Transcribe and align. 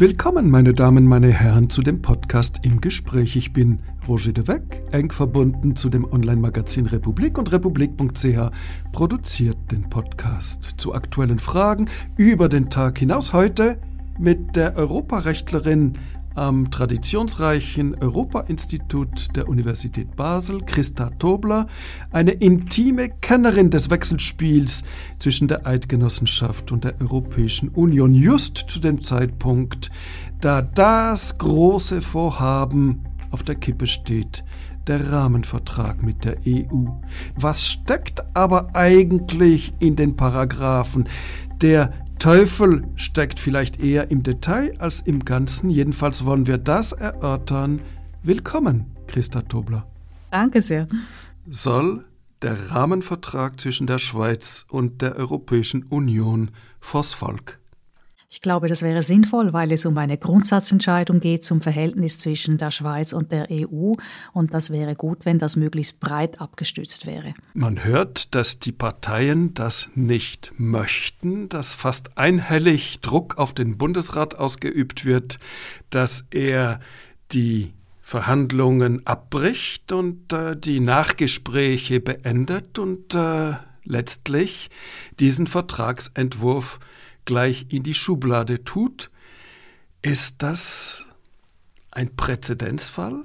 Willkommen, 0.00 0.48
meine 0.48 0.74
Damen, 0.74 1.06
meine 1.06 1.32
Herren, 1.32 1.70
zu 1.70 1.82
dem 1.82 2.00
Podcast 2.00 2.60
im 2.62 2.80
Gespräch. 2.80 3.34
Ich 3.34 3.52
bin 3.52 3.80
Roger 4.06 4.32
de 4.32 4.46
Weck, 4.46 4.84
eng 4.92 5.10
verbunden 5.10 5.74
zu 5.74 5.88
dem 5.88 6.04
Online-Magazin 6.04 6.86
Republik 6.86 7.36
und 7.36 7.50
republik.ch 7.50 8.52
produziert 8.92 9.56
den 9.72 9.90
Podcast 9.90 10.74
zu 10.76 10.94
aktuellen 10.94 11.40
Fragen 11.40 11.88
über 12.16 12.48
den 12.48 12.70
Tag 12.70 13.00
hinaus. 13.00 13.32
Heute 13.32 13.80
mit 14.20 14.54
der 14.54 14.76
Europarechtlerin 14.76 15.94
am 16.38 16.70
traditionsreichen 16.70 17.96
Europa-Institut 18.00 19.34
der 19.34 19.48
Universität 19.48 20.14
Basel, 20.14 20.62
Christa 20.64 21.10
Tobler, 21.18 21.66
eine 22.12 22.30
intime 22.30 23.08
Kennerin 23.08 23.70
des 23.70 23.90
Wechselspiels 23.90 24.84
zwischen 25.18 25.48
der 25.48 25.66
Eidgenossenschaft 25.66 26.70
und 26.70 26.84
der 26.84 27.00
Europäischen 27.00 27.70
Union, 27.70 28.14
just 28.14 28.66
zu 28.68 28.78
dem 28.78 29.02
Zeitpunkt, 29.02 29.90
da 30.40 30.62
das 30.62 31.38
große 31.38 32.00
Vorhaben 32.00 33.04
auf 33.32 33.42
der 33.42 33.56
Kippe 33.56 33.88
steht, 33.88 34.44
der 34.86 35.10
Rahmenvertrag 35.10 36.04
mit 36.04 36.24
der 36.24 36.36
EU. 36.46 36.86
Was 37.34 37.66
steckt 37.66 38.22
aber 38.34 38.76
eigentlich 38.76 39.74
in 39.80 39.96
den 39.96 40.14
Paragraphen? 40.14 41.08
Der 41.60 41.92
Teufel 42.18 42.82
steckt 42.96 43.38
vielleicht 43.38 43.82
eher 43.82 44.10
im 44.10 44.24
Detail 44.24 44.74
als 44.80 45.00
im 45.00 45.24
Ganzen. 45.24 45.70
Jedenfalls 45.70 46.24
wollen 46.24 46.48
wir 46.48 46.58
das 46.58 46.90
erörtern. 46.90 47.80
Willkommen, 48.24 48.86
Christa 49.06 49.42
Tobler. 49.42 49.86
Danke 50.32 50.60
sehr. 50.60 50.88
Soll 51.48 52.04
der 52.42 52.70
Rahmenvertrag 52.70 53.60
zwischen 53.60 53.86
der 53.86 54.00
Schweiz 54.00 54.66
und 54.68 55.00
der 55.00 55.14
Europäischen 55.14 55.84
Union 55.84 56.50
vors 56.80 57.14
Volk? 57.14 57.60
Ich 58.30 58.42
glaube, 58.42 58.68
das 58.68 58.82
wäre 58.82 59.00
sinnvoll, 59.00 59.54
weil 59.54 59.72
es 59.72 59.86
um 59.86 59.96
eine 59.96 60.18
Grundsatzentscheidung 60.18 61.20
geht 61.20 61.46
zum 61.46 61.62
Verhältnis 61.62 62.18
zwischen 62.18 62.58
der 62.58 62.70
Schweiz 62.70 63.14
und 63.14 63.32
der 63.32 63.48
EU. 63.50 63.94
Und 64.34 64.52
das 64.52 64.70
wäre 64.70 64.94
gut, 64.94 65.24
wenn 65.24 65.38
das 65.38 65.56
möglichst 65.56 65.98
breit 65.98 66.38
abgestützt 66.38 67.06
wäre. 67.06 67.32
Man 67.54 67.84
hört, 67.84 68.34
dass 68.34 68.58
die 68.58 68.72
Parteien 68.72 69.54
das 69.54 69.88
nicht 69.94 70.52
möchten, 70.58 71.48
dass 71.48 71.72
fast 71.72 72.18
einhellig 72.18 73.00
Druck 73.00 73.38
auf 73.38 73.54
den 73.54 73.78
Bundesrat 73.78 74.34
ausgeübt 74.34 75.06
wird, 75.06 75.38
dass 75.88 76.26
er 76.30 76.80
die 77.32 77.72
Verhandlungen 78.02 79.06
abbricht 79.06 79.90
und 79.92 80.34
äh, 80.34 80.54
die 80.54 80.80
Nachgespräche 80.80 82.00
beendet 82.00 82.78
und 82.78 83.14
äh, 83.14 83.54
letztlich 83.84 84.68
diesen 85.18 85.46
Vertragsentwurf 85.46 86.78
gleich 87.28 87.66
in 87.68 87.82
die 87.82 87.92
Schublade 87.92 88.64
tut. 88.64 89.10
Ist 90.00 90.36
das 90.42 91.04
ein 91.90 92.16
Präzedenzfall? 92.16 93.24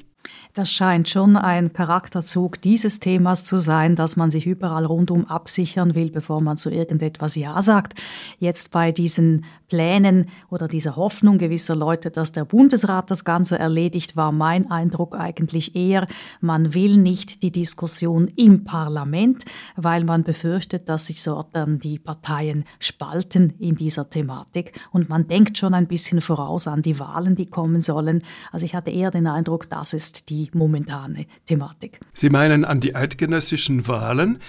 Das 0.55 0.71
scheint 0.71 1.09
schon 1.09 1.35
ein 1.35 1.73
Charakterzug 1.73 2.61
dieses 2.61 2.99
Themas 2.99 3.43
zu 3.43 3.57
sein, 3.57 3.95
dass 3.95 4.17
man 4.17 4.29
sich 4.29 4.45
überall 4.45 4.85
rundum 4.85 5.25
absichern 5.25 5.95
will, 5.95 6.11
bevor 6.11 6.41
man 6.41 6.57
zu 6.57 6.69
irgendetwas 6.69 7.33
Ja 7.33 7.63
sagt. 7.63 7.95
Jetzt 8.37 8.69
bei 8.69 8.91
diesen 8.91 9.45
Plänen 9.67 10.27
oder 10.51 10.67
dieser 10.67 10.95
Hoffnung 10.95 11.39
gewisser 11.39 11.75
Leute, 11.75 12.11
dass 12.11 12.33
der 12.33 12.45
Bundesrat 12.45 13.09
das 13.09 13.25
Ganze 13.25 13.57
erledigt, 13.57 14.15
war 14.15 14.31
mein 14.31 14.69
Eindruck 14.69 15.15
eigentlich 15.15 15.75
eher, 15.75 16.05
man 16.39 16.75
will 16.75 16.97
nicht 16.97 17.41
die 17.41 17.51
Diskussion 17.51 18.27
im 18.27 18.63
Parlament, 18.63 19.45
weil 19.75 20.03
man 20.03 20.21
befürchtet, 20.21 20.87
dass 20.87 21.07
sich 21.07 21.23
so 21.23 21.43
dann 21.51 21.79
die 21.79 21.97
Parteien 21.97 22.65
spalten 22.77 23.55
in 23.57 23.73
dieser 23.75 24.07
Thematik. 24.11 24.79
Und 24.91 25.09
man 25.09 25.27
denkt 25.27 25.57
schon 25.57 25.73
ein 25.73 25.87
bisschen 25.87 26.21
voraus 26.21 26.67
an 26.67 26.83
die 26.83 26.99
Wahlen, 26.99 27.35
die 27.35 27.47
kommen 27.47 27.81
sollen. 27.81 28.21
Also 28.51 28.67
ich 28.67 28.75
hatte 28.75 28.91
eher 28.91 29.09
den 29.09 29.25
Eindruck, 29.25 29.67
das 29.67 29.93
ist 29.93 30.29
die 30.29 30.42
momentane 30.51 31.25
Thematik. 31.45 31.99
Sie 32.13 32.29
meinen 32.29 32.65
an 32.65 32.79
die 32.79 32.95
eidgenössischen 32.95 33.87
Wahlen, 33.87 34.39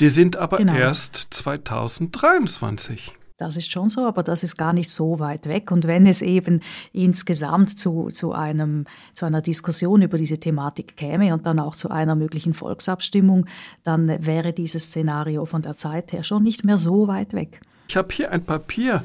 die 0.00 0.08
sind 0.08 0.36
aber 0.36 0.58
genau. 0.58 0.74
erst 0.74 1.28
2023. 1.30 3.14
Das 3.36 3.56
ist 3.56 3.70
schon 3.70 3.88
so, 3.88 4.06
aber 4.06 4.22
das 4.22 4.44
ist 4.44 4.56
gar 4.56 4.72
nicht 4.72 4.90
so 4.90 5.18
weit 5.18 5.48
weg. 5.48 5.72
Und 5.72 5.88
wenn 5.88 6.06
es 6.06 6.22
eben 6.22 6.60
insgesamt 6.92 7.76
zu, 7.76 8.08
zu, 8.12 8.32
einem, 8.32 8.86
zu 9.12 9.26
einer 9.26 9.42
Diskussion 9.42 10.02
über 10.02 10.18
diese 10.18 10.38
Thematik 10.38 10.96
käme 10.96 11.34
und 11.34 11.44
dann 11.44 11.58
auch 11.58 11.74
zu 11.74 11.90
einer 11.90 12.14
möglichen 12.14 12.54
Volksabstimmung, 12.54 13.46
dann 13.82 14.24
wäre 14.24 14.52
dieses 14.52 14.84
Szenario 14.84 15.46
von 15.46 15.62
der 15.62 15.74
Zeit 15.74 16.12
her 16.12 16.22
schon 16.22 16.44
nicht 16.44 16.64
mehr 16.64 16.78
so 16.78 17.08
weit 17.08 17.32
weg. 17.32 17.60
Ich 17.88 17.96
habe 17.96 18.14
hier 18.14 18.30
ein 18.30 18.44
Papier 18.44 19.02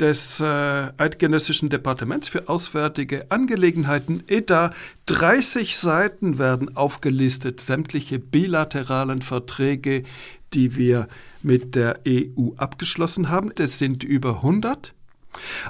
des 0.00 0.40
äh, 0.40 0.44
Eidgenössischen 0.44 1.68
Departements 1.68 2.28
für 2.28 2.48
Auswärtige 2.48 3.30
Angelegenheiten 3.30 4.22
EDA. 4.26 4.72
30 5.06 5.76
Seiten 5.76 6.38
werden 6.38 6.76
aufgelistet, 6.76 7.60
sämtliche 7.60 8.18
bilateralen 8.18 9.22
Verträge, 9.22 10.04
die 10.52 10.76
wir 10.76 11.08
mit 11.42 11.74
der 11.74 12.00
EU 12.06 12.50
abgeschlossen 12.56 13.28
haben. 13.28 13.52
Das 13.54 13.78
sind 13.78 14.02
über 14.02 14.36
100. 14.36 14.92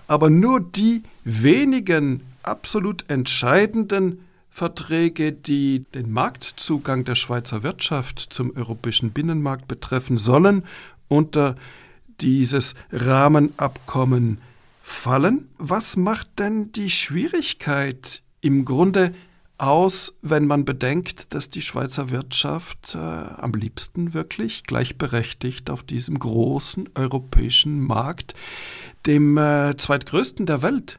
Aber 0.07 0.31
nur 0.31 0.61
die 0.61 1.03
wenigen 1.25 2.23
absolut 2.43 3.05
entscheidenden 3.09 4.21
Verträge, 4.51 5.33
die 5.33 5.85
den 5.95 6.13
Marktzugang 6.13 7.05
der 7.05 7.17
Schweizer 7.17 7.63
Wirtschaft 7.63 8.21
zum 8.21 8.55
europäischen 8.57 9.11
Binnenmarkt 9.11 9.67
betreffen 9.67 10.17
sollen, 10.17 10.63
unter 11.09 11.57
dieses 12.21 12.75
Rahmenabkommen 12.93 14.39
fallen. 14.83 15.49
Was 15.59 15.97
macht 15.97 16.39
denn 16.39 16.73
die 16.73 16.91
Schwierigkeit 16.91 18.23
im 18.41 18.65
Grunde 18.65 19.15
aus, 19.57 20.15
wenn 20.21 20.47
man 20.47 20.65
bedenkt, 20.65 21.33
dass 21.33 21.49
die 21.49 21.63
Schweizer 21.63 22.11
Wirtschaft 22.11 22.95
äh, 22.95 22.99
am 22.99 23.53
liebsten 23.53 24.13
wirklich 24.13 24.65
gleichberechtigt 24.65 25.71
auf 25.71 25.85
diesem 25.85 26.19
großen 26.19 26.91
europäischen 26.95 27.81
Markt, 27.81 28.35
dem 29.07 29.39
äh, 29.39 29.77
zweitgrößten 29.77 30.47
der 30.47 30.63
Welt, 30.63 30.99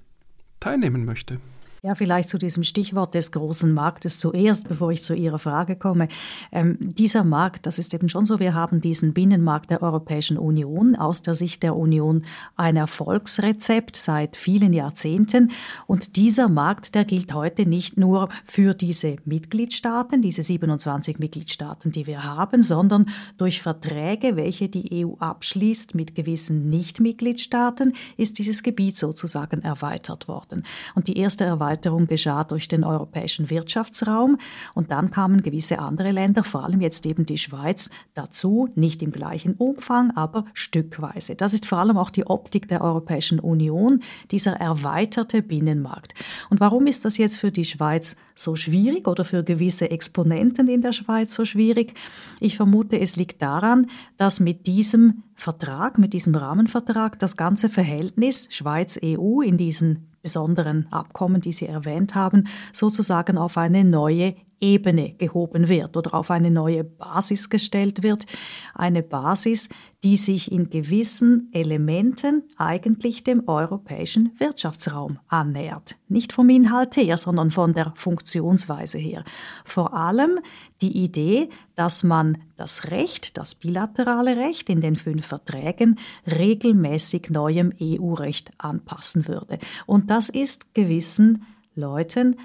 teilnehmen 0.59 1.05
möchte? 1.05 1.39
Ja, 1.85 1.93
vielleicht 1.93 2.29
zu 2.29 2.39
diesem 2.39 2.63
Stichwort 2.63 3.13
des 3.13 3.31
großen 3.31 3.71
Marktes 3.71 4.17
zuerst, 4.17 4.67
bevor 4.67 4.91
ich 4.91 5.03
zu 5.03 5.13
Ihrer 5.13 5.37
Frage 5.37 5.75
komme. 5.75 6.07
Ähm, 6.51 6.77
dieser 6.79 7.23
Markt, 7.23 7.67
das 7.67 7.77
ist 7.77 7.93
eben 7.93 8.09
schon 8.09 8.25
so, 8.25 8.39
wir 8.39 8.55
haben 8.55 8.81
diesen 8.81 9.13
Binnenmarkt 9.13 9.69
der 9.69 9.83
Europäischen 9.83 10.39
Union, 10.39 10.95
aus 10.95 11.21
der 11.21 11.35
Sicht 11.35 11.61
der 11.61 11.75
Union 11.75 12.25
ein 12.55 12.75
Erfolgsrezept 12.75 13.97
seit 13.97 14.35
vielen 14.35 14.73
Jahrzehnten. 14.73 15.51
Und 15.85 16.15
dieser 16.15 16.49
Markt, 16.49 16.95
der 16.95 17.05
gilt 17.05 17.35
heute 17.35 17.67
nicht 17.69 17.97
nur 17.97 18.29
für 18.45 18.73
diese 18.73 19.17
Mitgliedstaaten, 19.23 20.23
diese 20.23 20.41
27 20.41 21.19
Mitgliedstaaten, 21.19 21.91
die 21.91 22.07
wir 22.07 22.23
haben, 22.23 22.63
sondern 22.63 23.09
durch 23.37 23.61
Verträge, 23.61 24.35
welche 24.35 24.69
die 24.69 25.05
EU 25.05 25.13
abschließt 25.19 25.93
mit 25.93 26.15
gewissen 26.15 26.67
Nicht-Mitgliedstaaten, 26.67 27.93
ist 28.17 28.39
dieses 28.39 28.63
Gebiet 28.63 28.97
sozusagen 28.97 29.61
erweitert 29.61 30.27
worden. 30.27 30.63
Und 30.95 31.07
die 31.07 31.19
erste 31.19 31.43
Erweiterung 31.43 31.74
Erweiterung 31.75 32.07
geschah 32.07 32.45
durch 32.45 32.69
den 32.69 32.85
europäischen 32.85 33.49
Wirtschaftsraum 33.49 34.37
und 34.75 34.91
dann 34.91 35.11
kamen 35.11 35.43
gewisse 35.43 35.79
andere 35.79 36.11
Länder, 36.11 36.43
vor 36.43 36.63
allem 36.63 36.79
jetzt 36.79 37.05
eben 37.05 37.25
die 37.25 37.37
Schweiz, 37.37 37.89
dazu, 38.13 38.69
nicht 38.75 39.03
im 39.03 39.11
gleichen 39.11 39.55
Umfang, 39.55 40.11
aber 40.11 40.45
stückweise. 40.53 41.35
Das 41.35 41.53
ist 41.53 41.65
vor 41.65 41.79
allem 41.79 41.97
auch 41.97 42.09
die 42.09 42.27
Optik 42.27 42.69
der 42.69 42.81
Europäischen 42.81 43.39
Union, 43.41 44.01
dieser 44.31 44.53
erweiterte 44.53 45.41
Binnenmarkt. 45.41 46.13
Und 46.49 46.61
warum 46.61 46.87
ist 46.87 47.03
das 47.03 47.17
jetzt 47.17 47.37
für 47.37 47.51
die 47.51 47.65
Schweiz 47.65 48.15
so 48.35 48.55
schwierig 48.55 49.07
oder 49.07 49.25
für 49.25 49.43
gewisse 49.43 49.91
Exponenten 49.91 50.69
in 50.69 50.81
der 50.81 50.93
Schweiz 50.93 51.33
so 51.33 51.43
schwierig? 51.43 51.93
Ich 52.39 52.55
vermute, 52.55 52.99
es 52.99 53.17
liegt 53.17 53.41
daran, 53.41 53.87
dass 54.17 54.39
mit 54.39 54.65
diesem 54.65 55.23
Vertrag, 55.35 55.97
mit 55.97 56.13
diesem 56.13 56.35
Rahmenvertrag 56.35 57.19
das 57.19 57.35
ganze 57.35 57.67
Verhältnis 57.67 58.47
Schweiz-EU 58.51 59.41
in 59.41 59.57
diesen 59.57 60.14
besonderen 60.25 60.87
Abkommen, 60.91 61.39
die 61.39 61.51
Sie 61.51 61.67
erwähnt 61.67 62.15
haben, 62.15 62.47
sozusagen 62.73 63.37
auf 63.37 63.57
eine 63.57 63.83
neue 63.83 64.33
Ebene 64.59 65.13
gehoben 65.13 65.67
wird 65.69 65.97
oder 65.97 66.13
auf 66.13 66.31
eine 66.31 66.51
neue 66.51 66.83
Basis 66.83 67.49
gestellt 67.49 68.03
wird. 68.03 68.25
Eine 68.73 69.03
Basis, 69.03 69.69
die 70.03 70.17
sich 70.17 70.51
in 70.51 70.69
gewissen 70.69 71.49
Elementen 71.51 72.43
eigentlich 72.57 73.23
dem 73.23 73.47
europäischen 73.47 74.31
Wirtschaftsraum 74.37 75.19
annähert. 75.27 75.97
Nicht 76.07 76.31
vom 76.31 76.49
Inhalt 76.49 76.95
her, 76.95 77.17
sondern 77.17 77.51
von 77.51 77.73
der 77.73 77.91
Funktionsweise 77.95 78.97
her. 78.97 79.23
Vor 79.63 79.93
allem 79.93 80.39
die 80.81 81.03
Idee, 81.03 81.49
dass 81.75 82.03
man 82.03 82.37
das 82.55 82.91
Recht, 82.91 83.37
das 83.37 83.55
bilaterale 83.55 84.37
Recht 84.37 84.69
in 84.69 84.81
den 84.81 84.95
fünf 84.95 85.25
Verträgen 85.25 85.99
regelmäßig 86.27 87.29
neuem 87.29 87.73
EU-Recht 87.81 88.51
anpassen 88.57 89.27
würde. 89.27 89.59
Und 89.85 90.11
das 90.11 90.29
ist 90.29 90.73
gewissen 90.73 91.45
Leuten 91.73 92.37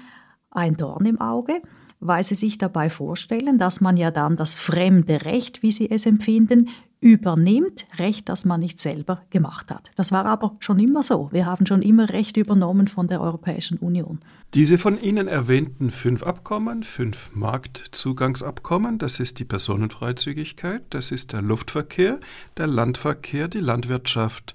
ein 0.49 0.75
Dorn 0.75 1.05
im 1.05 1.21
Auge 1.21 1.61
weil 2.01 2.23
sie 2.23 2.35
sich 2.35 2.57
dabei 2.57 2.89
vorstellen, 2.89 3.57
dass 3.59 3.79
man 3.79 3.95
ja 3.95 4.11
dann 4.11 4.35
das 4.35 4.53
fremde 4.53 5.23
Recht, 5.23 5.63
wie 5.63 5.71
sie 5.71 5.89
es 5.89 6.05
empfinden, 6.05 6.69
übernimmt 7.01 7.87
Recht, 7.97 8.29
das 8.29 8.45
man 8.45 8.59
nicht 8.59 8.79
selber 8.79 9.23
gemacht 9.31 9.71
hat. 9.71 9.89
Das 9.95 10.11
war 10.11 10.25
aber 10.25 10.55
schon 10.59 10.79
immer 10.79 11.01
so. 11.01 11.29
Wir 11.31 11.47
haben 11.47 11.65
schon 11.65 11.81
immer 11.81 12.09
Recht 12.09 12.37
übernommen 12.37 12.87
von 12.87 13.07
der 13.07 13.21
Europäischen 13.21 13.79
Union. 13.79 14.19
Diese 14.53 14.77
von 14.77 15.01
Ihnen 15.01 15.27
erwähnten 15.27 15.89
fünf 15.89 16.21
Abkommen, 16.21 16.83
fünf 16.83 17.31
Marktzugangsabkommen, 17.33 18.99
das 18.99 19.19
ist 19.19 19.39
die 19.39 19.45
Personenfreizügigkeit, 19.45 20.83
das 20.91 21.11
ist 21.11 21.33
der 21.33 21.41
Luftverkehr, 21.41 22.19
der 22.57 22.67
Landverkehr, 22.67 23.47
die 23.47 23.61
Landwirtschaft 23.61 24.53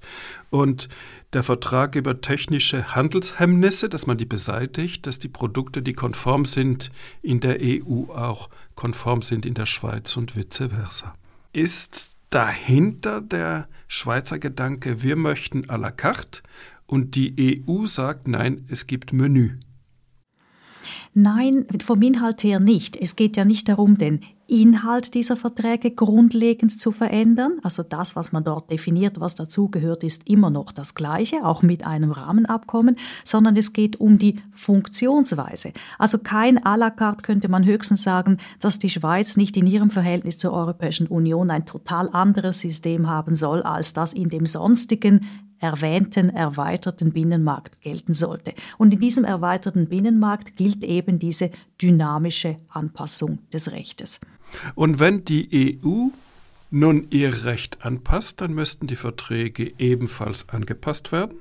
und 0.49 0.87
der 1.33 1.43
Vertrag 1.43 1.95
über 1.95 2.21
technische 2.21 2.95
Handelshemmnisse, 2.95 3.89
dass 3.89 4.07
man 4.07 4.17
die 4.17 4.25
beseitigt, 4.25 5.05
dass 5.05 5.19
die 5.19 5.27
Produkte, 5.27 5.81
die 5.81 5.93
konform 5.93 6.45
sind 6.45 6.91
in 7.21 7.41
der 7.41 7.57
EU, 7.59 8.13
auch 8.13 8.49
konform 8.75 9.21
sind 9.21 9.45
in 9.45 9.53
der 9.53 9.65
Schweiz 9.65 10.15
und 10.15 10.37
vice 10.37 10.69
versa. 10.69 11.13
Ist 11.51 12.16
dahinter 12.29 13.21
der 13.21 13.67
Schweizer 13.87 14.39
Gedanke, 14.39 15.01
wir 15.01 15.15
möchten 15.15 15.65
à 15.65 15.77
la 15.77 15.91
carte 15.91 16.41
und 16.85 17.15
die 17.15 17.63
EU 17.67 17.85
sagt, 17.85 18.27
nein, 18.27 18.65
es 18.69 18.87
gibt 18.87 19.13
Menü. 19.13 19.59
Nein, 21.19 21.65
vom 21.83 21.99
Inhalt 22.03 22.43
her 22.43 22.59
nicht. 22.59 22.95
Es 22.95 23.15
geht 23.15 23.37
ja 23.37 23.43
nicht 23.43 23.67
darum, 23.69 23.97
den 23.97 24.19
Inhalt 24.45 25.15
dieser 25.15 25.35
Verträge 25.35 25.89
grundlegend 25.89 26.79
zu 26.79 26.91
verändern. 26.91 27.53
Also 27.63 27.81
das, 27.81 28.15
was 28.15 28.33
man 28.33 28.43
dort 28.43 28.69
definiert, 28.71 29.19
was 29.19 29.33
dazugehört, 29.33 30.03
ist 30.03 30.27
immer 30.27 30.51
noch 30.51 30.71
das 30.71 30.93
Gleiche, 30.93 31.43
auch 31.43 31.63
mit 31.63 31.87
einem 31.87 32.11
Rahmenabkommen, 32.11 32.97
sondern 33.23 33.57
es 33.57 33.73
geht 33.73 33.99
um 33.99 34.19
die 34.19 34.35
Funktionsweise. 34.51 35.73
Also 35.97 36.19
kein 36.19 36.59
à 36.59 36.77
la 36.77 36.91
carte 36.91 37.23
könnte 37.23 37.49
man 37.49 37.65
höchstens 37.65 38.03
sagen, 38.03 38.37
dass 38.59 38.77
die 38.77 38.91
Schweiz 38.91 39.37
nicht 39.37 39.57
in 39.57 39.65
ihrem 39.65 39.89
Verhältnis 39.89 40.37
zur 40.37 40.53
Europäischen 40.53 41.07
Union 41.07 41.49
ein 41.49 41.65
total 41.65 42.09
anderes 42.09 42.59
System 42.59 43.07
haben 43.07 43.35
soll, 43.35 43.63
als 43.63 43.93
das 43.93 44.13
in 44.13 44.29
dem 44.29 44.45
sonstigen 44.45 45.21
erwähnten 45.59 46.29
erweiterten 46.29 47.11
Binnenmarkt 47.11 47.81
gelten 47.81 48.13
sollte. 48.13 48.53
Und 48.77 48.93
in 48.93 48.99
diesem 48.99 49.23
erweiterten 49.23 49.87
Binnenmarkt 49.87 50.55
gilt 50.55 50.83
eben 50.83 51.19
diese 51.19 51.51
dynamische 51.81 52.57
Anpassung 52.69 53.39
des 53.51 53.71
Rechtes. 53.71 54.19
Und 54.75 54.99
wenn 54.99 55.25
die 55.25 55.79
EU 55.83 56.07
nun 56.69 57.07
ihr 57.09 57.45
Recht 57.45 57.85
anpasst, 57.85 58.41
dann 58.41 58.53
müssten 58.53 58.87
die 58.87 58.95
Verträge 58.95 59.73
ebenfalls 59.77 60.49
angepasst 60.49 61.11
werden. 61.11 61.39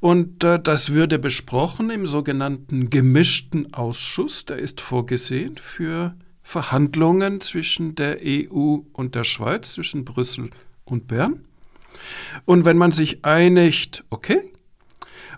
Und 0.00 0.44
äh, 0.44 0.60
das 0.60 0.92
würde 0.92 1.18
besprochen 1.18 1.90
im 1.90 2.06
sogenannten 2.06 2.90
gemischten 2.90 3.72
Ausschuss, 3.72 4.44
der 4.44 4.58
ist 4.58 4.82
vorgesehen 4.82 5.56
für 5.56 6.14
Verhandlungen 6.42 7.40
zwischen 7.40 7.94
der 7.94 8.18
EU 8.22 8.78
und 8.92 9.14
der 9.14 9.24
Schweiz, 9.24 9.72
zwischen 9.72 10.04
Brüssel 10.04 10.50
und 10.84 11.08
Bern. 11.08 11.45
Und 12.44 12.64
wenn 12.64 12.78
man 12.78 12.92
sich 12.92 13.24
einigt, 13.24 14.04
okay. 14.10 14.52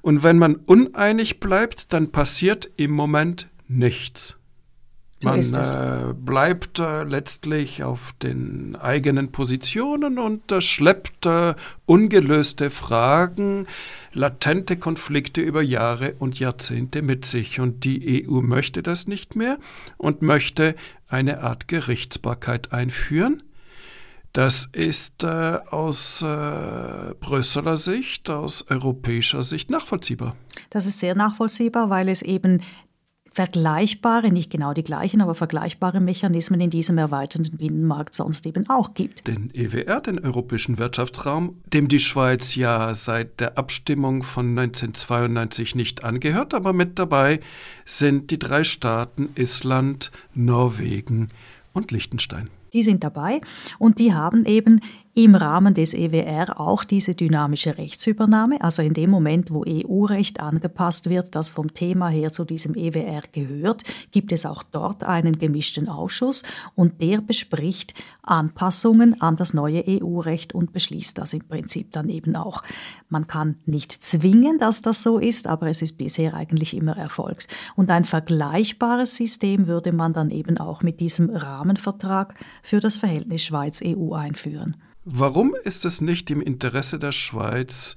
Und 0.02 0.22
wenn 0.22 0.38
man 0.38 0.56
uneinig 0.56 1.40
bleibt, 1.40 1.92
dann 1.92 2.12
passiert 2.12 2.70
im 2.76 2.92
Moment 2.92 3.48
nichts. 3.66 4.38
Man 5.24 5.40
äh, 5.40 6.14
bleibt 6.14 6.78
äh, 6.78 7.02
letztlich 7.02 7.82
auf 7.82 8.14
den 8.22 8.76
eigenen 8.76 9.32
Positionen 9.32 10.18
und 10.18 10.52
äh, 10.52 10.60
schleppt 10.60 11.26
äh, 11.26 11.54
ungelöste 11.86 12.70
Fragen, 12.70 13.66
latente 14.12 14.76
Konflikte 14.76 15.40
über 15.40 15.60
Jahre 15.60 16.14
und 16.20 16.38
Jahrzehnte 16.38 17.02
mit 17.02 17.24
sich. 17.24 17.58
Und 17.58 17.82
die 17.84 18.28
EU 18.28 18.40
möchte 18.42 18.82
das 18.82 19.08
nicht 19.08 19.34
mehr 19.34 19.58
und 19.96 20.22
möchte 20.22 20.76
eine 21.08 21.40
Art 21.40 21.66
Gerichtsbarkeit 21.66 22.72
einführen 22.72 23.42
das 24.32 24.68
ist 24.72 25.24
äh, 25.24 25.58
aus 25.70 26.22
äh, 26.22 27.14
Brüsseler 27.20 27.76
Sicht, 27.76 28.30
aus 28.30 28.64
europäischer 28.68 29.42
Sicht 29.42 29.70
nachvollziehbar. 29.70 30.36
Das 30.70 30.86
ist 30.86 30.98
sehr 30.98 31.14
nachvollziehbar, 31.14 31.90
weil 31.90 32.08
es 32.08 32.22
eben 32.22 32.62
vergleichbare, 33.38 34.32
nicht 34.32 34.50
genau 34.50 34.72
die 34.72 34.82
gleichen, 34.82 35.22
aber 35.22 35.34
vergleichbare 35.34 36.00
Mechanismen 36.00 36.60
in 36.60 36.70
diesem 36.70 36.98
erweiterten 36.98 37.56
Binnenmarkt 37.56 38.14
sonst 38.14 38.44
eben 38.46 38.68
auch 38.68 38.94
gibt. 38.94 39.28
Den 39.28 39.54
EWR, 39.54 40.00
den 40.00 40.18
Europäischen 40.18 40.78
Wirtschaftsraum, 40.78 41.60
dem 41.72 41.86
die 41.86 42.00
Schweiz 42.00 42.56
ja 42.56 42.94
seit 42.96 43.38
der 43.38 43.56
Abstimmung 43.56 44.24
von 44.24 44.58
1992 44.58 45.76
nicht 45.76 46.02
angehört, 46.02 46.52
aber 46.52 46.72
mit 46.72 46.98
dabei 46.98 47.38
sind 47.84 48.32
die 48.32 48.40
drei 48.40 48.64
Staaten 48.64 49.28
Island, 49.36 50.10
Norwegen 50.34 51.28
und 51.72 51.92
Liechtenstein. 51.92 52.50
Die 52.72 52.82
sind 52.82 53.04
dabei 53.04 53.40
und 53.78 53.98
die 53.98 54.12
haben 54.12 54.44
eben 54.44 54.80
im 55.18 55.34
Rahmen 55.34 55.74
des 55.74 55.94
EWR 55.94 56.60
auch 56.60 56.84
diese 56.84 57.12
dynamische 57.12 57.76
Rechtsübernahme, 57.76 58.60
also 58.60 58.82
in 58.82 58.94
dem 58.94 59.10
Moment, 59.10 59.50
wo 59.50 59.64
EU-Recht 59.66 60.38
angepasst 60.38 61.10
wird, 61.10 61.34
das 61.34 61.50
vom 61.50 61.74
Thema 61.74 62.08
her 62.08 62.30
zu 62.30 62.44
diesem 62.44 62.76
EWR 62.76 63.22
gehört, 63.32 63.82
gibt 64.12 64.30
es 64.30 64.46
auch 64.46 64.62
dort 64.62 65.02
einen 65.02 65.36
gemischten 65.36 65.88
Ausschuss 65.88 66.44
und 66.76 67.02
der 67.02 67.20
bespricht 67.20 67.94
Anpassungen 68.22 69.20
an 69.20 69.34
das 69.34 69.54
neue 69.54 69.82
EU-Recht 69.88 70.54
und 70.54 70.72
beschließt 70.72 71.18
das 71.18 71.32
im 71.32 71.48
Prinzip 71.48 71.90
dann 71.90 72.10
eben 72.10 72.36
auch. 72.36 72.62
Man 73.08 73.26
kann 73.26 73.56
nicht 73.66 73.90
zwingen, 73.90 74.60
dass 74.60 74.82
das 74.82 75.02
so 75.02 75.18
ist, 75.18 75.48
aber 75.48 75.68
es 75.68 75.82
ist 75.82 75.98
bisher 75.98 76.34
eigentlich 76.34 76.76
immer 76.76 76.96
erfolgt. 76.96 77.48
Und 77.74 77.90
ein 77.90 78.04
vergleichbares 78.04 79.16
System 79.16 79.66
würde 79.66 79.90
man 79.90 80.12
dann 80.12 80.30
eben 80.30 80.58
auch 80.58 80.84
mit 80.84 81.00
diesem 81.00 81.28
Rahmenvertrag 81.28 82.34
für 82.62 82.78
das 82.78 82.98
Verhältnis 82.98 83.42
Schweiz-EU 83.42 84.14
einführen. 84.14 84.76
Warum 85.10 85.54
ist 85.64 85.86
es 85.86 86.02
nicht 86.02 86.28
im 86.30 86.42
Interesse 86.42 86.98
der 86.98 87.12
Schweiz, 87.12 87.96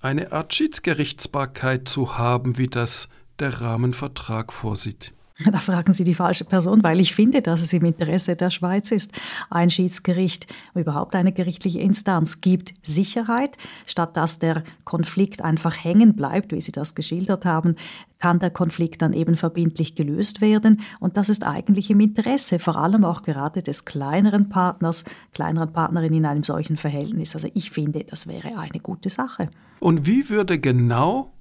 eine 0.00 0.32
Art 0.32 0.54
Schiedsgerichtsbarkeit 0.54 1.86
zu 1.86 2.16
haben, 2.16 2.56
wie 2.56 2.66
das 2.66 3.10
der 3.38 3.60
Rahmenvertrag 3.60 4.54
vorsieht? 4.54 5.12
Da 5.44 5.58
fragen 5.58 5.92
Sie 5.92 6.04
die 6.04 6.14
falsche 6.14 6.44
Person, 6.44 6.82
weil 6.82 7.00
ich 7.00 7.14
finde, 7.14 7.42
dass 7.42 7.62
es 7.62 7.72
im 7.72 7.84
Interesse 7.84 8.36
der 8.36 8.50
Schweiz 8.50 8.90
ist. 8.90 9.12
Ein 9.50 9.68
Schiedsgericht, 9.68 10.46
überhaupt 10.74 11.14
eine 11.14 11.32
gerichtliche 11.32 11.80
Instanz, 11.80 12.40
gibt 12.40 12.74
Sicherheit, 12.82 13.58
statt 13.84 14.16
dass 14.16 14.38
der 14.38 14.64
Konflikt 14.84 15.42
einfach 15.42 15.84
hängen 15.84 16.14
bleibt, 16.14 16.52
wie 16.52 16.60
Sie 16.60 16.72
das 16.72 16.94
geschildert 16.94 17.44
haben, 17.44 17.76
kann 18.18 18.38
der 18.38 18.50
Konflikt 18.50 19.02
dann 19.02 19.12
eben 19.12 19.36
verbindlich 19.36 19.94
gelöst 19.94 20.40
werden. 20.40 20.80
Und 21.00 21.18
das 21.18 21.28
ist 21.28 21.46
eigentlich 21.46 21.90
im 21.90 22.00
Interesse, 22.00 22.58
vor 22.58 22.76
allem 22.76 23.04
auch 23.04 23.22
gerade 23.22 23.62
des 23.62 23.84
kleineren 23.84 24.48
Partners, 24.48 25.04
kleineren 25.34 25.70
Partnerin 25.72 26.14
in 26.14 26.24
einem 26.24 26.44
solchen 26.44 26.78
Verhältnis. 26.78 27.34
Also 27.34 27.48
ich 27.52 27.70
finde, 27.70 28.04
das 28.04 28.26
wäre 28.26 28.58
eine 28.58 28.80
gute 28.80 29.10
Sache. 29.10 29.50
Und 29.80 30.06
wie 30.06 30.30
würde 30.30 30.58
genau 30.58 31.34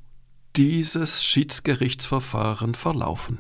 dieses 0.58 1.24
Schiedsgerichtsverfahren 1.24 2.75
verlaufen? 2.75 3.40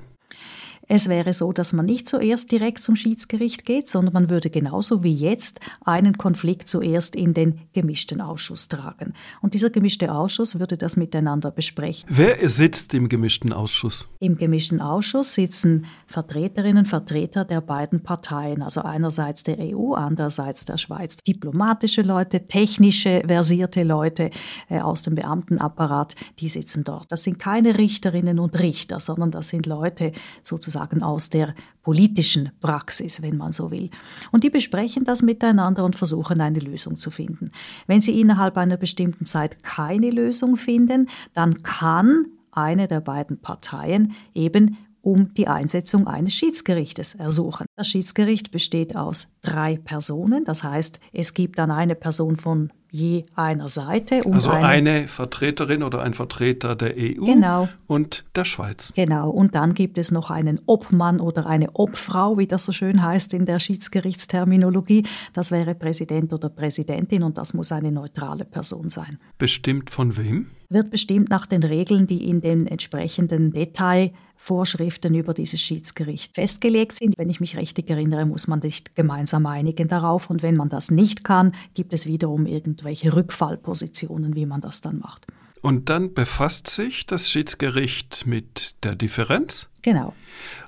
Es 0.87 1.09
wäre 1.09 1.33
so, 1.33 1.51
dass 1.51 1.73
man 1.73 1.85
nicht 1.85 2.07
zuerst 2.07 2.51
direkt 2.51 2.83
zum 2.83 2.95
Schiedsgericht 2.95 3.65
geht, 3.65 3.87
sondern 3.87 4.13
man 4.13 4.29
würde 4.29 4.49
genauso 4.49 5.03
wie 5.03 5.13
jetzt 5.13 5.59
einen 5.83 6.17
Konflikt 6.17 6.67
zuerst 6.69 7.15
in 7.15 7.33
den 7.33 7.61
gemischten 7.73 8.21
Ausschuss 8.21 8.67
tragen. 8.67 9.13
Und 9.41 9.55
dieser 9.55 9.71
gemischte 9.71 10.13
Ausschuss 10.13 10.59
würde 10.59 10.77
das 10.77 10.95
miteinander 10.95 11.49
besprechen. 11.49 12.07
Wer 12.09 12.47
sitzt 12.49 12.93
im 12.93 13.09
gemischten 13.09 13.51
Ausschuss? 13.51 14.07
Im 14.19 14.37
gemischten 14.37 14.79
Ausschuss 14.79 15.33
sitzen 15.33 15.85
Vertreterinnen 16.05 16.79
und 16.79 16.87
Vertreter 16.87 17.45
der 17.45 17.61
beiden 17.61 18.03
Parteien, 18.03 18.61
also 18.61 18.81
einerseits 18.81 19.43
der 19.43 19.57
EU, 19.59 19.93
andererseits 19.93 20.65
der 20.65 20.77
Schweiz. 20.77 21.17
Diplomatische 21.17 22.03
Leute, 22.03 22.47
technische, 22.47 23.23
versierte 23.25 23.83
Leute 23.83 24.29
äh, 24.69 24.79
aus 24.79 25.01
dem 25.01 25.15
Beamtenapparat, 25.15 26.15
die 26.39 26.49
sitzen 26.49 26.83
dort. 26.83 27.11
Das 27.11 27.23
sind 27.23 27.39
keine 27.39 27.77
Richterinnen 27.77 28.39
und 28.39 28.59
Richter, 28.59 28.99
sondern 28.99 29.31
das 29.31 29.49
sind 29.49 29.65
Leute 29.65 30.11
sozusagen 30.43 30.74
sozusagen 30.75 31.03
aus 31.03 31.29
der 31.29 31.55
politischen 31.81 32.51
Praxis, 32.59 33.21
wenn 33.21 33.37
man 33.37 33.51
so 33.51 33.71
will. 33.71 33.89
Und 34.31 34.43
die 34.43 34.49
besprechen 34.49 35.05
das 35.05 35.21
miteinander 35.21 35.85
und 35.85 35.95
versuchen 35.95 36.41
eine 36.41 36.59
Lösung 36.59 36.95
zu 36.95 37.11
finden. 37.11 37.51
Wenn 37.87 38.01
sie 38.01 38.19
innerhalb 38.19 38.57
einer 38.57 38.77
bestimmten 38.77 39.25
Zeit 39.25 39.63
keine 39.63 40.09
Lösung 40.09 40.57
finden, 40.57 41.07
dann 41.33 41.63
kann 41.63 42.25
eine 42.51 42.87
der 42.87 43.01
beiden 43.01 43.39
Parteien 43.39 44.13
eben 44.33 44.77
um 45.01 45.33
die 45.35 45.47
Einsetzung 45.47 46.07
eines 46.07 46.33
Schiedsgerichtes 46.33 47.13
ersuchen. 47.15 47.67
Das 47.75 47.87
Schiedsgericht 47.87 48.51
besteht 48.51 48.95
aus 48.95 49.31
drei 49.41 49.77
Personen, 49.77 50.43
das 50.45 50.63
heißt, 50.63 50.99
es 51.13 51.33
gibt 51.35 51.59
dann 51.59 51.69
eine 51.69 51.95
Person 51.95 52.37
von 52.37 52.73
je 52.95 53.25
einer 53.35 53.67
Seite. 53.67 54.21
also 54.25 54.49
eine, 54.49 54.67
eine, 54.67 55.07
Vertreterin 55.07 55.83
oder 55.83 56.01
ein 56.01 56.13
Vertreter 56.13 56.75
der 56.75 56.95
EU 56.97 57.25
genau. 57.25 57.67
und 57.87 58.23
der 58.35 58.45
Schweiz. 58.45 58.93
Genau, 58.95 59.29
und 59.29 59.53
dann 59.55 59.73
gibt 59.73 59.97
es 59.97 60.11
noch 60.11 60.31
einen 60.31 60.61
Obmann 60.65 61.19
oder 61.19 61.45
eine 61.45 61.71
Obfrau, 61.73 62.37
wie 62.37 62.47
das 62.47 62.63
so 62.63 62.71
schön 62.71 63.03
heißt 63.03 63.33
in 63.33 63.45
der 63.45 63.59
Schiedsgerichtsterminologie. 63.59 65.03
Das 65.33 65.51
wäre 65.51 65.75
Präsident 65.75 66.31
oder 66.31 66.49
Präsidentin 66.49 67.23
und 67.23 67.37
das 67.37 67.53
muss 67.53 67.71
eine 67.71 67.91
neutrale 67.91 68.45
Person 68.45 68.89
sein. 68.89 69.19
Bestimmt 69.37 69.89
von 69.89 70.15
wem? 70.15 70.47
Wird 70.69 70.89
bestimmt 70.89 71.29
nach 71.29 71.45
den 71.45 71.63
Regeln, 71.63 72.07
die 72.07 72.27
in 72.27 72.41
den 72.41 72.65
entsprechenden 72.65 73.51
Detailvorschriften 73.51 75.13
über 75.13 75.33
dieses 75.33 75.61
Schiedsgericht 75.61 76.33
festgelegt 76.33 76.93
sind. 76.93 77.17
Wenn 77.17 77.29
ich 77.29 77.39
mich 77.39 77.55
richtig 77.55 77.89
erinnere, 77.89 78.25
muss 78.25 78.47
man 78.47 78.61
sich 78.61 78.83
gemeinsam 78.95 79.45
einigen 79.45 79.87
darauf. 79.87 80.29
Und 80.29 80.41
wenn 80.41 80.55
man 80.55 80.69
das 80.69 80.89
nicht 80.89 81.23
kann, 81.23 81.51
gibt 81.75 81.93
es 81.93 82.07
wiederum 82.07 82.47
irgendwelche 82.85 83.15
Rückfallpositionen, 83.15 84.35
wie 84.35 84.45
man 84.45 84.61
das 84.61 84.81
dann 84.81 84.99
macht. 84.99 85.25
Und 85.61 85.89
dann 85.89 86.13
befasst 86.13 86.67
sich 86.67 87.07
das 87.07 87.29
Schiedsgericht 87.29 88.27
mit 88.27 88.75
der 88.83 88.95
Differenz. 88.95 89.67
Genau. 89.81 90.13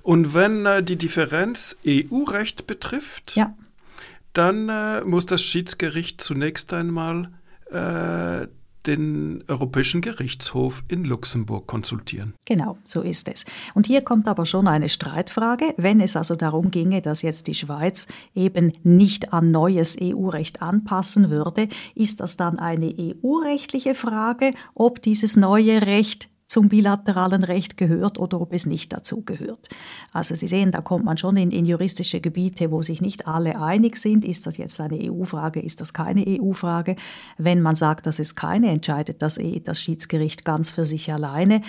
Und 0.01 0.33
wenn 0.33 0.65
äh, 0.65 0.81
die 0.81 0.95
Differenz 0.95 1.77
EU-Recht 1.86 2.65
betrifft, 2.65 3.36
ja. 3.36 3.55
dann 4.33 4.69
äh, 4.69 5.03
muss 5.03 5.27
das 5.27 5.43
Schiedsgericht 5.43 6.19
zunächst 6.19 6.74
einmal 6.74 7.29
äh, 7.69 8.47
den 8.88 9.44
Europäischen 9.48 10.01
Gerichtshof 10.01 10.84
in 10.88 11.03
Luxemburg 11.03 11.67
konsultieren. 11.67 12.34
Genau, 12.46 12.77
so 12.84 13.01
ist 13.01 13.29
es. 13.29 13.46
Und 13.74 13.88
hier 13.88 14.01
kommt 14.01 14.27
aber 14.27 14.46
schon 14.46 14.67
eine 14.67 14.89
Streitfrage. 14.89 15.74
Wenn 15.77 16.00
es 16.00 16.15
also 16.15 16.36
darum 16.36 16.72
ginge, 16.72 17.01
dass 17.01 17.22
jetzt 17.22 17.48
die 17.48 17.56
Schweiz 17.56 18.08
eben 18.34 18.72
nicht 18.84 19.34
an 19.34 19.51
neues 19.51 19.98
EU-Recht 20.01 20.62
anpassen 20.62 21.29
würde, 21.29 21.67
ist 21.96 22.20
das 22.22 22.38
dann 22.38 22.58
eine 22.58 22.94
EU-rechtliche 22.98 23.94
Frage, 23.94 24.51
ob 24.74 25.01
dieses 25.01 25.36
neue 25.36 25.82
Recht 25.82 26.29
zum 26.48 26.70
bilateralen 26.70 27.44
Recht 27.44 27.77
gehört 27.77 28.18
oder 28.18 28.39
ob 28.39 28.54
es 28.54 28.66
nicht 28.66 28.94
dazu 28.94 29.22
gehört. 29.24 29.68
Also 30.13 30.34
Sie 30.34 30.48
sehen, 30.48 30.72
da 30.72 30.80
kommt 30.80 31.06
man 31.06 31.18
schon 31.18 31.36
in, 31.36 31.51
in 31.51 31.66
juristische 31.66 32.22
Gebiete, 32.22 32.72
wo 32.72 32.82
sich 32.82 33.01
nicht 33.01 33.27
alle 33.27 33.62
einig 33.62 33.98
sind. 33.98 34.24
Ist 34.24 34.48
das 34.48 34.58
jetzt 34.58 34.80
eine 34.80 34.98
EU-Frage, 35.12 35.60
ist 35.60 35.82
das 35.82 35.94
keine 35.94 36.25
EU-Frage? 36.25 36.96
Wenn 37.38 37.62
man 37.62 37.75
sagt, 37.75 38.06
dass 38.06 38.20
es 38.20 38.36
keine, 38.36 38.70
entscheidet 38.70 39.22
das, 39.22 39.39
das 39.66 39.82
Schiedsgericht 39.82 40.46
ganz 40.46 40.72
für 40.72 40.86
sich 40.86 41.12
alleine. 41.12 41.62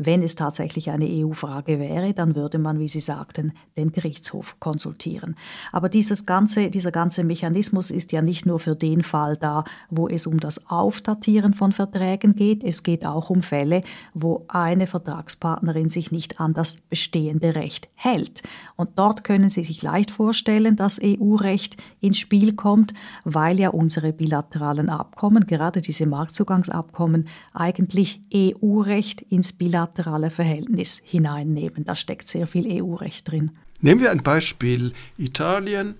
Wenn 0.00 0.22
es 0.22 0.36
tatsächlich 0.36 0.90
eine 0.90 1.06
EU-Frage 1.06 1.80
wäre, 1.80 2.14
dann 2.14 2.36
würde 2.36 2.60
man, 2.60 2.78
wie 2.78 2.86
Sie 2.86 3.00
sagten, 3.00 3.52
den 3.76 3.90
Gerichtshof 3.90 4.60
konsultieren. 4.60 5.34
Aber 5.72 5.88
dieses 5.88 6.24
ganze, 6.24 6.70
dieser 6.70 6.92
ganze 6.92 7.24
Mechanismus 7.24 7.90
ist 7.90 8.12
ja 8.12 8.22
nicht 8.22 8.46
nur 8.46 8.60
für 8.60 8.76
den 8.76 9.02
Fall 9.02 9.36
da, 9.36 9.64
wo 9.90 10.06
es 10.06 10.28
um 10.28 10.38
das 10.38 10.70
Aufdatieren 10.70 11.52
von 11.52 11.72
Verträgen 11.72 12.36
geht. 12.36 12.62
Es 12.62 12.84
geht 12.84 13.04
auch 13.04 13.28
um 13.28 13.42
Fälle, 13.42 13.82
wo 14.14 14.44
eine 14.46 14.86
Vertragspartnerin 14.86 15.88
sich 15.88 16.12
nicht 16.12 16.38
an 16.38 16.54
das 16.54 16.76
bestehende 16.76 17.56
Recht 17.56 17.88
hält. 17.96 18.44
Und 18.76 18.90
dort 19.00 19.24
können 19.24 19.50
Sie 19.50 19.64
sich 19.64 19.82
leicht 19.82 20.12
vorstellen, 20.12 20.76
dass 20.76 21.00
EU-Recht 21.02 21.76
ins 22.00 22.18
Spiel 22.18 22.54
kommt, 22.54 22.94
weil 23.24 23.58
ja 23.58 23.70
unsere 23.70 24.12
bilateralen 24.12 24.90
Abkommen, 24.90 25.48
gerade 25.48 25.80
diese 25.80 26.06
Marktzugangsabkommen, 26.06 27.26
eigentlich 27.52 28.22
EU-Recht 28.32 29.22
ins 29.22 29.52
Bilaterale 29.52 29.87
bilaterale 29.88 30.30
Verhältnis 30.30 31.00
hineinnehmen. 31.04 31.84
Da 31.84 31.94
steckt 31.94 32.28
sehr 32.28 32.46
viel 32.46 32.82
EU-Recht 32.82 33.30
drin. 33.30 33.52
Nehmen 33.80 34.00
wir 34.00 34.10
ein 34.10 34.22
Beispiel. 34.22 34.92
Italien 35.16 35.94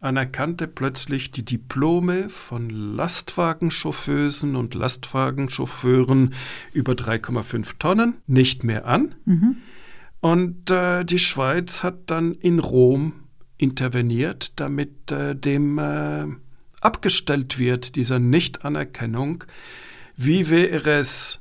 anerkannte 0.00 0.68
plötzlich 0.68 1.30
die 1.30 1.44
Diplome 1.44 2.28
von 2.28 2.70
Lastwagenchauffeusen 2.70 4.54
und 4.54 4.74
Lastwagenchauffeuren 4.74 6.34
über 6.72 6.92
3,5 6.92 7.78
Tonnen 7.78 8.16
nicht 8.26 8.62
mehr 8.62 8.86
an. 8.86 9.14
Mhm. 9.24 9.56
Und 10.20 10.70
äh, 10.70 11.04
die 11.04 11.18
Schweiz 11.18 11.82
hat 11.82 12.10
dann 12.10 12.32
in 12.34 12.58
Rom 12.58 13.14
interveniert, 13.58 14.52
damit 14.56 15.10
äh, 15.10 15.34
dem 15.34 15.78
äh, 15.78 16.26
abgestellt 16.80 17.58
wird, 17.58 17.96
dieser 17.96 18.18
Nichtanerkennung. 18.18 19.44
Wie 20.14 20.50
wäre 20.50 20.98
es 20.98 21.40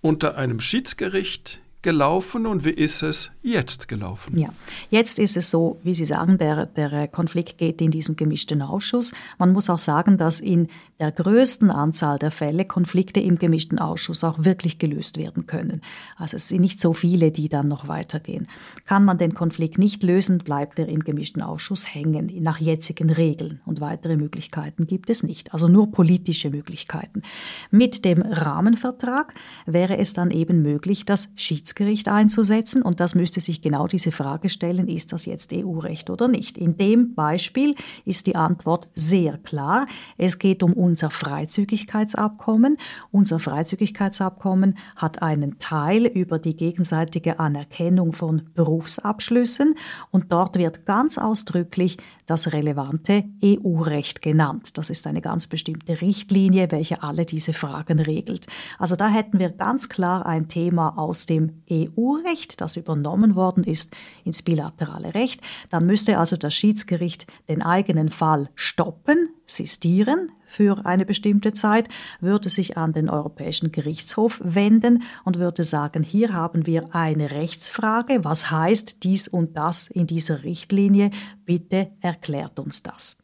unter 0.00 0.36
einem 0.36 0.60
Schiedsgericht 0.60 1.60
gelaufen 1.82 2.46
und 2.46 2.64
wie 2.64 2.70
ist 2.70 3.02
es 3.02 3.30
jetzt 3.42 3.88
gelaufen? 3.88 4.38
Ja, 4.38 4.50
jetzt 4.90 5.18
ist 5.18 5.36
es 5.36 5.50
so, 5.50 5.80
wie 5.82 5.94
Sie 5.94 6.04
sagen, 6.04 6.36
der, 6.36 6.66
der 6.66 7.08
Konflikt 7.08 7.58
geht 7.58 7.80
in 7.80 7.90
diesen 7.90 8.16
gemischten 8.16 8.60
Ausschuss. 8.60 9.12
Man 9.38 9.52
muss 9.52 9.70
auch 9.70 9.78
sagen, 9.78 10.18
dass 10.18 10.40
in 10.40 10.68
der 11.00 11.12
größten 11.12 11.70
Anzahl 11.70 12.18
der 12.18 12.30
Fälle 12.30 12.66
Konflikte 12.66 13.20
im 13.20 13.38
gemischten 13.38 13.78
Ausschuss 13.78 14.22
auch 14.22 14.44
wirklich 14.44 14.78
gelöst 14.78 15.16
werden 15.16 15.46
können. 15.46 15.80
Also 16.16 16.36
es 16.36 16.48
sind 16.48 16.60
nicht 16.60 16.78
so 16.78 16.92
viele, 16.92 17.30
die 17.30 17.48
dann 17.48 17.68
noch 17.68 17.88
weitergehen. 17.88 18.46
Kann 18.84 19.06
man 19.06 19.16
den 19.16 19.32
Konflikt 19.32 19.78
nicht 19.78 20.02
lösen, 20.02 20.38
bleibt 20.38 20.78
er 20.78 20.88
im 20.88 21.00
gemischten 21.00 21.40
Ausschuss 21.40 21.94
hängen, 21.94 22.30
nach 22.40 22.58
jetzigen 22.58 23.08
Regeln. 23.08 23.62
Und 23.64 23.80
weitere 23.80 24.16
Möglichkeiten 24.16 24.86
gibt 24.86 25.08
es 25.08 25.22
nicht. 25.22 25.54
Also 25.54 25.68
nur 25.68 25.90
politische 25.90 26.50
Möglichkeiten. 26.50 27.22
Mit 27.70 28.04
dem 28.04 28.20
Rahmenvertrag 28.20 29.32
wäre 29.64 29.96
es 29.96 30.12
dann 30.12 30.30
eben 30.30 30.60
möglich, 30.60 31.06
das 31.06 31.32
Schiedsgericht 31.34 32.08
einzusetzen. 32.08 32.82
Und 32.82 33.00
das 33.00 33.14
müsste 33.14 33.40
sich 33.40 33.62
genau 33.62 33.86
diese 33.86 34.12
Frage 34.12 34.50
stellen, 34.50 34.86
ist 34.88 35.14
das 35.14 35.24
jetzt 35.24 35.54
EU-Recht 35.54 36.10
oder 36.10 36.28
nicht? 36.28 36.58
In 36.58 36.76
dem 36.76 37.14
Beispiel 37.14 37.74
ist 38.04 38.26
die 38.26 38.36
Antwort 38.36 38.88
sehr 38.94 39.38
klar. 39.38 39.86
Es 40.18 40.38
geht 40.38 40.62
um 40.62 40.74
unser 40.90 41.10
Freizügigkeitsabkommen. 41.10 42.76
Unser 43.12 43.38
Freizügigkeitsabkommen 43.38 44.76
hat 44.96 45.22
einen 45.22 45.60
Teil 45.60 46.04
über 46.04 46.40
die 46.40 46.56
gegenseitige 46.56 47.38
Anerkennung 47.38 48.12
von 48.12 48.50
Berufsabschlüssen 48.54 49.76
und 50.10 50.32
dort 50.32 50.58
wird 50.58 50.86
ganz 50.86 51.16
ausdrücklich 51.16 51.98
das 52.26 52.52
relevante 52.52 53.24
EU-Recht 53.44 54.20
genannt. 54.20 54.78
Das 54.78 54.90
ist 54.90 55.06
eine 55.06 55.20
ganz 55.20 55.46
bestimmte 55.46 56.00
Richtlinie, 56.00 56.70
welche 56.70 57.02
alle 57.04 57.24
diese 57.24 57.52
Fragen 57.52 58.00
regelt. 58.00 58.46
Also 58.78 58.96
da 58.96 59.08
hätten 59.08 59.38
wir 59.38 59.50
ganz 59.50 59.88
klar 59.88 60.26
ein 60.26 60.48
Thema 60.48 60.98
aus 60.98 61.26
dem 61.26 61.62
EU-Recht, 61.70 62.60
das 62.60 62.76
übernommen 62.76 63.36
worden 63.36 63.62
ist 63.62 63.94
ins 64.24 64.42
bilaterale 64.42 65.14
Recht. 65.14 65.40
Dann 65.70 65.86
müsste 65.86 66.18
also 66.18 66.36
das 66.36 66.54
Schiedsgericht 66.54 67.26
den 67.48 67.62
eigenen 67.62 68.08
Fall 68.08 68.50
stoppen, 68.54 69.28
sistieren 69.50 70.32
für 70.46 70.86
eine 70.86 71.04
bestimmte 71.04 71.52
Zeit, 71.52 71.88
würde 72.20 72.48
sich 72.48 72.76
an 72.76 72.92
den 72.92 73.08
Europäischen 73.08 73.72
Gerichtshof 73.72 74.40
wenden 74.44 75.02
und 75.24 75.38
würde 75.38 75.64
sagen, 75.64 76.02
hier 76.02 76.32
haben 76.32 76.66
wir 76.66 76.94
eine 76.94 77.30
Rechtsfrage, 77.30 78.24
was 78.24 78.50
heißt 78.50 79.02
dies 79.02 79.28
und 79.28 79.56
das 79.56 79.88
in 79.88 80.06
dieser 80.06 80.42
Richtlinie, 80.42 81.10
bitte 81.44 81.92
erklärt 82.00 82.58
uns 82.58 82.82
das. 82.82 83.18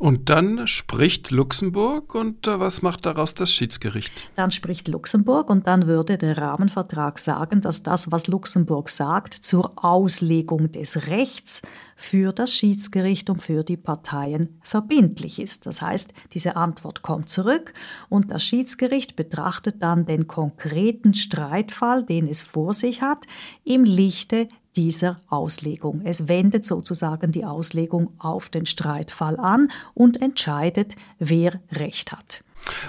Und 0.00 0.28
dann 0.28 0.66
spricht 0.66 1.30
Luxemburg 1.30 2.16
und 2.16 2.48
äh, 2.48 2.58
was 2.58 2.82
macht 2.82 3.06
daraus 3.06 3.34
das 3.34 3.52
Schiedsgericht? 3.52 4.28
Dann 4.34 4.50
spricht 4.50 4.88
Luxemburg 4.88 5.48
und 5.48 5.68
dann 5.68 5.86
würde 5.86 6.18
der 6.18 6.36
Rahmenvertrag 6.36 7.20
sagen, 7.20 7.60
dass 7.60 7.84
das, 7.84 8.10
was 8.10 8.26
Luxemburg 8.26 8.88
sagt, 8.88 9.34
zur 9.34 9.84
Auslegung 9.84 10.72
des 10.72 11.06
Rechts 11.06 11.62
für 11.94 12.32
das 12.32 12.52
Schiedsgericht 12.52 13.30
und 13.30 13.40
für 13.40 13.62
die 13.62 13.76
Parteien 13.76 14.58
verbindlich 14.62 15.38
ist. 15.38 15.66
Das 15.66 15.80
heißt, 15.80 16.12
diese 16.32 16.56
Antwort 16.56 17.02
kommt 17.02 17.28
zurück 17.28 17.72
und 18.08 18.32
das 18.32 18.42
Schiedsgericht 18.42 19.14
betrachtet 19.14 19.76
dann 19.80 20.06
den 20.06 20.26
konkreten 20.26 21.14
Streitfall, 21.14 22.04
den 22.04 22.26
es 22.26 22.42
vor 22.42 22.74
sich 22.74 23.00
hat, 23.00 23.26
im 23.62 23.84
Lichte 23.84 24.48
dieser 24.76 25.20
Auslegung. 25.28 26.02
Es 26.04 26.28
wendet 26.28 26.64
sozusagen 26.64 27.32
die 27.32 27.44
Auslegung 27.44 28.12
auf 28.18 28.48
den 28.48 28.66
Streitfall 28.66 29.38
an 29.38 29.70
und 29.94 30.20
entscheidet, 30.20 30.96
wer 31.18 31.60
Recht 31.70 32.12
hat. 32.12 32.44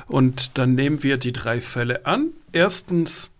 Und 0.07 0.57
dann 0.57 0.75
nehmen 0.75 1.03
wir 1.03 1.17
die 1.17 1.33
drei 1.33 1.61
Fälle 1.61 2.05
an. 2.05 2.29
Erstens, 2.51 3.31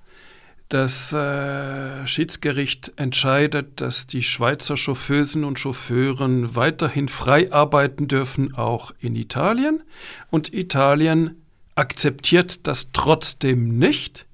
das 0.70 1.14
äh, 1.14 2.08
Schiedsgericht 2.08 2.94
entscheidet, 2.98 3.82
dass 3.82 4.08
die 4.08 4.24
Schweizer 4.24 4.78
Chauffeusen 4.78 5.44
und 5.44 5.60
Chauffeuren 5.60 6.56
weiterhin 6.56 7.08
frei 7.08 7.52
arbeiten 7.52 8.08
dürfen, 8.08 8.56
auch 8.56 8.92
in 9.00 9.16
Italien. 9.16 9.84
Und 10.32 10.54
Italien 10.54 11.42
akzeptiert 11.75 12.66
das 12.68 12.92
trotzdem 12.94 13.78
nicht. 13.78 14.25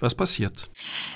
Was 0.00 0.14
passiert? 0.14 0.70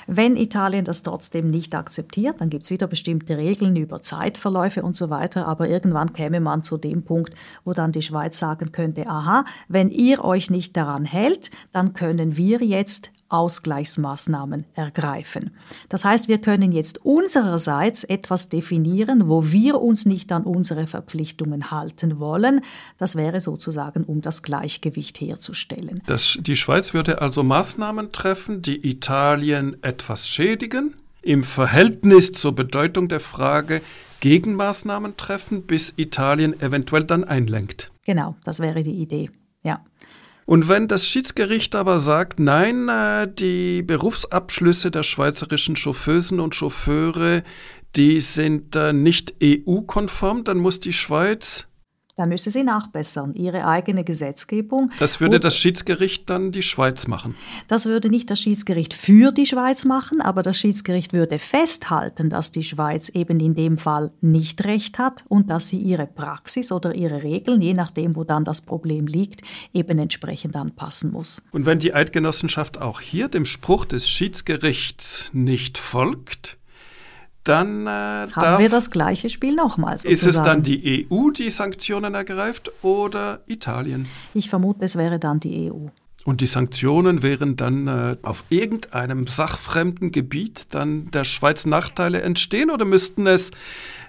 Wenn 0.05 0.35
Italien 0.35 0.85
das 0.85 1.01
trotzdem 1.01 1.49
nicht 1.49 1.73
akzeptiert, 1.73 2.39
dann 2.39 2.51
gibt 2.51 2.65
es 2.65 2.69
wieder 2.69 2.85
bestimmte 2.85 3.35
Regeln 3.35 3.75
über 3.75 4.03
Zeitverläufe 4.03 4.83
und 4.83 4.95
so 4.95 5.09
weiter, 5.09 5.47
aber 5.47 5.67
irgendwann 5.67 6.13
käme 6.13 6.39
man 6.39 6.63
zu 6.63 6.77
dem 6.77 7.03
Punkt, 7.03 7.33
wo 7.63 7.73
dann 7.73 7.91
die 7.91 8.03
Schweiz 8.03 8.37
sagen 8.37 8.71
könnte, 8.71 9.07
aha, 9.07 9.43
wenn 9.67 9.89
ihr 9.89 10.23
euch 10.23 10.51
nicht 10.51 10.77
daran 10.77 11.03
hält, 11.03 11.49
dann 11.71 11.93
können 11.93 12.37
wir 12.37 12.61
jetzt 12.61 13.11
Ausgleichsmaßnahmen 13.29 14.65
ergreifen. 14.75 15.51
Das 15.89 16.05
heißt, 16.05 16.27
wir 16.27 16.37
können 16.37 16.71
jetzt 16.71 17.03
unsererseits 17.03 18.03
etwas 18.03 18.49
definieren, 18.49 19.27
wo 19.27 19.51
wir 19.51 19.81
uns 19.81 20.05
nicht 20.05 20.31
an 20.31 20.43
unsere 20.43 20.87
Verpflichtungen 20.87 21.71
halten 21.71 22.19
wollen. 22.19 22.61
Das 22.97 23.15
wäre 23.15 23.39
sozusagen, 23.39 24.03
um 24.03 24.21
das 24.21 24.43
Gleichgewicht 24.43 25.19
herzustellen. 25.19 26.01
Das, 26.05 26.37
die 26.39 26.55
Schweiz 26.55 26.93
würde 26.93 27.21
also 27.21 27.43
Maßnahmen 27.43 28.11
treffen, 28.11 28.61
die 28.61 28.87
Italien 28.87 29.81
etwas 29.81 30.27
schädigen, 30.27 30.93
im 31.21 31.43
Verhältnis 31.43 32.31
zur 32.31 32.53
Bedeutung 32.53 33.07
der 33.07 33.19
Frage 33.19 33.81
Gegenmaßnahmen 34.19 35.17
treffen, 35.17 35.63
bis 35.63 35.93
Italien 35.97 36.59
eventuell 36.61 37.03
dann 37.03 37.23
einlenkt. 37.23 37.91
Genau, 38.05 38.35
das 38.43 38.59
wäre 38.59 38.83
die 38.83 38.93
Idee. 39.01 39.29
Ja. 39.63 39.83
Und 40.45 40.67
wenn 40.67 40.87
das 40.87 41.07
Schiedsgericht 41.07 41.75
aber 41.75 41.99
sagt, 41.99 42.39
nein, 42.39 42.87
äh, 42.87 43.27
die 43.27 43.81
Berufsabschlüsse 43.81 44.91
der 44.91 45.01
schweizerischen 45.01 45.75
Chauffeusen 45.75 46.39
und 46.39 46.55
Chauffeure, 46.55 47.43
die 47.95 48.21
sind 48.21 48.75
äh, 48.75 48.93
nicht 48.93 49.35
EU-konform, 49.43 50.43
dann 50.43 50.57
muss 50.57 50.79
die 50.79 50.93
Schweiz 50.93 51.67
da 52.15 52.25
müsste 52.25 52.49
sie 52.49 52.63
nachbessern, 52.63 53.33
ihre 53.33 53.67
eigene 53.67 54.05
Gesetzgebung. 54.05 54.89
Das 54.99 55.19
würde 55.19 55.39
das 55.39 55.57
Schiedsgericht 55.57 56.29
dann 56.29 56.53
die 56.53 56.61
Schweiz 56.61 57.07
machen. 57.07 57.35
Das 57.67 57.85
würde 57.85 58.09
nicht 58.09 58.29
das 58.29 58.39
Schiedsgericht 58.39 58.93
für 58.93 59.33
die 59.33 59.45
Schweiz 59.45 59.83
machen, 59.83 60.21
aber 60.21 60.41
das 60.41 60.57
Schiedsgericht 60.57 61.11
würde 61.11 61.39
festhalten, 61.39 62.29
dass 62.29 62.53
die 62.53 62.63
Schweiz 62.63 63.09
eben 63.09 63.41
in 63.41 63.53
dem 63.53 63.77
Fall 63.77 64.11
nicht 64.21 64.63
recht 64.63 64.97
hat 64.97 65.25
und 65.27 65.49
dass 65.49 65.67
sie 65.67 65.79
ihre 65.79 66.07
Praxis 66.07 66.71
oder 66.71 66.95
ihre 66.95 67.21
Regeln, 67.21 67.61
je 67.61 67.73
nachdem, 67.73 68.15
wo 68.15 68.23
dann 68.23 68.45
das 68.45 68.61
Problem 68.61 69.07
liegt, 69.07 69.41
eben 69.73 69.99
entsprechend 69.99 70.55
anpassen 70.55 71.11
muss. 71.11 71.41
Und 71.51 71.65
wenn 71.65 71.79
die 71.79 71.93
Eidgenossenschaft 71.93 72.81
auch 72.81 73.01
hier 73.01 73.27
dem 73.27 73.45
Spruch 73.45 73.83
des 73.83 74.07
Schiedsgerichts 74.07 75.31
nicht 75.33 75.77
folgt, 75.77 76.57
dann 77.45 77.87
äh, 77.87 77.89
haben 77.89 78.31
darf, 78.33 78.59
wir 78.59 78.69
das 78.69 78.91
gleiche 78.91 79.29
Spiel 79.29 79.55
nochmals. 79.55 80.03
Ist 80.03 80.25
es 80.25 80.41
dann 80.41 80.63
die 80.63 81.07
EU, 81.09 81.29
die 81.29 81.49
Sanktionen 81.49 82.13
ergreift 82.13 82.71
oder 82.81 83.41
Italien? 83.47 84.07
Ich 84.33 84.49
vermute, 84.49 84.83
es 84.83 84.97
wäre 84.97 85.19
dann 85.19 85.39
die 85.39 85.71
EU. 85.71 85.87
Und 86.25 86.41
die 86.41 86.47
Sanktionen 86.47 87.21
wären 87.21 87.55
dann 87.55 87.87
äh, 87.87 88.17
auf 88.23 88.45
irgendeinem 88.49 89.27
sachfremden 89.27 90.11
Gebiet 90.11 90.67
dann 90.71 91.11
der 91.11 91.23
Schweiz 91.23 91.67
Nachteile 91.67 92.21
entstehen 92.21 92.71
oder 92.71 92.83
müssten 92.83 93.27
es 93.27 93.51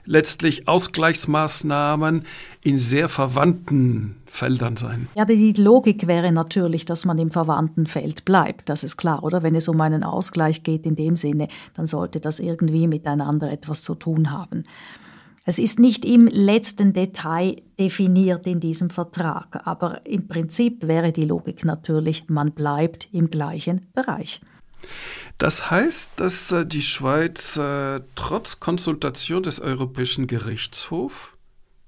letztlich 0.07 0.67
Ausgleichsmaßnahmen 0.67 2.25
in 2.63 2.79
sehr 2.79 3.11
verwandten 3.11 4.23
Feldern 4.37 4.77
sein. 4.77 5.09
Ja, 5.15 5.25
die 5.25 5.53
Logik 5.53 6.07
wäre 6.07 6.31
natürlich, 6.31 6.85
dass 6.85 7.05
man 7.05 7.19
im 7.19 7.31
verwandten 7.31 7.87
Feld 7.87 8.25
bleibt. 8.25 8.69
Das 8.69 8.85
ist 8.85 8.97
klar, 8.97 9.25
oder? 9.25 9.43
Wenn 9.43 9.55
es 9.55 9.69
um 9.69 9.81
einen 9.81 10.05
Ausgleich 10.05 10.63
geht 10.63 10.87
in 10.87 10.97
dem 10.97 11.17
Sinne, 11.17 11.49
dann 11.75 11.87
sollte 11.87 12.21
das 12.21 12.39
irgendwie 12.39 12.87
miteinander 12.87 13.51
etwas 13.51 13.83
zu 13.83 13.95
tun 13.95 14.31
haben. 14.31 14.65
Es 15.49 15.61
ist 15.61 15.79
nicht 15.79 16.05
im 16.05 16.27
letzten 16.27 16.93
Detail 16.93 17.63
definiert 17.79 18.49
in 18.49 18.59
diesem 18.59 18.91
Vertrag, 18.91 19.61
aber 19.65 20.05
im 20.05 20.27
Prinzip 20.27 20.89
wäre 20.89 21.13
die 21.13 21.25
Logik 21.25 21.65
natürlich, 21.65 22.29
man 22.29 22.51
bleibt 22.51 23.09
im 23.13 23.31
gleichen 23.31 23.87
Bereich. 23.95 24.41
Das 25.39 25.71
heißt, 25.71 26.11
dass 26.17 26.51
äh, 26.51 26.67
die 26.67 26.83
Schweiz 26.83 27.57
äh, 27.57 28.01
trotz 28.17 28.59
Konsultation 28.59 29.43
des 29.43 29.61
Europäischen 29.61 30.27
Gerichtshofs 30.27 31.36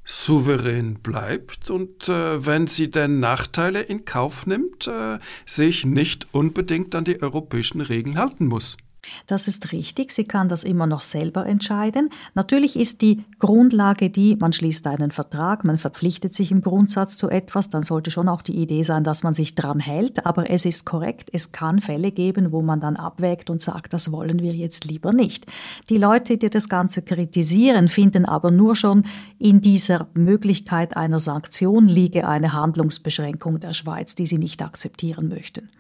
souverän 0.08 0.94
bleibt 0.94 1.68
und 1.68 2.08
äh, 2.08 2.46
wenn 2.46 2.66
sie 2.66 2.90
denn 2.90 3.20
Nachteile 3.20 3.82
in 3.82 4.06
Kauf 4.06 4.46
nimmt, 4.46 4.86
äh, 4.86 5.18
sich 5.44 5.84
nicht 5.84 6.28
unbedingt 6.32 6.94
an 6.94 7.04
die 7.04 7.20
europäischen 7.20 7.82
Regeln 7.82 8.16
halten 8.16 8.46
muss. 8.46 8.78
Das 9.26 9.46
ist 9.46 9.72
richtig, 9.72 10.10
sie 10.10 10.24
kann 10.24 10.48
das 10.48 10.64
immer 10.64 10.86
noch 10.86 11.02
selber 11.02 11.46
entscheiden. 11.46 12.10
Natürlich 12.34 12.76
ist 12.76 13.02
die 13.02 13.24
Grundlage 13.38 14.10
die, 14.10 14.36
man 14.36 14.52
schließt 14.52 14.86
einen 14.86 15.10
Vertrag, 15.10 15.64
man 15.64 15.78
verpflichtet 15.78 16.34
sich 16.34 16.50
im 16.50 16.62
Grundsatz 16.62 17.16
zu 17.16 17.28
etwas, 17.28 17.70
dann 17.70 17.82
sollte 17.82 18.10
schon 18.10 18.28
auch 18.28 18.42
die 18.42 18.56
Idee 18.56 18.82
sein, 18.82 19.04
dass 19.04 19.22
man 19.22 19.34
sich 19.34 19.54
dran 19.54 19.80
hält, 19.80 20.26
aber 20.26 20.50
es 20.50 20.64
ist 20.64 20.84
korrekt, 20.84 21.30
es 21.32 21.52
kann 21.52 21.78
Fälle 21.80 22.10
geben, 22.10 22.52
wo 22.52 22.62
man 22.62 22.80
dann 22.80 22.96
abwägt 22.96 23.50
und 23.50 23.60
sagt, 23.60 23.92
das 23.92 24.10
wollen 24.12 24.40
wir 24.40 24.54
jetzt 24.54 24.84
lieber 24.84 25.12
nicht. 25.12 25.46
Die 25.88 25.98
Leute, 25.98 26.36
die 26.36 26.50
das 26.50 26.68
Ganze 26.68 27.02
kritisieren, 27.02 27.88
finden 27.88 28.24
aber 28.24 28.50
nur 28.50 28.74
schon 28.76 29.04
in 29.38 29.60
dieser 29.60 30.08
Möglichkeit 30.14 30.96
einer 30.96 31.20
Sanktion 31.20 31.86
liege 31.86 32.26
eine 32.26 32.52
Handlungsbeschränkung 32.52 33.60
der 33.60 33.74
Schweiz, 33.74 34.14
die 34.14 34.26
sie 34.26 34.38
nicht 34.38 34.62
akzeptieren 34.62 35.28
möchten. 35.28 35.70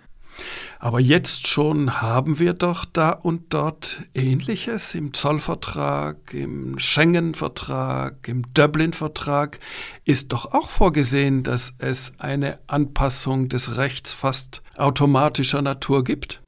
Aber 0.78 1.00
jetzt 1.00 1.48
schon 1.48 2.00
haben 2.00 2.38
wir 2.38 2.52
doch 2.52 2.84
da 2.84 3.10
und 3.10 3.52
dort 3.52 4.02
Ähnliches 4.14 4.94
im 4.94 5.12
Zollvertrag, 5.12 6.32
im 6.32 6.78
Schengen-Vertrag, 6.78 8.28
im 8.28 8.42
Dublin-Vertrag. 8.54 9.58
Ist 10.04 10.32
doch 10.32 10.52
auch 10.52 10.70
vorgesehen, 10.70 11.42
dass 11.42 11.74
es 11.78 12.12
eine 12.18 12.58
Anpassung 12.66 13.48
des 13.48 13.76
Rechts 13.76 14.12
fast 14.12 14.62
automatischer 14.76 15.62
Natur 15.62 16.04
gibt 16.04 16.40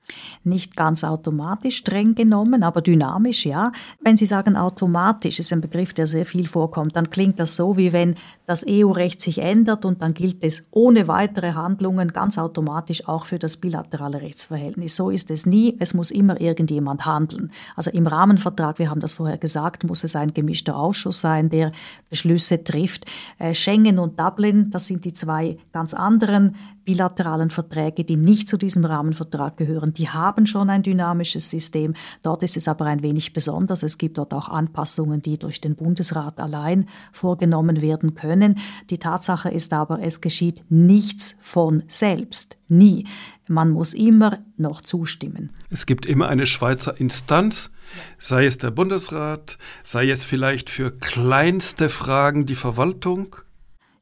nicht 0.45 0.77
ganz 0.77 1.05
automatisch 1.05 1.77
streng 1.79 2.15
genommen, 2.15 2.63
aber 2.63 2.81
dynamisch, 2.81 3.47
ja. 3.47 3.73
Wenn 4.01 4.17
Sie 4.17 4.27
sagen 4.27 4.57
automatisch, 4.57 5.39
ist 5.39 5.53
ein 5.53 5.61
Begriff, 5.61 5.93
der 5.93 6.07
sehr 6.07 6.27
viel 6.27 6.47
vorkommt, 6.47 6.97
dann 6.97 7.11
klingt 7.11 7.41
das 7.41 7.57
so, 7.57 7.77
wie 7.77 7.93
wenn 7.93 8.17
das 8.47 8.65
EU-Recht 8.69 9.21
sich 9.21 9.39
ändert 9.39 9.85
und 9.85 10.03
dann 10.03 10.13
gilt 10.13 10.43
es 10.43 10.67
ohne 10.73 11.07
weitere 11.07 11.53
Handlungen 11.53 12.09
ganz 12.09 12.37
automatisch 12.37 13.07
auch 13.07 13.27
für 13.27 13.39
das 13.39 13.59
bilaterale 13.59 14.21
Rechtsverhältnis. 14.21 14.97
So 14.97 15.11
ist 15.11 15.31
es 15.31 15.47
nie. 15.47 15.77
Es 15.79 15.95
muss 15.95 16.11
immer 16.11 16.41
irgendjemand 16.41 17.07
handeln. 17.07 17.53
Also 17.77 17.93
im 17.93 18.09
Rahmenvertrag, 18.09 18.81
wir 18.81 18.91
haben 18.91 19.01
das 19.01 19.15
vorher 19.15 19.39
gesagt, 19.39 19.85
muss 19.85 20.03
es 20.03 20.17
ein 20.17 20.35
gemischter 20.35 20.77
Ausschuss 20.77 21.21
sein, 21.21 21.49
der 21.49 21.71
Beschlüsse 22.09 22.65
trifft. 22.65 23.07
Äh, 23.39 23.55
Schengen 23.55 24.01
und 24.01 24.19
Dublin, 24.19 24.71
das 24.71 24.87
sind 24.87 25.05
die 25.05 25.13
zwei 25.13 25.57
ganz 25.73 25.95
anderen 25.95 26.57
bilateralen 26.91 27.51
Verträge, 27.51 28.03
die 28.03 28.17
nicht 28.17 28.49
zu 28.49 28.57
diesem 28.57 28.85
Rahmenvertrag 28.85 29.57
gehören, 29.57 29.95
die 29.95 30.09
haben 30.09 30.45
schon 30.47 30.69
ein 30.71 30.83
dynamisches 30.83 31.49
System. 31.49 31.95
Dort 32.25 32.43
ist 32.43 32.57
es 32.57 32.67
aber 32.67 32.87
ein 32.87 33.05
wenig 33.05 33.33
besonders. 33.33 33.85
Es 33.85 33.97
gibt 33.97 34.19
dort 34.19 34.35
auch 34.35 34.49
Anpassungen, 34.49 35.23
die 35.23 35.39
durch 35.39 35.61
den 35.61 35.77
Bundesrat 35.77 36.41
allein 36.41 36.89
vorgenommen 37.13 37.81
werden 37.81 38.17
können. 38.17 38.59
Die 38.91 38.99
Tatsache 38.99 39.51
ist 39.51 39.73
aber, 39.73 40.03
es 40.03 40.21
geschieht 40.21 40.65
nichts 40.69 41.37
von 41.41 41.85
selbst. 41.87 42.59
Nie. 42.67 43.07
Man 43.47 43.71
muss 43.71 43.95
immer 43.95 44.41
noch 44.57 44.81
zustimmen. 44.81 45.51
Es 45.71 45.87
gibt 45.87 46.07
immer 46.07 46.29
eine 46.29 46.47
Schweizer 46.47 46.99
Instanz, 46.99 47.71
sei 48.19 48.47
es 48.47 48.59
der 48.59 48.73
Bundesrat, 48.73 49.59
sei 49.85 50.11
es 50.11 50.25
vielleicht 50.25 50.71
für 50.71 50.91
kleinste 50.91 51.89
Fragen 51.89 52.47
die 52.47 52.57
Verwaltung. 52.57 53.37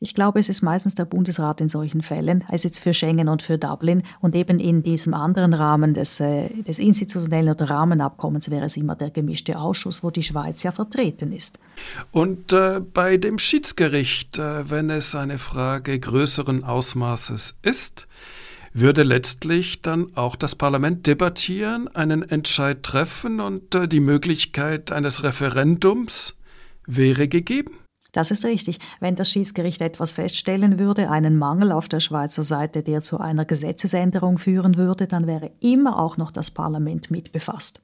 Ich 0.00 0.14
glaube, 0.14 0.38
es 0.38 0.48
ist 0.48 0.62
meistens 0.62 0.94
der 0.94 1.06
Bundesrat 1.06 1.60
in 1.60 1.66
solchen 1.66 2.02
Fällen, 2.02 2.44
also 2.46 2.68
jetzt 2.68 2.78
für 2.78 2.94
Schengen 2.94 3.28
und 3.28 3.42
für 3.42 3.58
Dublin. 3.58 4.04
Und 4.20 4.36
eben 4.36 4.60
in 4.60 4.84
diesem 4.84 5.12
anderen 5.12 5.52
Rahmen 5.52 5.92
des, 5.92 6.20
äh, 6.20 6.50
des 6.62 6.78
institutionellen 6.78 7.52
oder 7.52 7.68
Rahmenabkommens 7.68 8.48
wäre 8.48 8.66
es 8.66 8.76
immer 8.76 8.94
der 8.94 9.10
gemischte 9.10 9.58
Ausschuss, 9.58 10.04
wo 10.04 10.10
die 10.10 10.22
Schweiz 10.22 10.62
ja 10.62 10.70
vertreten 10.70 11.32
ist. 11.32 11.58
Und 12.12 12.52
äh, 12.52 12.80
bei 12.80 13.16
dem 13.16 13.40
Schiedsgericht, 13.40 14.38
äh, 14.38 14.70
wenn 14.70 14.88
es 14.88 15.16
eine 15.16 15.38
Frage 15.38 15.98
größeren 15.98 16.62
Ausmaßes 16.62 17.56
ist, 17.62 18.06
würde 18.72 19.02
letztlich 19.02 19.82
dann 19.82 20.06
auch 20.14 20.36
das 20.36 20.54
Parlament 20.54 21.08
debattieren, 21.08 21.88
einen 21.88 22.22
Entscheid 22.22 22.84
treffen 22.84 23.40
und 23.40 23.74
äh, 23.74 23.88
die 23.88 23.98
Möglichkeit 23.98 24.92
eines 24.92 25.24
Referendums 25.24 26.34
wäre 26.86 27.26
gegeben. 27.26 27.72
Das 28.12 28.30
ist 28.30 28.44
richtig. 28.44 28.78
Wenn 29.00 29.16
das 29.16 29.30
Schiedsgericht 29.30 29.82
etwas 29.82 30.12
feststellen 30.12 30.78
würde, 30.78 31.10
einen 31.10 31.36
Mangel 31.36 31.72
auf 31.72 31.88
der 31.88 32.00
Schweizer 32.00 32.44
Seite, 32.44 32.82
der 32.82 33.00
zu 33.00 33.18
einer 33.18 33.44
Gesetzesänderung 33.44 34.38
führen 34.38 34.76
würde, 34.76 35.06
dann 35.06 35.26
wäre 35.26 35.50
immer 35.60 35.98
auch 35.98 36.16
noch 36.16 36.30
das 36.30 36.50
Parlament 36.50 37.10
mit 37.10 37.32
befasst. 37.32 37.82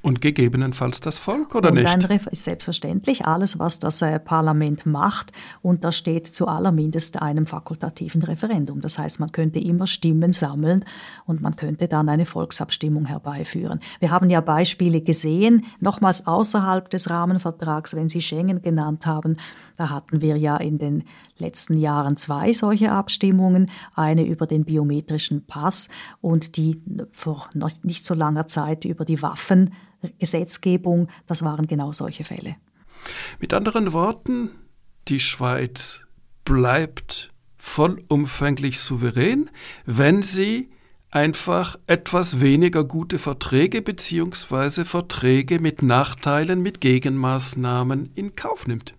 Und 0.00 0.20
gegebenenfalls 0.20 1.00
das 1.00 1.18
Volk 1.18 1.56
oder 1.56 1.70
und 1.70 1.74
nicht? 1.74 2.28
Ist 2.30 2.44
selbstverständlich 2.44 3.26
alles, 3.26 3.58
was 3.58 3.80
das 3.80 4.00
äh, 4.00 4.20
Parlament 4.20 4.86
macht, 4.86 5.32
untersteht 5.60 6.26
zu 6.26 6.46
allermindest 6.46 7.20
einem 7.20 7.46
fakultativen 7.46 8.22
Referendum. 8.22 8.80
Das 8.80 8.98
heißt, 8.98 9.18
man 9.18 9.32
könnte 9.32 9.58
immer 9.58 9.88
Stimmen 9.88 10.32
sammeln 10.32 10.84
und 11.26 11.40
man 11.40 11.56
könnte 11.56 11.88
dann 11.88 12.08
eine 12.08 12.26
Volksabstimmung 12.26 13.06
herbeiführen. 13.06 13.80
Wir 13.98 14.12
haben 14.12 14.30
ja 14.30 14.40
Beispiele 14.40 15.00
gesehen, 15.00 15.66
nochmals 15.80 16.26
außerhalb 16.28 16.88
des 16.90 17.10
Rahmenvertrags, 17.10 17.96
wenn 17.96 18.08
Sie 18.08 18.20
Schengen 18.20 18.62
genannt 18.62 19.04
haben. 19.04 19.36
Da 19.76 19.90
hatten 19.90 20.20
wir 20.20 20.36
ja 20.36 20.56
in 20.56 20.78
den 20.78 21.04
letzten 21.38 21.76
Jahren 21.76 22.16
zwei 22.16 22.52
solche 22.52 22.92
Abstimmungen, 22.92 23.70
eine 23.94 24.24
über 24.24 24.46
den 24.46 24.64
biometrischen 24.64 25.46
Pass 25.46 25.88
und 26.20 26.56
die 26.56 26.82
vor 27.10 27.48
nicht 27.82 28.04
so 28.04 28.14
langer 28.14 28.46
Zeit 28.46 28.84
über 28.84 29.04
die 29.04 29.22
Waffen. 29.22 29.72
Gesetzgebung, 30.18 31.08
das 31.26 31.42
waren 31.42 31.66
genau 31.66 31.92
solche 31.92 32.24
Fälle. 32.24 32.56
Mit 33.40 33.52
anderen 33.52 33.92
Worten, 33.92 34.50
die 35.08 35.20
Schweiz 35.20 36.00
bleibt 36.44 37.32
vollumfänglich 37.56 38.78
souverän, 38.78 39.50
wenn 39.84 40.22
sie 40.22 40.70
einfach 41.10 41.78
etwas 41.86 42.40
weniger 42.40 42.84
gute 42.84 43.18
Verträge 43.18 43.82
bzw. 43.82 44.84
Verträge 44.84 45.58
mit 45.58 45.82
Nachteilen, 45.82 46.62
mit 46.62 46.80
Gegenmaßnahmen 46.80 48.10
in 48.14 48.36
Kauf 48.36 48.66
nimmt. 48.66 48.94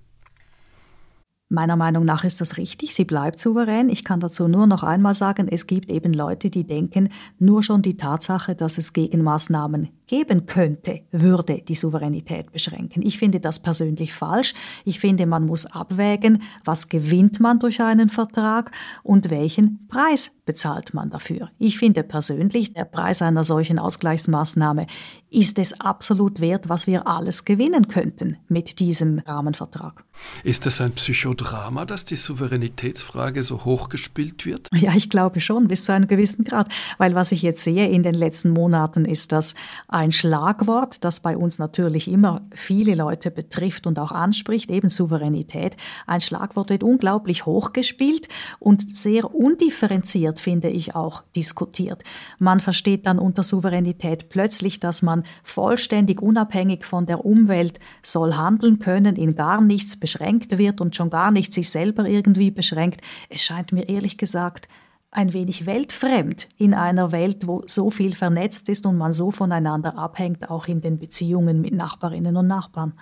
Meiner 1.51 1.75
Meinung 1.75 2.05
nach 2.05 2.23
ist 2.23 2.41
das 2.41 2.57
richtig. 2.57 2.93
Sie 2.93 3.05
bleibt 3.05 3.39
souverän. 3.39 3.89
Ich 3.89 4.03
kann 4.03 4.19
dazu 4.19 4.47
nur 4.47 4.67
noch 4.67 4.83
einmal 4.83 5.15
sagen, 5.15 5.47
es 5.49 5.65
gibt 5.65 5.89
eben 5.89 6.13
Leute, 6.13 6.51
die 6.51 6.65
denken, 6.65 7.09
nur 7.39 7.63
schon 7.63 7.81
die 7.81 7.97
Tatsache, 7.97 8.53
dass 8.55 8.77
es 8.77 8.93
Gegenmaßnahmen 8.93 9.89
geben 10.09 10.47
könnte, 10.47 11.01
würde 11.11 11.61
die 11.61 11.75
Souveränität 11.75 12.51
beschränken. 12.51 13.03
Ich 13.03 13.19
finde 13.19 13.39
das 13.39 13.59
persönlich 13.59 14.11
falsch. 14.11 14.55
Ich 14.83 14.99
finde, 14.99 15.27
man 15.27 15.45
muss 15.45 15.67
abwägen, 15.67 16.41
was 16.65 16.89
gewinnt 16.89 17.39
man 17.39 17.59
durch 17.59 17.79
einen 17.79 18.09
Vertrag 18.09 18.71
und 19.03 19.29
welchen 19.29 19.87
Preis 19.87 20.31
bezahlt 20.45 20.95
man 20.95 21.11
dafür. 21.11 21.51
Ich 21.59 21.77
finde 21.77 22.01
persönlich, 22.01 22.73
der 22.73 22.85
Preis 22.85 23.21
einer 23.21 23.43
solchen 23.43 23.77
Ausgleichsmaßnahme 23.77 24.87
ist 25.29 25.59
es 25.59 25.79
absolut 25.79 26.39
wert, 26.39 26.69
was 26.69 26.87
wir 26.87 27.05
alles 27.07 27.45
gewinnen 27.45 27.87
könnten 27.87 28.37
mit 28.47 28.79
diesem 28.79 29.19
Rahmenvertrag. 29.19 30.05
Ist 30.43 30.65
es 30.65 30.81
ein 30.81 30.93
Psychodrama, 30.93 31.85
dass 31.85 32.05
die 32.05 32.15
Souveränitätsfrage 32.15 33.43
so 33.43 33.63
hochgespielt 33.65 34.45
wird? 34.45 34.67
Ja, 34.79 34.95
ich 34.95 35.09
glaube 35.09 35.41
schon, 35.41 35.67
bis 35.67 35.83
zu 35.83 35.93
einem 35.93 36.07
gewissen 36.07 36.45
Grad. 36.45 36.69
Weil 36.97 37.13
was 37.13 37.33
ich 37.33 37.41
jetzt 37.41 37.63
sehe 37.63 37.89
in 37.89 38.01
den 38.01 38.13
letzten 38.13 38.51
Monaten 38.51 39.03
ist, 39.03 39.33
dass 39.33 39.55
ein 39.99 40.13
Schlagwort, 40.13 41.03
das 41.03 41.19
bei 41.19 41.35
uns 41.35 41.59
natürlich 41.59 42.09
immer 42.09 42.47
viele 42.53 42.95
Leute 42.95 43.31
betrifft 43.31 43.85
und 43.85 43.99
auch 43.99 44.13
anspricht, 44.13 44.71
eben 44.71 44.87
Souveränität. 44.87 45.75
Ein 46.07 46.21
Schlagwort 46.21 46.69
wird 46.69 46.83
unglaublich 46.83 47.45
hochgespielt 47.45 48.29
und 48.59 48.95
sehr 48.95 49.35
undifferenziert, 49.35 50.39
finde 50.39 50.69
ich, 50.69 50.95
auch 50.95 51.23
diskutiert. 51.35 52.01
Man 52.37 52.61
versteht 52.61 53.07
dann 53.07 53.19
unter 53.19 53.43
Souveränität 53.43 54.29
plötzlich, 54.29 54.79
dass 54.79 55.01
man 55.01 55.25
vollständig 55.43 56.21
unabhängig 56.21 56.85
von 56.85 57.05
der 57.05 57.25
Umwelt 57.25 57.81
soll 58.01 58.35
handeln 58.35 58.79
können, 58.79 59.17
in 59.17 59.35
gar 59.35 59.59
nichts 59.59 59.99
beschränkt 59.99 60.57
wird 60.57 60.79
und 60.79 60.95
schon 60.95 61.09
gar 61.09 61.31
nicht 61.31 61.53
sich 61.53 61.69
selber 61.69 62.05
irgendwie 62.05 62.51
beschränkt. 62.51 63.01
Es 63.27 63.41
scheint 63.41 63.73
mir 63.73 63.89
ehrlich 63.89 64.17
gesagt 64.17 64.69
ein 65.11 65.33
wenig 65.33 65.65
weltfremd 65.65 66.49
in 66.57 66.73
einer 66.73 67.11
Welt, 67.11 67.47
wo 67.47 67.63
so 67.65 67.89
viel 67.89 68.13
vernetzt 68.13 68.69
ist 68.69 68.85
und 68.85 68.97
man 68.97 69.11
so 69.11 69.31
voneinander 69.31 69.97
abhängt, 69.97 70.49
auch 70.49 70.67
in 70.67 70.81
den 70.81 70.99
Beziehungen 70.99 71.61
mit 71.61 71.73
Nachbarinnen 71.73 72.37
und 72.37 72.47
Nachbarn. 72.47 72.93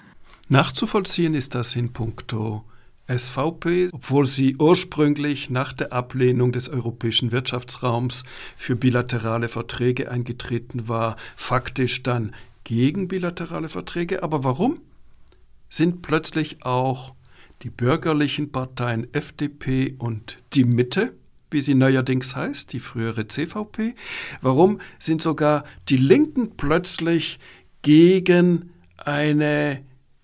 Nachzuvollziehen 0.50 1.34
ist 1.34 1.56
das 1.56 1.76
in 1.76 1.91
puncto 1.91 2.63
SVP, 3.10 3.89
obwohl 3.91 4.26
sie 4.26 4.56
ursprünglich 4.58 5.50
nach 5.50 5.74
der 5.74 5.93
Ablehnung 5.93 6.52
des 6.52 6.70
europäischen 6.70 7.32
Wirtschaftsraums 7.32 8.24
für 8.56 8.76
bilaterale 8.76 9.50
Verträge 9.50 10.12
eingetreten 10.12 10.88
war, 10.88 11.15
faktisch 11.36 12.04
dann 12.04 12.34
gegen 12.63 13.08
bilaterale 13.08 13.70
Verträge. 13.70 14.24
Aber 14.24 14.43
warum 14.43 14.82
sind 15.70 16.02
plötzlich 16.02 16.65
auch 16.65 17.13
die 17.63 17.70
bürgerlichen 17.70 18.52
Parteien 18.52 19.13
FDP 19.13 19.96
und 19.98 20.39
die 20.54 20.63
Mitte 20.63 21.13
wie 21.51 21.62
sie 21.62 21.75
neuerdings 21.75 22.36
heißt, 22.36 22.73
die 22.73 22.79
frühere 22.79 23.27
CVP? 23.27 23.95
Warum 24.41 24.79
sind 24.99 25.21
sogar 25.21 25.63
die 25.89 25.97
Linken 25.97 26.57
plötzlich 26.57 27.39
gegen 27.81 28.71
eine 28.97 29.81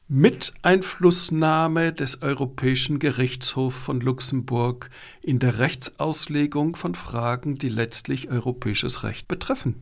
Miteinflussnahme 0.09 1.93
des 1.93 2.21
Europäischen 2.21 2.99
Gerichtshofs 2.99 3.77
von 3.77 3.99
Luxemburg 4.01 4.89
in 5.23 5.39
der 5.39 5.59
Rechtsauslegung 5.59 6.75
von 6.75 6.93
Fragen, 6.93 7.57
die 7.57 7.69
letztlich 7.69 8.29
europäisches 8.29 9.03
Recht 9.03 9.27
betreffen? 9.27 9.81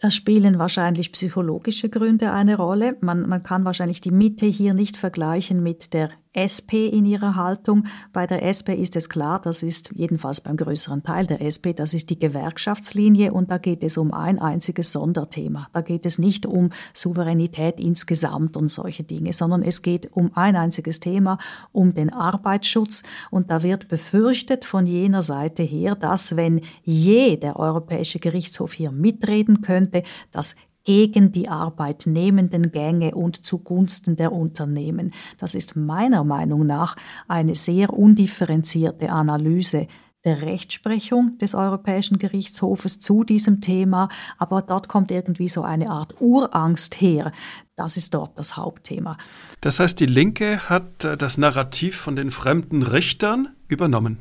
Da 0.00 0.10
spielen 0.10 0.58
wahrscheinlich 0.58 1.12
psychologische 1.12 1.88
Gründe 1.88 2.32
eine 2.32 2.56
Rolle. 2.56 2.96
Man, 3.00 3.28
man 3.28 3.42
kann 3.42 3.64
wahrscheinlich 3.64 4.00
die 4.00 4.12
Mitte 4.12 4.46
hier 4.46 4.72
nicht 4.72 4.96
vergleichen 4.96 5.62
mit 5.62 5.92
der 5.92 6.10
SP 6.34 6.88
in 6.88 7.04
ihrer 7.04 7.36
Haltung. 7.36 7.84
Bei 8.12 8.26
der 8.26 8.42
SP 8.44 8.74
ist 8.74 8.96
es 8.96 9.08
klar, 9.08 9.40
das 9.40 9.62
ist 9.62 9.90
jedenfalls 9.94 10.40
beim 10.40 10.56
größeren 10.56 11.02
Teil 11.02 11.26
der 11.26 11.40
SP, 11.40 11.72
das 11.74 11.94
ist 11.94 12.10
die 12.10 12.18
Gewerkschaftslinie 12.18 13.32
und 13.32 13.50
da 13.50 13.58
geht 13.58 13.82
es 13.84 13.96
um 13.96 14.12
ein 14.12 14.38
einziges 14.38 14.92
Sonderthema. 14.92 15.68
Da 15.72 15.80
geht 15.80 16.06
es 16.06 16.18
nicht 16.18 16.46
um 16.46 16.70
Souveränität 16.94 17.80
insgesamt 17.80 18.56
und 18.56 18.70
solche 18.70 19.04
Dinge, 19.04 19.32
sondern 19.32 19.62
es 19.62 19.82
geht 19.82 20.10
um 20.12 20.30
ein 20.34 20.56
einziges 20.56 21.00
Thema, 21.00 21.38
um 21.72 21.94
den 21.94 22.12
Arbeitsschutz 22.12 23.02
und 23.30 23.50
da 23.50 23.62
wird 23.62 23.88
befürchtet 23.88 24.64
von 24.64 24.86
jener 24.86 25.22
Seite 25.22 25.62
her, 25.62 25.94
dass 25.94 26.36
wenn 26.36 26.60
je 26.82 27.36
der 27.36 27.58
Europäische 27.58 28.18
Gerichtshof 28.18 28.72
hier 28.72 28.92
mitreden 28.92 29.62
könnte, 29.62 30.02
dass 30.32 30.56
gegen 30.88 31.32
die 31.32 31.50
arbeitnehmenden 31.50 32.72
Gänge 32.72 33.14
und 33.14 33.44
zugunsten 33.44 34.16
der 34.16 34.32
Unternehmen. 34.32 35.12
Das 35.36 35.54
ist 35.54 35.76
meiner 35.76 36.24
Meinung 36.24 36.64
nach 36.64 36.96
eine 37.28 37.54
sehr 37.54 37.92
undifferenzierte 37.92 39.10
Analyse 39.10 39.86
der 40.24 40.40
Rechtsprechung 40.40 41.36
des 41.36 41.54
Europäischen 41.54 42.18
Gerichtshofes 42.18 43.00
zu 43.00 43.22
diesem 43.22 43.60
Thema, 43.60 44.08
aber 44.38 44.62
dort 44.62 44.88
kommt 44.88 45.10
irgendwie 45.10 45.48
so 45.48 45.60
eine 45.60 45.90
Art 45.90 46.14
Urangst 46.20 47.02
her. 47.02 47.32
Das 47.76 47.98
ist 47.98 48.14
dort 48.14 48.38
das 48.38 48.56
Hauptthema. 48.56 49.18
Das 49.60 49.80
heißt, 49.80 50.00
die 50.00 50.06
Linke 50.06 50.70
hat 50.70 51.04
äh, 51.04 51.18
das 51.18 51.36
Narrativ 51.36 51.96
von 51.96 52.16
den 52.16 52.30
fremden 52.30 52.82
Richtern 52.82 53.54
übernommen. 53.68 54.20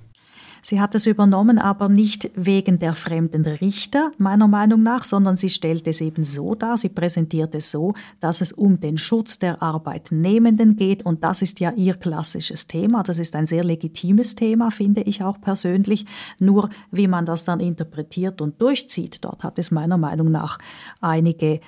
Sie 0.70 0.82
hat 0.82 0.96
es 0.96 1.06
übernommen, 1.06 1.60
aber 1.60 1.88
nicht 1.88 2.30
wegen 2.36 2.78
der 2.78 2.94
fremden 2.94 3.46
Richter, 3.46 4.12
meiner 4.18 4.50
Meinung 4.50 4.84
nach, 4.84 5.06
sondern 5.06 5.38
sie 5.38 5.48
stellt 5.50 5.88
es 5.88 6.02
eben 6.02 6.26
so 6.26 6.56
dar, 6.56 6.78
sie 6.78 6.90
präsentiert 6.90 7.56
es 7.56 7.72
so, 7.72 7.94
dass 8.20 8.42
es 8.42 8.52
um 8.52 8.82
den 8.82 8.98
Schutz 8.98 9.40
der 9.40 9.62
Arbeitnehmenden 9.64 10.76
geht 10.76 11.06
und 11.06 11.24
das 11.24 11.42
ist 11.42 11.62
ja 11.62 11.72
ihr 11.72 11.94
klassisches 11.94 12.68
Thema. 12.68 13.02
Das 13.04 13.18
ist 13.18 13.38
ein 13.38 13.46
sehr 13.46 13.64
legitimes 13.64 14.36
Thema, 14.36 14.70
finde 14.70 15.04
ich 15.04 15.24
auch 15.24 15.40
persönlich. 15.40 16.06
Nur 16.38 16.70
wie 16.92 17.08
man 17.08 17.26
das 17.26 17.46
dann 17.46 17.62
interpretiert 17.62 18.42
und 18.42 18.62
durchzieht, 18.62 19.24
dort 19.24 19.44
hat 19.44 19.60
es 19.60 19.72
meiner 19.72 19.98
Meinung 19.98 20.32
nach 20.32 20.58
einige 21.00 21.62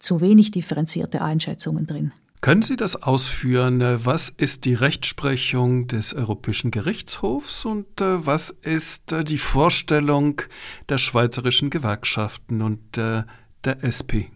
zu 0.00 0.20
wenig 0.20 0.50
differenzierte 0.50 1.22
Einschätzungen 1.22 1.86
drin. 1.86 2.10
Können 2.44 2.60
Sie 2.60 2.76
das 2.76 3.02
ausführen? 3.02 3.80
Was 4.04 4.28
ist 4.28 4.66
die 4.66 4.74
Rechtsprechung 4.74 5.86
des 5.86 6.12
Europäischen 6.12 6.70
Gerichtshofs 6.70 7.64
und 7.64 8.02
äh, 8.02 8.26
was 8.26 8.50
ist 8.50 9.12
äh, 9.12 9.24
die 9.24 9.38
Vorstellung 9.38 10.42
der 10.90 10.98
schweizerischen 10.98 11.70
Gewerkschaften 11.70 12.60
und 12.60 12.98
äh, 12.98 13.22
der 13.64 13.80
SP? 13.80 14.28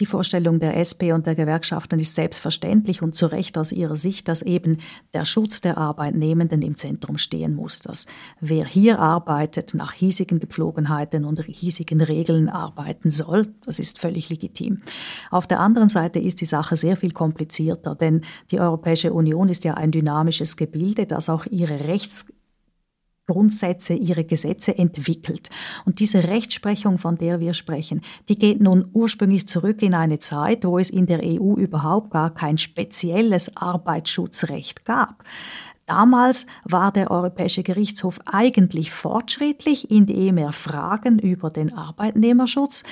Die 0.00 0.06
Vorstellung 0.06 0.60
der 0.60 0.76
SP 0.78 1.10
und 1.10 1.26
der 1.26 1.34
Gewerkschaften 1.34 1.98
ist 1.98 2.14
selbstverständlich 2.14 3.02
und 3.02 3.16
zu 3.16 3.26
Recht 3.26 3.58
aus 3.58 3.72
ihrer 3.72 3.96
Sicht, 3.96 4.28
dass 4.28 4.42
eben 4.42 4.78
der 5.12 5.24
Schutz 5.24 5.60
der 5.60 5.76
Arbeitnehmenden 5.76 6.62
im 6.62 6.76
Zentrum 6.76 7.18
stehen 7.18 7.56
muss. 7.56 7.80
Dass 7.80 8.06
wer 8.40 8.64
hier 8.64 9.00
arbeitet, 9.00 9.74
nach 9.74 9.92
hiesigen 9.92 10.38
Gepflogenheiten 10.38 11.24
und 11.24 11.42
hiesigen 11.44 12.00
Regeln 12.00 12.48
arbeiten 12.48 13.10
soll, 13.10 13.54
das 13.64 13.80
ist 13.80 13.98
völlig 13.98 14.28
legitim. 14.28 14.82
Auf 15.32 15.48
der 15.48 15.58
anderen 15.58 15.88
Seite 15.88 16.20
ist 16.20 16.40
die 16.40 16.46
Sache 16.46 16.76
sehr 16.76 16.96
viel 16.96 17.10
komplizierter, 17.10 17.96
denn 17.96 18.22
die 18.52 18.60
Europäische 18.60 19.12
Union 19.12 19.48
ist 19.48 19.64
ja 19.64 19.74
ein 19.74 19.90
dynamisches 19.90 20.56
Gebilde, 20.56 21.06
das 21.06 21.28
auch 21.28 21.44
ihre 21.46 21.88
Rechts 21.88 22.32
Grundsätze, 23.28 23.94
ihre 23.94 24.24
Gesetze 24.24 24.76
entwickelt. 24.76 25.50
Und 25.84 26.00
diese 26.00 26.24
Rechtsprechung, 26.24 26.98
von 26.98 27.16
der 27.16 27.40
wir 27.40 27.54
sprechen, 27.54 28.00
die 28.28 28.38
geht 28.38 28.60
nun 28.60 28.88
ursprünglich 28.92 29.46
zurück 29.46 29.82
in 29.82 29.94
eine 29.94 30.18
Zeit, 30.18 30.64
wo 30.64 30.78
es 30.78 30.90
in 30.90 31.06
der 31.06 31.20
EU 31.22 31.54
überhaupt 31.54 32.10
gar 32.10 32.34
kein 32.34 32.58
spezielles 32.58 33.56
Arbeitsschutzrecht 33.56 34.84
gab. 34.84 35.22
Damals 35.86 36.46
war 36.64 36.92
der 36.92 37.10
Europäische 37.10 37.62
Gerichtshof 37.62 38.18
eigentlich 38.26 38.90
fortschrittlich, 38.90 39.90
indem 39.90 40.36
er 40.36 40.52
Fragen 40.52 41.18
über 41.18 41.50
den 41.50 41.72
Arbeitnehmerschutz 41.72 42.84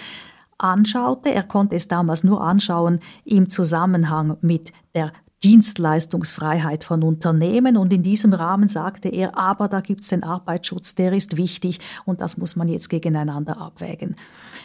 anschaute. 0.59 1.31
Er 1.33 1.43
konnte 1.43 1.77
es 1.77 1.89
damals 1.89 2.25
nur 2.25 2.41
anschauen 2.41 3.01
im 3.25 3.51
Zusammenhang 3.51 4.39
mit 4.41 4.73
der 4.95 5.13
Dienstleistungsfreiheit 5.47 6.83
von 6.83 7.05
Unternehmen. 7.05 7.77
Und 7.77 7.93
in 7.93 8.03
diesem 8.03 8.33
Rahmen 8.33 8.67
sagte 8.67 9.09
er, 9.09 9.39
aber 9.39 9.69
da 9.69 9.81
gibt 9.81 10.03
es 10.03 10.09
den 10.09 10.25
Arbeitsschutz, 10.25 10.97
der 10.97 11.13
ist 11.13 11.37
wichtig 11.37 11.79
und 12.05 12.21
das 12.21 12.37
muss 12.37 12.57
man 12.57 12.67
jetzt 12.67 12.89
gegeneinander 12.89 13.61
abwägen. 13.61 14.17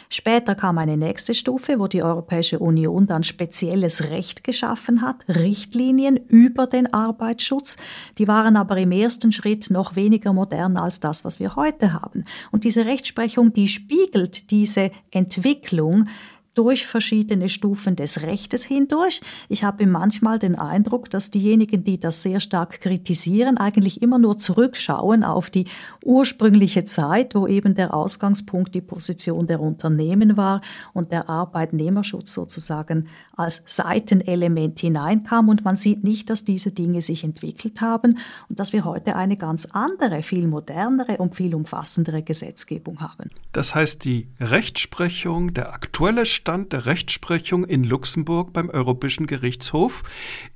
Später 0.08 0.56
kam 0.56 0.78
eine 0.78 0.96
nächste 0.96 1.34
Stufe, 1.34 1.78
wo 1.78 1.86
die 1.86 2.02
Europäische 2.02 2.58
Union 2.58 3.06
dann 3.06 3.22
spezielles 3.22 4.10
Recht 4.10 4.42
geschaffen 4.42 5.02
hat, 5.02 5.24
Richtlinien 5.28 6.16
über 6.16 6.66
den 6.66 6.92
Arbeitsschutz. 6.92 7.76
Die 8.18 8.26
waren 8.26 8.56
aber 8.56 8.76
im 8.76 8.90
ersten 8.90 9.30
Schritt 9.30 9.70
noch 9.70 9.94
weniger 9.94 10.32
modern 10.32 10.76
als 10.76 10.98
das, 10.98 11.24
was 11.24 11.38
wir 11.38 11.54
heute 11.54 11.92
haben. 11.92 12.24
Und 12.50 12.64
diese 12.64 12.86
Rechtsprechung, 12.86 13.52
die 13.52 13.68
spiegelt 13.68 14.50
diese 14.50 14.90
Entwicklung 15.12 16.08
durch 16.54 16.86
verschiedene 16.86 17.48
Stufen 17.48 17.96
des 17.96 18.22
Rechtes 18.22 18.64
hindurch. 18.64 19.20
Ich 19.48 19.64
habe 19.64 19.86
manchmal 19.86 20.38
den 20.38 20.54
Eindruck, 20.54 21.08
dass 21.08 21.30
diejenigen, 21.30 21.84
die 21.84 21.98
das 21.98 22.22
sehr 22.22 22.40
stark 22.40 22.80
kritisieren, 22.80 23.56
eigentlich 23.56 24.02
immer 24.02 24.18
nur 24.18 24.38
zurückschauen 24.38 25.24
auf 25.24 25.50
die 25.50 25.66
ursprüngliche 26.04 26.84
Zeit, 26.84 27.34
wo 27.34 27.46
eben 27.46 27.74
der 27.74 27.94
Ausgangspunkt 27.94 28.74
die 28.74 28.80
Position 28.80 29.46
der 29.46 29.60
Unternehmen 29.60 30.36
war 30.36 30.60
und 30.92 31.10
der 31.10 31.28
Arbeitnehmerschutz 31.28 32.32
sozusagen 32.34 33.08
als 33.36 33.62
Seitenelement 33.66 34.80
hineinkam. 34.80 35.48
Und 35.48 35.64
man 35.64 35.76
sieht 35.76 36.04
nicht, 36.04 36.28
dass 36.28 36.44
diese 36.44 36.72
Dinge 36.72 37.00
sich 37.00 37.24
entwickelt 37.24 37.80
haben 37.80 38.18
und 38.48 38.60
dass 38.60 38.72
wir 38.72 38.84
heute 38.84 39.16
eine 39.16 39.36
ganz 39.36 39.66
andere, 39.72 40.22
viel 40.22 40.46
modernere 40.46 41.16
und 41.16 41.34
viel 41.34 41.54
umfassendere 41.54 42.22
Gesetzgebung 42.22 43.00
haben. 43.00 43.30
Das 43.52 43.74
heißt, 43.74 44.04
die 44.04 44.28
Rechtsprechung, 44.40 45.54
der 45.54 45.72
aktuelle 45.72 46.26
Stand 46.42 46.72
der 46.72 46.86
Rechtsprechung 46.86 47.64
in 47.64 47.84
Luxemburg 47.84 48.52
beim 48.52 48.68
Europäischen 48.68 49.28
Gerichtshof 49.28 50.02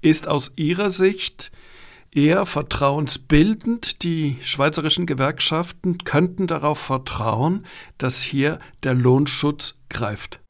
ist 0.00 0.26
aus 0.26 0.52
Ihrer 0.56 0.90
Sicht 0.90 1.52
eher 2.10 2.44
vertrauensbildend. 2.44 4.02
Die 4.02 4.36
schweizerischen 4.42 5.06
Gewerkschaften 5.06 5.98
könnten 5.98 6.48
darauf 6.48 6.80
vertrauen, 6.80 7.66
dass 7.98 8.20
hier 8.20 8.58
der 8.82 8.94
Lohnschutz 8.94 9.76
greift. 9.88 10.40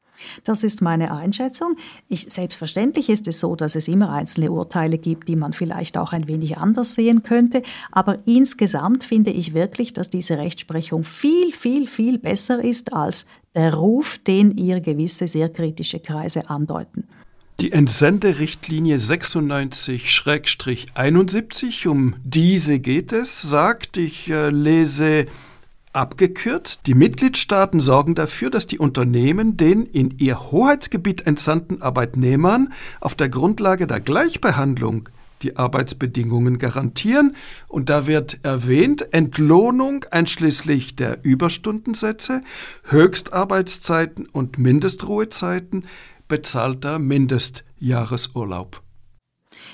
Das 0.43 0.63
ist 0.63 0.81
meine 0.81 1.13
Einschätzung. 1.13 1.75
Ich, 2.07 2.25
selbstverständlich 2.31 3.09
ist 3.09 3.27
es 3.27 3.39
so, 3.39 3.55
dass 3.55 3.75
es 3.75 3.87
immer 3.87 4.11
einzelne 4.11 4.51
Urteile 4.51 4.97
gibt, 4.97 5.27
die 5.27 5.35
man 5.35 5.53
vielleicht 5.53 5.97
auch 5.97 6.13
ein 6.13 6.27
wenig 6.27 6.57
anders 6.57 6.95
sehen 6.95 7.23
könnte. 7.23 7.61
Aber 7.91 8.19
insgesamt 8.25 9.03
finde 9.03 9.31
ich 9.31 9.53
wirklich, 9.53 9.93
dass 9.93 10.09
diese 10.09 10.37
Rechtsprechung 10.37 11.03
viel, 11.03 11.51
viel, 11.51 11.87
viel 11.87 12.17
besser 12.17 12.63
ist 12.63 12.93
als 12.93 13.27
der 13.57 13.73
Ruf, 13.73 14.19
den 14.19 14.51
ihr 14.51 14.79
gewisse 14.79 15.27
sehr 15.27 15.49
kritische 15.49 15.99
Kreise 15.99 16.49
andeuten. 16.49 17.09
Die 17.59 17.71
Entsenderichtlinie 17.71 18.97
96-71, 18.97 21.87
um 21.87 22.13
diese 22.23 22.79
geht 22.79 23.11
es, 23.11 23.41
sagt, 23.41 23.97
ich 23.97 24.29
äh, 24.29 24.51
lese 24.51 25.25
Abgekürzt, 25.91 26.81
die 26.85 26.93
Mitgliedstaaten 26.93 27.79
sorgen 27.79 28.13
dafür, 28.13 28.51
dass 28.51 28.67
die 28.67 28.77
Unternehmen 28.77 29.57
den 29.57 29.87
in 29.87 30.19
ihr 30.19 30.51
Hoheitsgebiet 30.51 31.25
entsandten 31.25 31.81
Arbeitnehmern 31.81 32.71
auf 33.01 33.15
der 33.15 33.29
Grundlage 33.29 33.87
der 33.87 34.01
Gleichbehandlung 34.01 35.09
die 35.41 35.57
Arbeitsbedingungen 35.57 36.57
garantieren. 36.57 37.35
Und 37.67 37.89
da 37.89 38.07
wird 38.07 38.39
erwähnt 38.43 39.13
Entlohnung 39.13 40.05
einschließlich 40.11 40.95
der 40.95 41.23
Überstundensätze, 41.23 42.41
Höchstarbeitszeiten 42.85 44.25
und 44.25 44.57
Mindestruhezeiten, 44.57 45.85
bezahlter 46.27 46.99
Mindestjahresurlaub. 46.99 48.81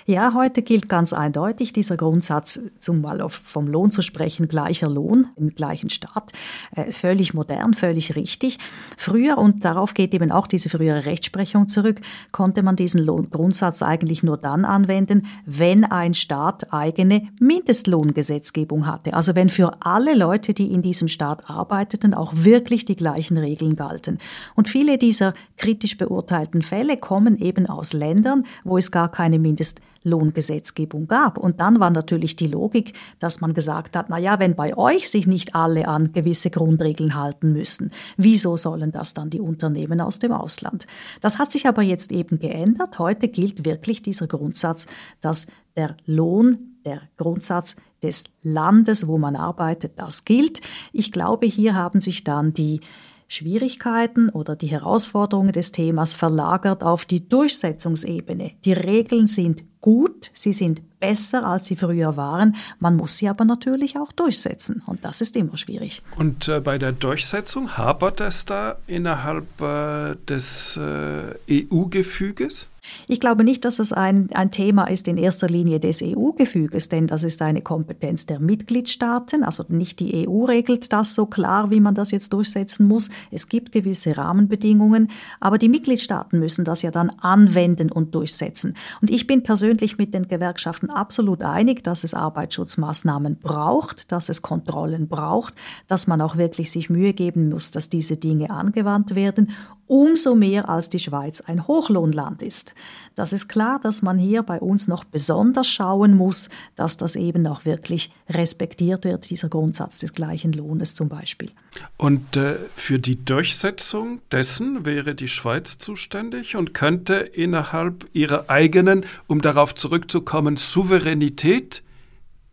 Ja, 0.06 0.34
heute 0.34 0.64
gilt 0.64 0.90
ganz 0.90 1.14
eindeutig 1.14 1.72
dieser 1.72 1.96
Grundsatz, 1.96 2.60
zum 2.78 3.00
mal 3.00 3.24
vom 3.30 3.68
Lohn 3.68 3.90
zu 3.90 4.02
sprechen, 4.02 4.50
gleicher 4.50 4.90
Lohn 4.90 5.28
im 5.38 5.56
gleichen 5.56 5.90
Staat, 5.90 6.34
äh, 6.76 6.92
völlig 6.92 7.34
modern, 7.34 7.74
völlig 7.74 8.16
richtig. 8.18 8.58
Früher, 8.98 9.38
und 9.38 9.64
darauf 9.64 9.94
geht 9.94 10.14
eben 10.14 10.32
auch 10.32 10.48
diese 10.48 10.70
frühere 10.70 11.06
Rechtsprechung 11.06 11.70
zurück, 11.70 12.02
konnte 12.32 12.64
man 12.64 12.76
diesen 12.76 13.02
Lohn 13.02 13.30
Grundsatz 13.30 13.82
eigentlich 13.82 14.24
nur 14.24 14.38
dann 14.38 14.66
anwenden, 14.66 15.26
wenn 15.46 15.86
ein 15.86 16.14
Staat 16.14 16.74
eigene 16.74 17.30
Mindestlohngesetzgebung 17.40 18.86
hatte. 18.86 19.14
Also 19.14 19.36
wenn 19.36 19.48
für 19.48 19.86
alle 19.86 20.16
Leute, 20.16 20.54
die 20.54 20.74
in 20.74 20.82
diesem 20.82 21.08
Staat 21.08 21.50
arbeiteten, 21.50 22.14
auch 22.14 22.34
wirklich 22.36 22.84
die 22.84 22.98
gleichen 22.98 23.38
Regeln 23.38 23.78
galten. 23.78 24.18
Und 24.56 24.68
viele 24.68 24.98
dieser 24.98 25.34
kritisch 25.58 25.98
beurteilten 25.98 26.62
Fälle 26.62 26.98
kommen 26.98 27.38
eben 27.38 27.68
aus 27.68 27.94
Ländern, 27.94 28.46
wo 28.66 28.78
es 28.78 28.92
gar 28.92 29.10
keine 29.10 29.40
Mindest 29.40 29.80
Lohngesetzgebung 30.04 31.08
gab. 31.08 31.38
Und 31.38 31.60
dann 31.60 31.80
war 31.80 31.90
natürlich 31.90 32.36
die 32.36 32.48
Logik, 32.48 32.94
dass 33.20 33.42
man 33.42 33.54
gesagt 33.54 33.96
hat, 33.96 34.10
na 34.10 34.18
ja, 34.18 34.40
wenn 34.40 34.56
bei 34.56 34.78
euch 34.78 35.10
sich 35.10 35.28
nicht 35.28 35.56
alle 35.56 35.88
an 35.88 36.14
gewisse 36.14 36.50
Grundregeln 36.50 37.16
halten 37.16 37.54
müssen, 37.54 37.92
wieso 38.18 38.58
sollen 38.58 38.92
das 38.92 39.14
dann 39.14 39.30
die 39.30 39.42
Unternehmen 39.42 40.02
aus 40.02 40.20
dem 40.20 40.32
Ausland? 40.32 40.88
Das 41.22 41.40
hat 41.40 41.52
sich 41.52 41.68
aber 41.68 41.82
jetzt 41.82 42.12
eben 42.12 42.40
geändert. 42.40 43.00
Heute 43.00 43.28
gilt 43.28 43.66
wirklich 43.66 44.02
dieser 44.02 44.28
Grundsatz, 44.28 44.88
dass 45.22 45.48
der 45.76 45.96
Lohn, 46.06 46.78
der 46.86 47.02
Grundsatz 47.18 47.78
des 48.02 48.26
Landes, 48.42 49.08
wo 49.08 49.18
man 49.18 49.36
arbeitet, 49.36 49.94
das 49.98 50.26
gilt. 50.26 50.62
Ich 50.92 51.12
glaube, 51.12 51.46
hier 51.46 51.76
haben 51.76 52.00
sich 52.00 52.24
dann 52.24 52.54
die 52.54 52.82
Schwierigkeiten 53.28 54.30
oder 54.30 54.56
die 54.56 54.68
Herausforderungen 54.68 55.54
des 55.54 55.72
Themas 55.72 56.14
verlagert 56.14 56.84
auf 56.84 57.06
die 57.06 57.28
Durchsetzungsebene. 57.28 58.52
Die 58.64 58.74
Regeln 58.74 59.28
sind 59.28 59.64
gut, 59.84 60.32
sie 60.34 60.54
sind 60.54 60.82
besser, 61.02 61.46
als 61.46 61.66
sie 61.66 61.76
früher 61.76 62.16
waren. 62.16 62.56
Man 62.80 62.96
muss 62.96 63.18
sie 63.18 63.28
aber 63.28 63.44
natürlich 63.44 63.98
auch 63.98 64.14
durchsetzen 64.14 64.82
und 64.86 65.04
das 65.04 65.20
ist 65.20 65.36
immer 65.36 65.58
schwierig. 65.58 66.02
Und 66.16 66.48
äh, 66.48 66.62
bei 66.62 66.78
der 66.78 66.94
Durchsetzung 66.94 67.78
hapert 67.78 68.22
es 68.22 68.46
da 68.46 68.78
innerhalb 68.88 69.62
äh, 69.62 70.16
des 70.26 70.78
äh, 70.78 71.66
EU-Gefüges? 71.70 72.70
Ich 73.08 73.20
glaube 73.20 73.44
nicht, 73.44 73.66
dass 73.66 73.80
es 73.80 73.94
ein, 73.94 74.30
ein 74.34 74.52
Thema 74.52 74.86
ist 74.86 75.08
in 75.08 75.18
erster 75.18 75.48
Linie 75.48 75.80
des 75.80 76.02
EU-Gefüges, 76.02 76.90
denn 76.90 77.08
das 77.08 77.24
ist 77.24 77.42
eine 77.42 77.62
Kompetenz 77.62 78.26
der 78.26 78.40
Mitgliedstaaten. 78.40 79.44
Also 79.44 79.66
nicht 79.70 80.00
die 80.00 80.28
EU 80.28 80.46
regelt 80.46 80.92
das 80.92 81.16
so 81.16 81.26
klar, 81.26 81.72
wie 81.72 81.80
man 81.80 81.96
das 81.96 82.12
jetzt 82.12 82.34
durchsetzen 82.34 82.88
muss. 82.88 83.10
Es 83.32 83.48
gibt 83.48 83.72
gewisse 83.72 84.18
Rahmenbedingungen, 84.18 85.10
aber 85.40 85.58
die 85.58 85.70
Mitgliedstaaten 85.70 86.40
müssen 86.40 86.66
das 86.66 86.82
ja 86.82 86.92
dann 86.92 87.10
anwenden 87.10 87.92
und 87.92 88.16
durchsetzen. 88.16 88.76
Und 89.02 89.12
ich 89.12 89.28
bin 89.28 89.44
persönlich 89.44 89.98
mit 89.98 90.14
den 90.14 90.28
Gewerkschaften 90.28 90.90
absolut 90.90 91.44
einig, 91.44 91.84
dass 91.84 92.04
es 92.04 92.14
Arbeitsschutzmaßnahmen 92.14 93.38
braucht, 93.38 94.12
dass 94.12 94.30
es 94.30 94.42
Kontrollen 94.42 95.08
braucht, 95.08 95.54
dass 95.88 96.08
man 96.08 96.22
auch 96.22 96.38
wirklich 96.38 96.72
sich 96.72 96.90
Mühe 96.90 97.14
geben 97.14 97.50
muss, 97.50 97.72
dass 97.72 97.90
diese 97.90 98.18
Dinge 98.18 98.50
angewandt 98.50 99.16
werden 99.16 99.52
umso 99.94 100.34
mehr 100.34 100.70
als 100.70 100.90
die 100.90 100.98
Schweiz 100.98 101.42
ein 101.42 101.68
Hochlohnland 101.68 102.42
ist. 102.42 102.74
Das 103.14 103.32
ist 103.32 103.48
klar, 103.48 103.80
dass 103.80 104.02
man 104.02 104.18
hier 104.18 104.42
bei 104.42 104.60
uns 104.60 104.88
noch 104.88 105.04
besonders 105.04 105.68
schauen 105.68 106.18
muss, 106.18 106.50
dass 106.76 106.98
das 106.98 107.16
eben 107.16 107.46
auch 107.46 107.64
wirklich 107.66 108.12
respektiert 108.28 109.06
wird, 109.06 109.30
dieser 109.30 109.50
Grundsatz 109.50 110.00
des 110.00 110.14
gleichen 110.14 110.52
Lohnes 110.52 110.96
zum 110.96 111.10
Beispiel. 111.10 111.52
Und 111.98 112.36
äh, 112.38 112.56
für 112.76 112.98
die 112.98 113.24
Durchsetzung 113.24 114.20
dessen 114.32 114.84
wäre 114.84 115.14
die 115.14 115.28
Schweiz 115.28 115.78
zuständig 115.78 116.56
und 116.56 116.74
könnte 116.74 117.14
innerhalb 117.14 118.08
ihrer 118.14 118.50
eigenen, 118.50 119.06
um 119.28 119.44
darauf 119.44 119.76
zurückzukommen, 119.76 120.58
Souveränität 120.58 121.84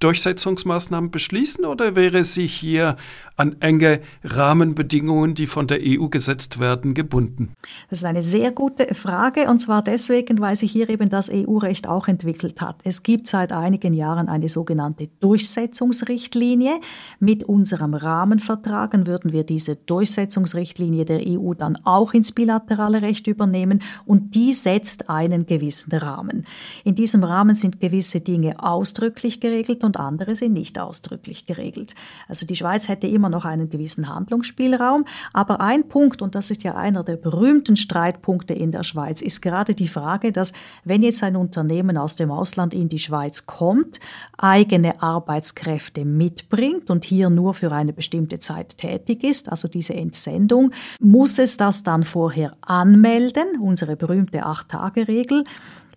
Durchsetzungsmaßnahmen 0.00 1.11
beschließen 1.11 1.66
oder 1.66 1.94
wäre 1.94 2.24
sie 2.24 2.46
hier 2.46 2.96
an 3.40 3.57
enge 3.61 4.00
Rahmenbedingungen, 4.22 5.35
die 5.35 5.46
von 5.46 5.66
der 5.66 5.81
EU 5.83 6.09
gesetzt 6.09 6.61
werden, 6.61 6.92
gebunden? 6.92 7.55
Das 7.88 8.00
ist 8.00 8.05
eine 8.05 8.22
sehr 8.22 8.53
gute 8.53 8.94
Frage 8.94 9.48
und 9.48 9.61
zwar 9.61 9.83
deswegen, 9.83 10.40
weil 10.40 10.57
sich 10.57 10.70
hier 10.70 10.90
eben 10.90 11.09
das 11.09 11.31
EU-Recht 11.33 11.88
auch 11.88 12.07
entwickelt 12.07 12.61
hat. 12.61 12.76
Es 12.85 13.03
gibt 13.03 13.29
seit 13.29 13.53
einigen 13.53 13.94
Jahren 13.94 14.29
eine 14.29 14.50
sogenannte 14.50 15.09
Durchsetzungsrichtlinie. 15.20 16.72
Mit 17.18 17.44
unserem 17.44 17.94
Rahmenvertrag 17.94 18.90
würden 19.07 19.33
wir 19.33 19.44
diese 19.44 19.76
Durchsetzungsrichtlinie 19.76 21.05
der 21.05 21.22
EU 21.26 21.55
dann 21.55 21.79
auch 21.85 22.12
ins 22.12 22.33
bilaterale 22.33 23.00
Recht 23.00 23.26
übernehmen 23.26 23.83
und 24.05 24.35
die 24.35 24.53
setzt 24.53 25.09
einen 25.09 25.46
gewissen 25.46 25.94
Rahmen. 25.94 26.44
In 26.85 26.94
diesem 26.94 27.24
Rahmen 27.24 27.55
sind 27.55 27.81
gewisse 27.81 28.20
Dinge 28.20 28.62
ausdrücklich 28.62 29.40
geregelt 29.40 29.83
und 29.85 29.98
andere 29.98 30.37
sind 30.37 30.53
nicht 30.53 30.79
ausdrücklich 30.79 31.46
geregelt. 31.46 31.94
Also 32.29 32.46
die 32.46 32.57
Schweiz 32.57 32.88
hätte 32.88 33.07
immer 33.07 33.29
noch 33.30 33.44
einen 33.44 33.70
gewissen 33.70 34.08
Handlungsspielraum. 34.08 35.04
Aber 35.32 35.60
ein 35.60 35.88
Punkt, 35.88 36.22
und 36.22 36.34
das 36.34 36.50
ist 36.50 36.62
ja 36.62 36.74
einer 36.74 37.04
der 37.04 37.16
berühmten 37.16 37.76
Streitpunkte 37.76 38.54
in 38.54 38.72
der 38.72 38.82
Schweiz, 38.82 39.22
ist 39.22 39.40
gerade 39.40 39.74
die 39.74 39.88
Frage, 39.88 40.32
dass 40.32 40.52
wenn 40.84 41.02
jetzt 41.02 41.22
ein 41.22 41.36
Unternehmen 41.36 41.96
aus 41.96 42.16
dem 42.16 42.30
Ausland 42.30 42.74
in 42.74 42.88
die 42.88 42.98
Schweiz 42.98 43.46
kommt, 43.46 44.00
eigene 44.36 45.02
Arbeitskräfte 45.02 46.04
mitbringt 46.04 46.90
und 46.90 47.04
hier 47.04 47.30
nur 47.30 47.54
für 47.54 47.72
eine 47.72 47.92
bestimmte 47.92 48.38
Zeit 48.38 48.76
tätig 48.76 49.24
ist, 49.24 49.48
also 49.48 49.68
diese 49.68 49.94
Entsendung, 49.94 50.72
muss 51.00 51.38
es 51.38 51.56
das 51.56 51.82
dann 51.82 52.04
vorher 52.04 52.52
anmelden, 52.60 53.60
unsere 53.60 53.96
berühmte 53.96 54.44
Acht-Tage-Regel. 54.44 55.44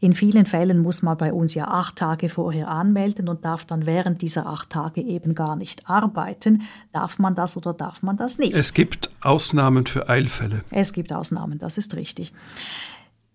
In 0.03 0.11
vielen 0.11 0.45
Fällen 0.45 0.79
muss 0.79 1.01
man 1.01 1.17
bei 1.17 1.31
uns 1.31 1.53
ja 1.53 1.69
acht 1.69 1.95
Tage 1.95 2.27
vorher 2.27 2.67
anmelden 2.67 3.29
und 3.29 3.45
darf 3.45 3.63
dann 3.63 3.85
während 3.85 4.21
dieser 4.21 4.47
acht 4.47 4.69
Tage 4.69 4.99
eben 4.99 5.33
gar 5.33 5.55
nicht 5.55 5.89
arbeiten. 5.89 6.63
Darf 6.91 7.19
man 7.19 7.35
das 7.35 7.55
oder 7.55 7.73
darf 7.73 8.03
man 8.03 8.17
das 8.17 8.37
nicht? 8.37 8.53
Es 8.53 8.73
gibt 8.73 9.11
Ausnahmen 9.21 9.85
für 9.85 10.09
Eilfälle. 10.09 10.65
Es 10.71 10.91
gibt 10.91 11.13
Ausnahmen, 11.13 11.57
das 11.57 11.77
ist 11.77 11.95
richtig. 11.95 12.33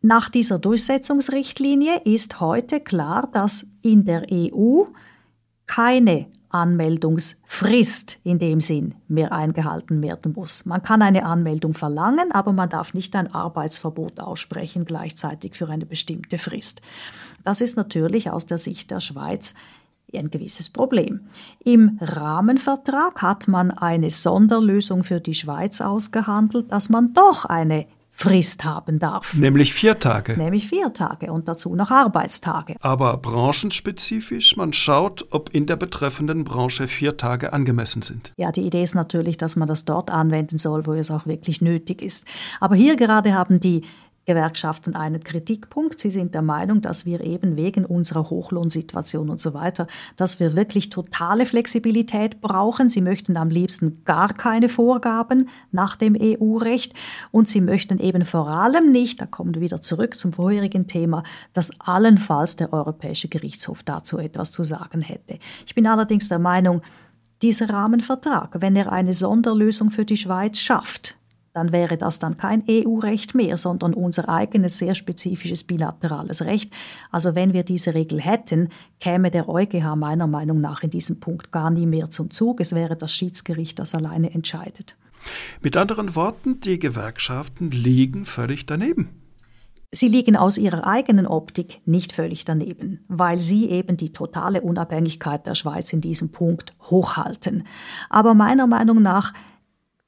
Nach 0.02 0.28
dieser 0.28 0.59
Durchsetzungsrichtlinie 0.59 2.02
ist 2.04 2.38
heute 2.38 2.81
klar, 2.81 3.31
dass 3.33 3.70
in 3.81 4.04
der 4.04 4.26
EU 4.31 4.83
keine 5.64 6.26
Anmeldungsfrist 6.50 8.20
in 8.24 8.38
dem 8.38 8.61
Sinn 8.61 8.94
mehr 9.08 9.32
eingehalten 9.32 10.02
werden 10.02 10.32
muss. 10.32 10.64
Man 10.64 10.82
kann 10.82 11.02
eine 11.02 11.24
Anmeldung 11.24 11.74
verlangen, 11.74 12.32
aber 12.32 12.52
man 12.52 12.68
darf 12.68 12.94
nicht 12.94 13.14
ein 13.16 13.32
Arbeitsverbot 13.34 14.20
aussprechen 14.20 14.84
gleichzeitig 14.84 15.54
für 15.54 15.68
eine 15.68 15.87
bestimmte 15.87 16.38
Frist. 16.38 16.80
Das 17.44 17.61
ist 17.61 17.76
natürlich 17.76 18.30
aus 18.30 18.46
der 18.46 18.58
Sicht 18.58 18.90
der 18.90 19.00
Schweiz 19.00 19.54
ein 20.14 20.30
gewisses 20.30 20.70
Problem. 20.70 21.28
Im 21.64 21.98
Rahmenvertrag 22.00 23.20
hat 23.20 23.46
man 23.46 23.70
eine 23.70 24.11
Sonderlösung 24.11 25.04
für 25.04 25.20
die 25.20 25.34
Schweiz 25.34 25.80
ausgehandelt, 25.80 26.72
dass 26.72 26.88
man 26.88 27.12
doch 27.12 27.44
eine 27.44 27.87
Frist 28.20 28.64
haben 28.64 28.98
darf. 28.98 29.35
Nämlich 29.35 29.72
vier 29.72 30.00
Tage. 30.00 30.37
Nämlich 30.37 30.66
vier 30.66 30.92
Tage 30.92 31.33
und 31.33 31.46
dazu 31.46 31.76
noch 31.76 31.92
Arbeitstage. 31.92 32.74
Aber 32.81 33.16
branchenspezifisch, 33.16 34.57
man 34.57 34.72
schaut, 34.72 35.24
ob 35.31 35.54
in 35.54 35.66
der 35.66 35.76
betreffenden 35.76 36.42
Branche 36.42 36.88
vier 36.88 37.16
Tage 37.16 37.52
angemessen 37.52 38.02
sind. 38.02 38.33
Ja, 38.37 38.50
die 38.50 38.62
Idee 38.62 38.83
ist 38.83 38.96
natürlich, 38.96 39.37
dass 39.37 39.54
man 39.54 39.68
das 39.68 39.85
dort 39.85 40.11
anwenden 40.11 40.59
soll, 40.59 40.85
wo 40.87 40.94
es 40.94 41.12
auch 41.12 41.26
wirklich 41.26 41.61
nötig 41.61 42.02
ist. 42.02 42.26
Aber 42.59 42.74
hier 42.74 42.96
gerade 42.96 43.35
haben 43.35 43.61
die 43.61 43.83
Gewerkschaften 44.29 44.95
einen 44.95 45.25
Kritikpunkt. 45.25 45.99
Sie 45.99 46.11
sind 46.11 46.35
der 46.35 46.43
Meinung, 46.43 46.83
dass 46.83 47.07
wir 47.07 47.23
eben 47.23 47.57
wegen 47.57 47.87
unserer 47.87 48.29
Hochlohnsituation 48.29 49.31
und 49.31 49.41
so 49.41 49.55
weiter, 49.55 49.87
dass 50.17 50.38
wir 50.38 50.55
wirklich 50.55 50.91
totale 50.91 51.47
Flexibilität 51.47 52.43
brauchen. 52.43 52.91
Sie 52.91 53.01
möchten 53.01 53.38
am 53.38 53.49
liebsten 53.49 54.05
gar 54.05 54.35
keine 54.35 54.69
Vorgaben 54.69 55.49
nach 55.73 55.97
dem 55.97 56.14
EU-Recht 56.14 56.93
und 57.31 57.49
sie 57.49 57.62
möchten 57.62 57.99
eben 57.99 58.27
vor 58.27 58.49
allem 58.49 58.93
nicht, 58.93 59.23
da 59.23 59.27
kommen 59.27 59.55
wir 59.55 59.62
wieder 59.62 59.81
zurück 59.81 60.19
zum 60.19 60.35
vorherigen 60.35 60.87
Thema, 60.87 61.23
dass 61.55 61.73
allenfalls 61.81 62.57
der 62.57 62.75
Europäische 62.75 63.29
Gerichtshof 63.29 63.83
dazu 63.83 64.19
etwas 64.19 64.53
zu 64.53 64.62
sagen 64.62 65.01
hätte. 65.01 65.38
Ich 65.64 65.75
bin 65.75 65.87
allerdings 65.87 66.29
der 66.29 66.38
Meinung, 66.38 66.83
dieser 67.41 67.71
Rahmenvertrag, 67.71 68.61
wenn 68.61 68.77
er 68.77 68.93
eine 68.93 69.14
Sonderlösung 69.14 69.91
für 69.91 70.05
die 70.05 70.17
Schweiz 70.19 70.59
schafft, 70.59 71.17
dann 71.52 71.72
wäre 71.72 71.96
das 71.96 72.18
dann 72.18 72.37
kein 72.37 72.62
EU-Recht 72.68 73.34
mehr, 73.34 73.56
sondern 73.56 73.94
unser 73.94 74.28
eigenes 74.28 74.78
sehr 74.78 74.94
spezifisches 74.94 75.64
bilaterales 75.64 76.44
Recht. 76.44 76.72
Also 77.11 77.34
wenn 77.34 77.52
wir 77.52 77.64
diese 77.64 77.94
Regel 77.94 78.20
hätten, 78.20 78.68
käme 79.00 79.30
der 79.30 79.48
EuGH 79.48 79.96
meiner 79.96 80.26
Meinung 80.26 80.61
nach 80.61 80.82
in 80.82 80.90
diesem 80.90 81.20
Punkt 81.20 81.50
gar 81.50 81.70
nie 81.70 81.87
mehr 81.87 82.11
zum 82.11 82.30
Zug. 82.30 82.61
Es 82.61 82.74
wäre 82.74 82.96
das 82.96 83.12
Schiedsgericht, 83.12 83.78
das 83.78 83.94
alleine 83.94 84.32
entscheidet. 84.32 84.96
Mit 85.62 85.76
anderen 85.76 86.14
Worten, 86.14 86.61
die 86.61 86.78
Gewerkschaften 86.78 87.70
liegen 87.70 88.24
völlig 88.24 88.66
daneben. 88.66 89.08
Sie 89.90 90.08
liegen 90.08 90.37
aus 90.37 90.58
ihrer 90.58 90.87
eigenen 90.87 91.26
Optik 91.26 91.80
nicht 91.87 92.12
völlig 92.12 92.44
daneben, 92.44 93.00
weil 93.08 93.40
sie 93.40 93.70
eben 93.70 93.96
die 93.96 94.12
totale 94.12 94.61
Unabhängigkeit 94.61 95.46
der 95.46 95.54
Schweiz 95.54 95.94
in 95.94 96.02
diesem 96.02 96.30
Punkt 96.30 96.74
hochhalten. 96.82 97.66
Aber 98.11 98.34
meiner 98.34 98.66
Meinung 98.66 99.00
nach 99.00 99.32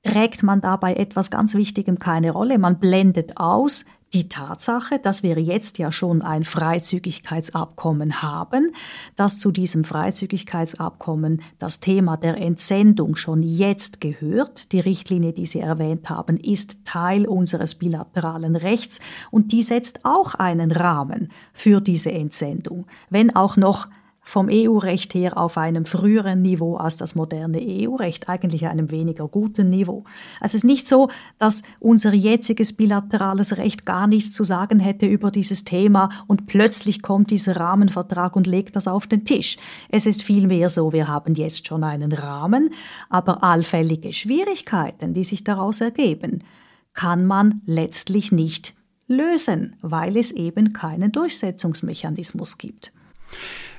trägt 0.03 0.43
man 0.43 0.61
dabei 0.61 0.95
etwas 0.95 1.31
ganz 1.31 1.55
Wichtigem 1.55 1.99
keine 1.99 2.33
Rolle. 2.33 2.59
Man 2.59 2.79
blendet 2.79 3.37
aus 3.37 3.85
die 4.13 4.29
Tatsache, 4.29 4.99
dass 4.99 5.23
wir 5.23 5.39
jetzt 5.39 5.79
ja 5.79 5.93
schon 5.93 6.21
ein 6.23 6.43
Freizügigkeitsabkommen 6.43 8.23
haben, 8.23 8.73
dass 9.15 9.39
zu 9.39 9.53
diesem 9.53 9.85
Freizügigkeitsabkommen 9.85 11.43
das 11.59 11.79
Thema 11.81 12.17
der 12.17 12.37
Entsendung 12.37 13.15
schon 13.15 13.43
jetzt 13.43 14.01
gehört. 14.01 14.73
Die 14.73 14.81
Richtlinie, 14.81 15.33
die 15.33 15.47
Sie 15.47 15.61
erwähnt 15.61 16.11
haben, 16.11 16.39
ist 16.39 16.85
Teil 16.85 17.27
unseres 17.27 17.77
bilateralen 17.77 18.57
Rechts 18.57 19.01
und 19.31 19.53
die 19.53 19.63
setzt 19.63 20.01
auch 20.05 20.35
einen 20.35 20.73
Rahmen 20.73 21.29
für 21.53 21.81
diese 21.81 22.11
Entsendung, 22.11 22.87
wenn 23.11 23.35
auch 23.37 23.57
noch 23.57 23.89
vom 24.23 24.49
EU-Recht 24.51 25.15
her 25.15 25.39
auf 25.39 25.57
einem 25.57 25.87
früheren 25.87 26.43
Niveau 26.43 26.77
als 26.77 26.97
das 26.97 27.15
moderne 27.15 27.59
EU-Recht, 27.61 28.29
eigentlich 28.29 28.67
einem 28.67 28.91
weniger 28.91 29.29
guten 29.29 29.71
Niveau. 29.71 30.05
Also 30.41 30.53
es 30.53 30.55
ist 30.57 30.65
nicht 30.65 30.87
so, 30.87 31.09
dass 31.39 31.63
unser 31.79 32.13
jetziges 32.13 32.73
bilaterales 32.73 33.57
Recht 33.57 33.87
gar 33.87 34.07
nichts 34.07 34.33
zu 34.33 34.45
sagen 34.45 34.79
hätte 34.79 35.07
über 35.07 35.31
dieses 35.31 35.65
Thema 35.65 36.11
und 36.27 36.47
plötzlich 36.47 37.03
kommt 37.03 37.31
dieser 37.31 37.57
Rahmenvertrag 37.57 38.37
und 38.37 38.47
legt 38.47 38.77
das 38.77 38.89
auf 38.89 39.07
den 39.07 39.25
Tisch. 39.25 39.57
Es 39.89 40.07
ist 40.07 40.23
vielmehr 40.23 40.69
so, 40.69 40.93
wir 40.93 41.09
haben 41.09 41.35
jetzt 41.35 41.67
schon 41.67 41.83
einen 41.83 42.13
Rahmen, 42.13 42.73
aber 43.09 43.43
allfällige 43.43 44.13
Schwierigkeiten, 44.13 45.15
die 45.15 45.25
sich 45.25 45.45
daraus 45.45 45.81
ergeben, 45.81 46.45
kann 46.93 47.27
man 47.27 47.63
letztlich 47.67 48.33
nicht 48.33 48.75
lösen, 49.07 49.77
weil 49.83 50.17
es 50.17 50.31
eben 50.31 50.73
keinen 50.73 51.13
Durchsetzungsmechanismus 51.13 52.59
gibt. 52.59 52.93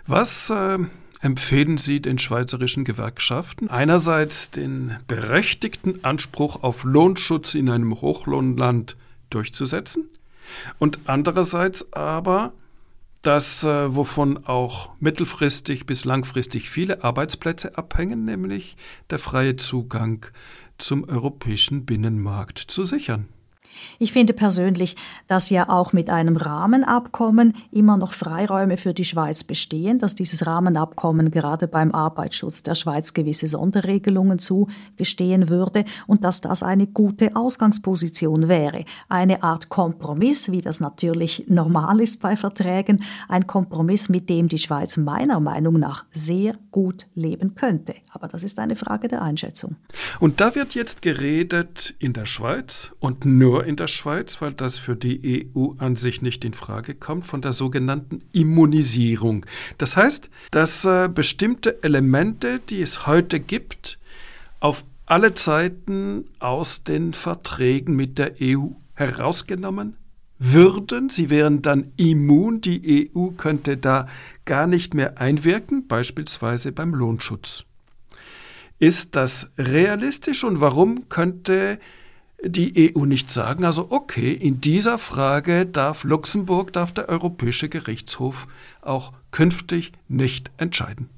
Was 0.07 0.49
äh, 0.49 0.79
empfehlen 1.21 1.77
Sie 1.77 2.01
den 2.01 2.17
schweizerischen 2.17 2.83
Gewerkschaften? 2.83 3.69
Einerseits 3.69 4.51
den 4.51 4.97
berechtigten 5.07 6.03
Anspruch 6.03 6.63
auf 6.63 6.83
Lohnschutz 6.83 7.53
in 7.53 7.69
einem 7.69 7.99
Hochlohnland 8.01 8.97
durchzusetzen 9.29 10.09
und 10.79 10.99
andererseits 11.05 11.93
aber 11.93 12.53
das, 13.21 13.63
äh, 13.63 13.95
wovon 13.95 14.45
auch 14.45 14.91
mittelfristig 14.99 15.85
bis 15.85 16.05
langfristig 16.05 16.69
viele 16.69 17.03
Arbeitsplätze 17.03 17.77
abhängen, 17.77 18.25
nämlich 18.25 18.77
der 19.11 19.19
freie 19.19 19.55
Zugang 19.55 20.25
zum 20.77 21.07
europäischen 21.07 21.85
Binnenmarkt 21.85 22.57
zu 22.57 22.83
sichern. 22.83 23.27
Ich 23.99 24.13
finde 24.13 24.33
persönlich, 24.33 24.95
dass 25.27 25.49
ja 25.49 25.69
auch 25.69 25.93
mit 25.93 26.09
einem 26.09 26.37
Rahmenabkommen 26.37 27.55
immer 27.71 27.97
noch 27.97 28.13
Freiräume 28.13 28.77
für 28.77 28.93
die 28.93 29.05
Schweiz 29.05 29.43
bestehen, 29.43 29.99
dass 29.99 30.15
dieses 30.15 30.45
Rahmenabkommen 30.45 31.31
gerade 31.31 31.67
beim 31.67 31.91
Arbeitsschutz 31.91 32.63
der 32.63 32.75
Schweiz 32.75 33.13
gewisse 33.13 33.47
Sonderregelungen 33.47 34.39
zugestehen 34.39 35.49
würde 35.49 35.85
und 36.07 36.23
dass 36.23 36.41
das 36.41 36.63
eine 36.63 36.87
gute 36.87 37.35
Ausgangsposition 37.35 38.47
wäre. 38.47 38.85
Eine 39.09 39.43
Art 39.43 39.69
Kompromiss, 39.69 40.51
wie 40.51 40.61
das 40.61 40.79
natürlich 40.79 41.45
normal 41.47 42.01
ist 42.01 42.21
bei 42.21 42.35
Verträgen, 42.35 43.03
ein 43.27 43.47
Kompromiss, 43.47 44.09
mit 44.09 44.29
dem 44.29 44.47
die 44.47 44.57
Schweiz 44.57 44.97
meiner 44.97 45.39
Meinung 45.39 45.79
nach 45.79 46.05
sehr 46.11 46.55
gut 46.71 47.07
leben 47.15 47.55
könnte. 47.55 47.95
Aber 48.09 48.27
das 48.27 48.43
ist 48.43 48.59
eine 48.59 48.75
Frage 48.75 49.07
der 49.07 49.21
Einschätzung. 49.21 49.75
Und 50.19 50.41
da 50.41 50.55
wird 50.55 50.75
jetzt 50.75 51.01
geredet 51.01 51.95
in 51.99 52.13
der 52.13 52.25
Schweiz 52.25 52.93
und 52.99 53.25
nur 53.25 53.60
in 53.65 53.75
der 53.75 53.87
Schweiz, 53.87 54.41
weil 54.41 54.53
das 54.53 54.77
für 54.77 54.95
die 54.95 55.51
EU 55.55 55.71
an 55.77 55.95
sich 55.95 56.21
nicht 56.21 56.45
in 56.45 56.53
Frage 56.53 56.95
kommt, 56.95 57.25
von 57.25 57.41
der 57.41 57.53
sogenannten 57.53 58.21
Immunisierung. 58.33 59.45
Das 59.77 59.97
heißt, 59.97 60.29
dass 60.51 60.85
äh, 60.85 61.09
bestimmte 61.13 61.83
Elemente, 61.83 62.59
die 62.69 62.81
es 62.81 63.07
heute 63.07 63.39
gibt, 63.39 63.99
auf 64.59 64.83
alle 65.05 65.33
Zeiten 65.33 66.25
aus 66.39 66.83
den 66.83 67.13
Verträgen 67.13 67.95
mit 67.95 68.17
der 68.17 68.35
EU 68.41 68.67
herausgenommen 68.93 69.97
würden. 70.39 71.09
Sie 71.09 71.29
wären 71.29 71.61
dann 71.61 71.91
immun. 71.97 72.61
Die 72.61 73.11
EU 73.15 73.27
könnte 73.31 73.77
da 73.77 74.07
gar 74.45 74.67
nicht 74.67 74.93
mehr 74.93 75.19
einwirken, 75.19 75.87
beispielsweise 75.87 76.71
beim 76.71 76.93
Lohnschutz. 76.93 77.65
Ist 78.79 79.15
das 79.15 79.51
realistisch 79.57 80.43
und 80.43 80.59
warum 80.59 81.07
könnte 81.07 81.77
die 82.43 82.95
EU 82.95 83.05
nicht 83.05 83.31
sagen, 83.31 83.65
also 83.65 83.87
okay, 83.91 84.31
in 84.31 84.61
dieser 84.61 84.97
Frage 84.97 85.65
darf 85.65 86.03
Luxemburg, 86.03 86.73
darf 86.73 86.91
der 86.91 87.09
Europäische 87.09 87.69
Gerichtshof 87.69 88.47
auch 88.81 89.13
künftig 89.31 89.91
nicht 90.07 90.51
entscheiden. 90.57 91.09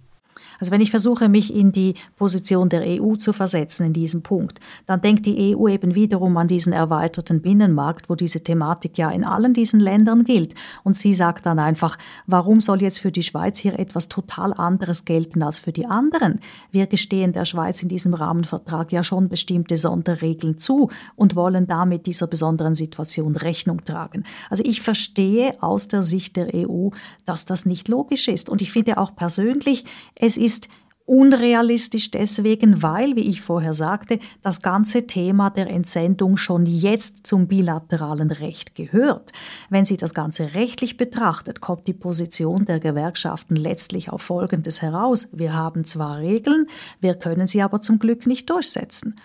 Also 0.64 0.72
wenn 0.72 0.80
ich 0.80 0.92
versuche, 0.92 1.28
mich 1.28 1.54
in 1.54 1.74
die 1.74 1.96
Position 2.16 2.70
der 2.70 2.84
EU 2.86 3.16
zu 3.16 3.34
versetzen 3.34 3.86
in 3.88 3.92
diesem 3.92 4.22
Punkt, 4.22 4.62
dann 4.86 5.02
denkt 5.02 5.26
die 5.26 5.54
EU 5.54 5.68
eben 5.68 5.94
wiederum 5.94 6.38
an 6.38 6.48
diesen 6.48 6.72
erweiterten 6.72 7.42
Binnenmarkt, 7.42 8.10
wo 8.10 8.16
diese 8.16 8.46
Thematik 8.46 8.98
ja 8.98 9.12
in 9.12 9.26
allen 9.26 9.54
diesen 9.54 9.82
Ländern 9.82 10.24
gilt. 10.24 10.56
Und 10.86 10.96
sie 10.96 11.14
sagt 11.14 11.48
dann 11.48 11.60
einfach, 11.60 11.98
warum 12.28 12.62
soll 12.62 12.82
jetzt 12.82 13.02
für 13.02 13.12
die 13.12 13.24
Schweiz 13.24 13.60
hier 13.60 13.78
etwas 13.78 14.08
total 14.08 14.54
anderes 14.54 15.04
gelten 15.04 15.44
als 15.44 15.60
für 15.60 15.74
die 15.74 15.86
anderen? 15.86 16.40
Wir 16.72 16.88
gestehen 16.88 17.34
der 17.34 17.44
Schweiz 17.44 17.84
in 17.84 17.90
diesem 17.90 18.14
Rahmenvertrag 18.14 18.94
ja 18.94 19.04
schon 19.04 19.28
bestimmte 19.28 19.76
Sonderregeln 19.76 20.60
zu 20.60 20.90
und 21.18 21.36
wollen 21.36 21.68
damit 21.68 22.06
dieser 22.06 22.28
besonderen 22.28 22.74
Situation 22.74 23.36
Rechnung 23.36 23.84
tragen. 23.84 24.24
Also 24.50 24.64
ich 24.66 24.82
verstehe 24.82 25.62
aus 25.62 25.90
der 25.90 26.04
Sicht 26.04 26.38
der 26.38 26.56
EU, 26.56 26.92
dass 27.26 27.44
das 27.44 27.66
nicht 27.66 27.90
logisch 27.90 28.30
ist. 28.30 28.48
Und 28.48 28.62
ich 28.62 28.72
finde 28.72 28.98
auch 28.98 29.14
persönlich, 29.14 29.84
es 30.16 30.38
ist 30.38 30.53
ist 30.54 30.70
unrealistisch 31.06 32.12
deswegen, 32.12 32.82
weil, 32.82 33.16
wie 33.16 33.28
ich 33.28 33.42
vorher 33.42 33.74
sagte, 33.74 34.20
das 34.42 34.62
ganze 34.62 35.06
Thema 35.06 35.50
der 35.50 35.68
Entsendung 35.68 36.38
schon 36.38 36.66
jetzt 36.66 37.28
zum 37.28 37.48
bilateralen 37.48 38.32
Recht 38.32 38.76
gehört. 38.76 39.34
Wenn 39.70 39.84
sie 39.84 39.98
das 39.98 40.14
Ganze 40.14 40.54
rechtlich 40.54 40.96
betrachtet, 40.96 41.60
kommt 41.60 41.88
die 41.88 41.94
Position 41.94 42.66
der 42.66 42.80
Gewerkschaften 42.80 43.56
letztlich 43.56 44.12
auf 44.12 44.22
Folgendes 44.22 44.82
heraus. 44.82 45.28
Wir 45.34 45.54
haben 45.54 45.84
zwar 45.84 46.20
Regeln, 46.20 46.68
wir 47.02 47.16
können 47.16 47.48
sie 47.48 47.62
aber 47.62 47.82
zum 47.82 48.00
Glück 48.00 48.26
nicht 48.26 48.50
durchsetzen. 48.50 49.16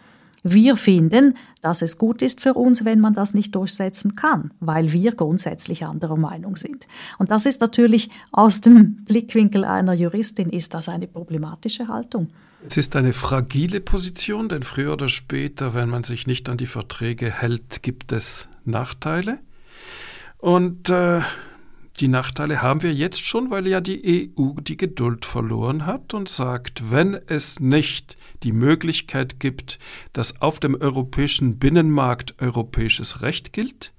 Wir 0.42 0.76
finden, 0.76 1.36
dass 1.62 1.82
es 1.82 1.98
gut 1.98 2.22
ist 2.22 2.40
für 2.40 2.54
uns, 2.54 2.84
wenn 2.84 3.00
man 3.00 3.14
das 3.14 3.34
nicht 3.34 3.54
durchsetzen 3.54 4.14
kann, 4.14 4.52
weil 4.60 4.92
wir 4.92 5.12
grundsätzlich 5.12 5.84
anderer 5.84 6.16
Meinung 6.16 6.56
sind. 6.56 6.86
Und 7.18 7.30
das 7.30 7.46
ist 7.46 7.60
natürlich 7.60 8.10
aus 8.32 8.60
dem 8.60 9.04
Blickwinkel 9.04 9.64
einer 9.64 9.94
Juristin 9.94 10.50
ist 10.50 10.74
das 10.74 10.88
eine 10.88 11.06
problematische 11.06 11.88
Haltung. 11.88 12.28
Es 12.66 12.76
ist 12.76 12.96
eine 12.96 13.12
fragile 13.12 13.80
Position, 13.80 14.48
denn 14.48 14.64
früher 14.64 14.92
oder 14.92 15.08
später, 15.08 15.74
wenn 15.74 15.88
man 15.88 16.02
sich 16.02 16.26
nicht 16.26 16.48
an 16.48 16.56
die 16.56 16.66
Verträge 16.66 17.30
hält, 17.30 17.82
gibt 17.82 18.12
es 18.12 18.48
Nachteile. 18.64 19.38
Und 20.38 20.90
äh, 20.90 21.20
die 22.00 22.08
Nachteile 22.08 22.62
haben 22.62 22.82
wir 22.82 22.94
jetzt 22.94 23.24
schon, 23.24 23.50
weil 23.50 23.66
ja 23.66 23.80
die 23.80 24.32
EU 24.38 24.52
die 24.60 24.76
Geduld 24.76 25.24
verloren 25.24 25.86
hat 25.86 26.14
und 26.14 26.28
sagt, 26.28 26.90
wenn 26.90 27.14
es 27.26 27.60
nicht 27.60 28.16
die 28.42 28.52
Möglichkeit 28.52 29.40
gibt, 29.40 29.78
dass 30.12 30.40
auf 30.40 30.60
dem 30.60 30.74
europäischen 30.80 31.58
Binnenmarkt 31.58 32.40
europäisches 32.40 33.22
Recht 33.22 33.52
gilt, 33.52 33.92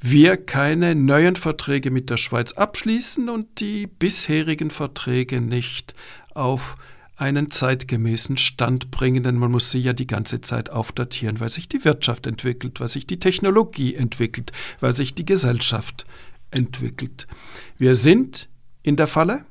wir 0.00 0.38
keine 0.38 0.94
neuen 0.94 1.36
Verträge 1.36 1.90
mit 1.90 2.08
der 2.08 2.16
Schweiz 2.16 2.54
abschließen 2.54 3.28
und 3.28 3.60
die 3.60 3.86
bisherigen 3.86 4.70
Verträge 4.70 5.42
nicht 5.42 5.94
auf 6.34 6.76
einen 7.16 7.50
zeitgemäßen 7.50 8.38
Stand 8.38 8.90
bringen, 8.90 9.22
denn 9.22 9.36
man 9.36 9.50
muss 9.50 9.70
sie 9.70 9.80
ja 9.80 9.92
die 9.92 10.06
ganze 10.06 10.40
Zeit 10.40 10.70
aufdatieren, 10.70 11.38
weil 11.38 11.50
sich 11.50 11.68
die 11.68 11.84
Wirtschaft 11.84 12.26
entwickelt, 12.26 12.80
weil 12.80 12.88
sich 12.88 13.06
die 13.06 13.20
Technologie 13.20 13.94
entwickelt, 13.94 14.52
weil 14.80 14.94
sich 14.94 15.14
die 15.14 15.26
Gesellschaft 15.26 16.06
entwickelt. 16.06 16.29
Wir 17.78 17.94
sind 17.94 18.48
in 18.82 18.96
der 18.96 19.06
Falle, 19.06 19.44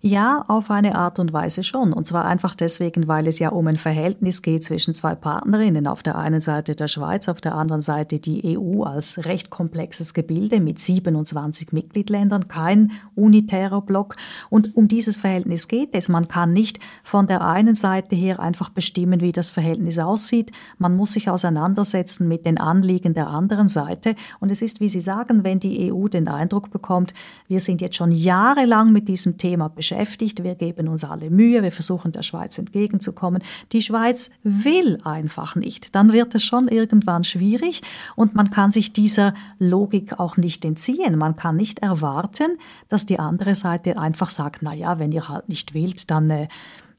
ja, 0.00 0.44
auf 0.46 0.70
eine 0.70 0.94
Art 0.94 1.18
und 1.18 1.32
Weise 1.32 1.64
schon. 1.64 1.92
Und 1.92 2.06
zwar 2.06 2.24
einfach 2.24 2.54
deswegen, 2.54 3.08
weil 3.08 3.26
es 3.26 3.38
ja 3.38 3.48
um 3.48 3.66
ein 3.66 3.76
Verhältnis 3.76 4.42
geht 4.42 4.62
zwischen 4.62 4.94
zwei 4.94 5.14
Partnerinnen. 5.14 5.86
Auf 5.86 6.02
der 6.02 6.16
einen 6.16 6.40
Seite 6.40 6.76
der 6.76 6.86
Schweiz, 6.86 7.28
auf 7.28 7.40
der 7.40 7.54
anderen 7.54 7.82
Seite 7.82 8.20
die 8.20 8.56
EU 8.56 8.84
als 8.84 9.24
recht 9.24 9.50
komplexes 9.50 10.14
Gebilde 10.14 10.60
mit 10.60 10.78
27 10.78 11.72
Mitgliedländern, 11.72 12.46
kein 12.46 12.92
unitärer 13.16 13.82
Block. 13.82 14.14
Und 14.50 14.76
um 14.76 14.86
dieses 14.86 15.16
Verhältnis 15.16 15.66
geht 15.66 15.90
es. 15.94 16.08
Man 16.08 16.28
kann 16.28 16.52
nicht 16.52 16.78
von 17.02 17.26
der 17.26 17.42
einen 17.42 17.74
Seite 17.74 18.14
her 18.14 18.38
einfach 18.38 18.70
bestimmen, 18.70 19.20
wie 19.20 19.32
das 19.32 19.50
Verhältnis 19.50 19.98
aussieht. 19.98 20.52
Man 20.78 20.96
muss 20.96 21.12
sich 21.12 21.28
auseinandersetzen 21.28 22.28
mit 22.28 22.46
den 22.46 22.58
Anliegen 22.58 23.14
der 23.14 23.28
anderen 23.28 23.66
Seite. 23.66 24.14
Und 24.38 24.50
es 24.50 24.62
ist, 24.62 24.80
wie 24.80 24.88
Sie 24.88 25.00
sagen, 25.00 25.42
wenn 25.42 25.58
die 25.58 25.92
EU 25.92 26.06
den 26.06 26.28
Eindruck 26.28 26.70
bekommt, 26.70 27.14
wir 27.48 27.58
sind 27.58 27.80
jetzt 27.80 27.96
schon 27.96 28.12
jahrelang 28.12 28.92
mit 28.92 29.08
diesem 29.08 29.38
Thema 29.38 29.68
beschäftigt, 29.68 29.87
beschäftigt. 29.88 30.44
Wir 30.44 30.54
geben 30.54 30.88
uns 30.88 31.04
alle 31.04 31.30
Mühe, 31.30 31.62
wir 31.62 31.72
versuchen 31.72 32.12
der 32.12 32.22
Schweiz 32.22 32.58
entgegenzukommen. 32.58 33.42
Die 33.72 33.80
Schweiz 33.80 34.30
will 34.42 34.98
einfach 35.04 35.56
nicht. 35.56 35.94
Dann 35.94 36.12
wird 36.12 36.34
es 36.34 36.44
schon 36.44 36.68
irgendwann 36.68 37.24
schwierig 37.24 37.80
und 38.14 38.34
man 38.34 38.50
kann 38.50 38.70
sich 38.70 38.92
dieser 38.92 39.32
Logik 39.58 40.20
auch 40.20 40.36
nicht 40.36 40.66
entziehen. 40.66 41.16
Man 41.16 41.36
kann 41.36 41.56
nicht 41.56 41.78
erwarten, 41.78 42.58
dass 42.88 43.06
die 43.06 43.18
andere 43.18 43.54
Seite 43.54 43.98
einfach 43.98 44.28
sagt, 44.30 44.60
na 44.62 44.74
ja, 44.74 44.98
wenn 44.98 45.12
ihr 45.12 45.28
halt 45.28 45.48
nicht 45.48 45.72
wählt, 45.72 46.10
dann 46.10 46.28
äh, 46.28 46.48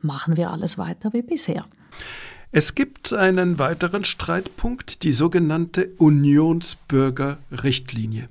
machen 0.01 0.35
wir 0.35 0.49
alles 0.49 0.79
weiter 0.79 1.13
wie 1.13 1.21
bisher. 1.21 1.65
Es 2.51 2.73
gibt 2.73 3.13
einen 3.13 3.59
weiteren 3.59 4.03
Streitpunkt, 4.03 5.03
die 5.03 5.11
sogenannte 5.11 5.91
Unionsbürgerrichtlinie. 5.97 8.29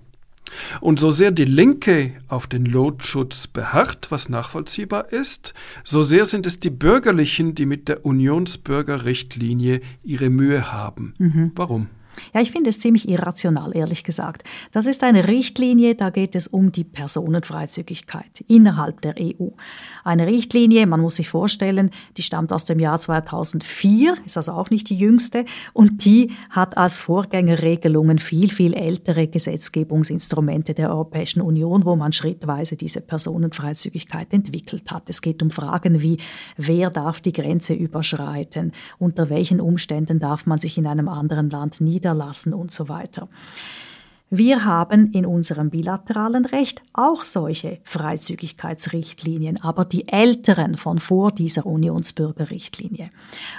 Und 0.81 0.99
so 1.01 1.11
sehr 1.11 1.31
die 1.31 1.45
Linke 1.45 2.13
auf 2.29 2.47
den 2.47 2.65
Lotschutz 2.65 3.47
beharrt, 3.47 4.09
was 4.11 4.29
nachvollziehbar 4.29 5.13
ist, 5.13 5.55
so 5.85 6.03
sehr 6.03 6.25
sind 6.25 6.47
es 6.47 6.61
die 6.61 6.71
Bürgerlichen, 6.71 7.55
die 7.55 7.67
mit 7.67 7.89
der 7.89 8.05
Unionsbürgerrichtlinie 8.05 9.81
ihre 10.03 10.31
Mühe 10.31 10.73
haben. 10.73 11.15
Mhm. 11.19 11.53
Warum? 11.55 11.89
Ja, 12.35 12.41
ich 12.41 12.51
finde 12.51 12.71
es 12.71 12.79
ziemlich 12.79 13.09
irrational, 13.09 13.77
ehrlich 13.77 14.05
gesagt. 14.05 14.45
Das 14.73 14.87
ist 14.87 15.03
eine 15.05 15.29
Richtlinie, 15.29 15.95
da 15.95 16.11
geht 16.11 16.35
es 16.35 16.47
um 16.47 16.73
die 16.73 16.85
Personenfreizügigkeit 16.85 18.45
innerhalb 18.49 19.01
der 19.01 19.15
EU. 19.19 19.49
Eine 20.05 20.27
Richtlinie, 20.27 20.87
man 20.87 21.01
muss 21.01 21.17
sich 21.17 21.29
vorstellen, 21.29 21.91
die 22.17 22.23
stammt 22.23 22.53
aus 22.53 22.65
dem 22.65 22.79
Jahr 22.79 22.99
2004, 22.99 24.17
ist 24.25 24.37
also 24.37 24.53
auch 24.53 24.71
nicht 24.71 24.91
die 24.91 24.97
jüngste, 24.97 25.45
und 25.73 26.05
die 26.05 26.33
hat 26.51 26.77
als 26.77 26.99
Vorgängerregelungen 26.99 28.19
viel, 28.19 28.51
viel 28.51 28.75
ältere 28.75 29.27
Gesetzgebungsinstrumente 29.27 30.75
der 30.75 30.91
Europäischen 30.91 31.41
Union, 31.41 31.85
wo 31.85 31.97
man 31.97 32.13
schrittweise 32.13 32.77
diese 32.77 33.01
Personenfreizügigkeit 33.01 34.33
entwickelt 34.33 34.91
hat. 34.93 35.09
Es 35.09 35.23
geht 35.23 35.43
um 35.43 35.51
Fragen 35.51 36.03
wie, 36.03 36.19
wer 36.57 36.91
darf 36.91 37.21
die 37.21 37.33
Grenze 37.33 37.75
überschreiten, 37.75 38.73
unter 38.99 39.31
welchen 39.31 39.61
Umständen 39.61 40.19
darf 40.19 40.47
man 40.47 40.59
sich 40.59 40.79
in 40.79 40.87
einem 40.87 41.09
anderen 41.09 41.51
Land 41.51 41.81
niederlassen, 41.81 42.08
niederlassen 42.09 42.55
und 42.55 42.73
so 42.73 42.89
weiter. 42.89 43.29
Wir 44.31 44.67
haben 44.67 45.11
in 45.13 45.25
unserem 45.25 45.71
bilateralen 45.71 46.45
Recht 46.45 46.83
auch 46.93 47.25
solche 47.25 47.79
Freizügigkeitsrichtlinien, 47.85 49.63
aber 49.63 49.87
die 49.87 50.07
älteren 50.07 50.77
von 50.77 50.99
vor 50.99 51.33
dieser 51.33 51.65
Unionsbürgerrichtlinie. 51.65 53.11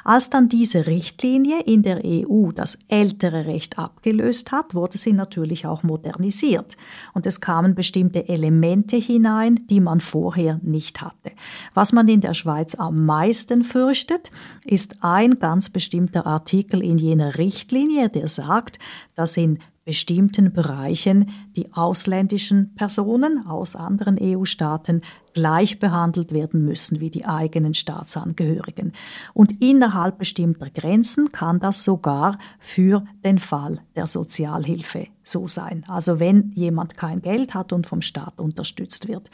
Als 0.03 0.29
dann 0.29 0.47
diese 0.47 0.85
Richtlinie 0.85 1.61
in 1.63 1.81
der 1.81 2.01
EU 2.05 2.51
das 2.51 2.77
ältere 2.87 3.47
Recht 3.47 3.79
abgelöst 3.79 4.51
hat, 4.51 4.75
wurde 4.75 4.99
sie 4.99 5.13
natürlich 5.13 5.65
auch 5.65 5.81
modernisiert 5.81 6.77
und 7.15 7.25
es 7.25 7.41
kamen 7.41 7.73
bestimmte 7.73 8.29
Elemente 8.29 8.97
hinein, 8.97 9.61
die 9.71 9.79
man 9.79 10.01
vorher 10.01 10.59
nicht 10.61 11.01
hatte. 11.01 11.31
Was 11.73 11.93
man 11.93 12.07
in 12.07 12.21
der 12.21 12.35
Schweiz 12.35 12.75
am 12.75 13.07
meisten 13.07 13.63
fürchtet, 13.63 14.31
ist 14.65 14.97
ein 15.01 15.39
ganz 15.39 15.71
bestimmter 15.71 16.27
Artikel 16.27 16.83
in 16.83 16.99
jener 16.99 17.39
Richtlinie, 17.39 18.09
der 18.09 18.27
sagt, 18.27 18.77
dass 19.15 19.35
in 19.35 19.57
bestimmten 19.85 20.53
Bereichen 20.53 21.29
die 21.55 21.73
ausländischen 21.73 22.75
Personen 22.75 23.45
aus 23.45 23.75
anderen 23.75 24.17
EU-Staaten 24.21 25.01
gleich 25.33 25.79
behandelt 25.79 26.31
werden 26.31 26.65
müssen 26.65 26.99
wie 26.99 27.09
die 27.09 27.25
eigenen 27.25 27.73
Staatsangehörigen. 27.73 28.93
Und 29.33 29.61
innerhalb 29.61 30.17
bestimmter 30.17 30.69
Grenzen 30.69 31.31
kann 31.31 31.59
das 31.59 31.83
sogar 31.83 32.37
für 32.59 33.05
den 33.23 33.39
Fall 33.39 33.81
der 33.95 34.07
Sozialhilfe 34.07 35.07
so 35.23 35.47
sein. 35.47 35.85
Also 35.87 36.19
wenn 36.19 36.51
jemand 36.51 36.97
kein 36.97 37.21
Geld 37.21 37.53
hat 37.53 37.73
und 37.73 37.87
vom 37.87 38.01
Staat 38.01 38.39
unterstützt 38.39 39.07
wird. 39.07 39.29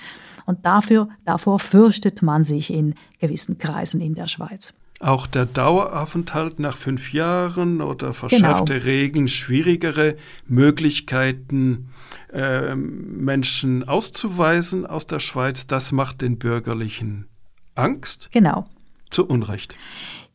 Und 0.45 0.65
dafür, 0.65 1.09
davor 1.25 1.59
fürchtet 1.59 2.21
man 2.21 2.43
sich 2.43 2.71
in 2.71 2.95
gewissen 3.19 3.57
Kreisen 3.57 4.01
in 4.01 4.13
der 4.13 4.27
Schweiz. 4.27 4.73
Auch 5.01 5.27
der 5.27 5.45
Daueraufenthalt 5.45 6.59
nach 6.59 6.77
fünf 6.77 7.11
Jahren 7.11 7.81
oder 7.81 8.13
verschärfte 8.13 8.75
genau. 8.75 8.85
Regeln, 8.85 9.27
schwierigere 9.27 10.15
Möglichkeiten, 10.47 11.89
äh, 12.31 12.75
Menschen 12.75 13.87
auszuweisen 13.87 14.85
aus 14.85 15.05
der 15.05 15.19
Schweiz, 15.19 15.67
das 15.67 15.91
macht 15.91 16.21
den 16.21 16.37
Bürgerlichen 16.37 17.27
Angst. 17.75 18.29
Genau. 18.31 18.65
Zu 19.09 19.25
Unrecht. 19.27 19.75